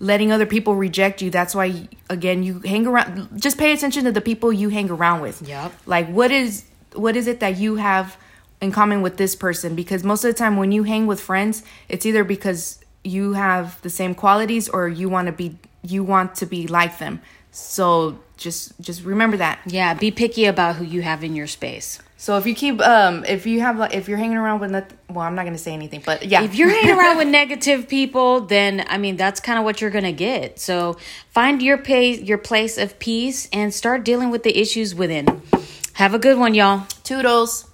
letting 0.00 0.30
other 0.32 0.46
people 0.46 0.74
reject 0.74 1.22
you. 1.22 1.30
That's 1.30 1.54
why 1.54 1.88
again 2.10 2.42
you 2.42 2.60
hang 2.60 2.86
around 2.86 3.40
just 3.40 3.58
pay 3.58 3.72
attention 3.72 4.04
to 4.04 4.12
the 4.12 4.20
people 4.20 4.52
you 4.52 4.68
hang 4.68 4.90
around 4.90 5.20
with. 5.22 5.42
Yep. 5.46 5.72
Like 5.86 6.08
what 6.08 6.30
is 6.30 6.64
what 6.94 7.16
is 7.16 7.26
it 7.26 7.40
that 7.40 7.56
you 7.58 7.76
have 7.76 8.16
in 8.60 8.72
common 8.72 9.02
with 9.02 9.16
this 9.16 9.34
person? 9.36 9.74
Because 9.74 10.02
most 10.04 10.24
of 10.24 10.32
the 10.32 10.38
time 10.38 10.56
when 10.56 10.72
you 10.72 10.82
hang 10.84 11.06
with 11.06 11.20
friends, 11.20 11.62
it's 11.88 12.04
either 12.06 12.24
because 12.24 12.80
you 13.04 13.32
have 13.34 13.80
the 13.82 13.90
same 13.90 14.14
qualities 14.14 14.68
or 14.68 14.88
you 14.88 15.08
want 15.08 15.26
to 15.26 15.32
be 15.32 15.58
you 15.82 16.02
want 16.04 16.34
to 16.36 16.46
be 16.46 16.66
like 16.66 16.98
them. 16.98 17.20
So 17.50 18.18
just 18.36 18.78
just 18.80 19.04
remember 19.04 19.36
that. 19.38 19.60
Yeah, 19.66 19.94
be 19.94 20.10
picky 20.10 20.46
about 20.46 20.76
who 20.76 20.84
you 20.84 21.02
have 21.02 21.24
in 21.24 21.34
your 21.34 21.46
space. 21.46 22.00
So 22.16 22.36
if 22.36 22.46
you 22.46 22.54
keep 22.54 22.80
um 22.80 23.24
if 23.24 23.46
you 23.46 23.60
have 23.60 23.78
like 23.78 23.94
if 23.94 24.08
you're 24.08 24.18
hanging 24.18 24.36
around 24.36 24.60
with 24.60 24.72
nothing 24.72 24.98
well 25.08 25.24
I'm 25.24 25.36
not 25.36 25.44
gonna 25.44 25.56
say 25.56 25.72
anything 25.72 26.02
but 26.04 26.26
yeah 26.26 26.42
If 26.42 26.56
you're 26.56 26.68
hanging 26.68 26.90
around 26.98 27.16
with 27.16 27.28
negative 27.42 27.88
people, 27.88 28.40
then 28.40 28.84
I 28.88 28.98
mean 28.98 29.16
that's 29.16 29.38
kind 29.38 29.58
of 29.58 29.64
what 29.64 29.80
you're 29.80 29.90
gonna 29.90 30.12
get. 30.12 30.58
So 30.58 30.96
find 31.30 31.62
your 31.62 31.78
place, 31.78 32.20
your 32.20 32.38
place 32.38 32.76
of 32.76 32.98
peace, 32.98 33.48
and 33.52 33.72
start 33.72 34.04
dealing 34.04 34.30
with 34.30 34.42
the 34.42 34.58
issues 34.58 34.94
within. 34.96 35.42
Have 35.94 36.12
a 36.14 36.18
good 36.18 36.38
one, 36.38 36.54
y'all. 36.54 36.86
toodles 37.04 37.68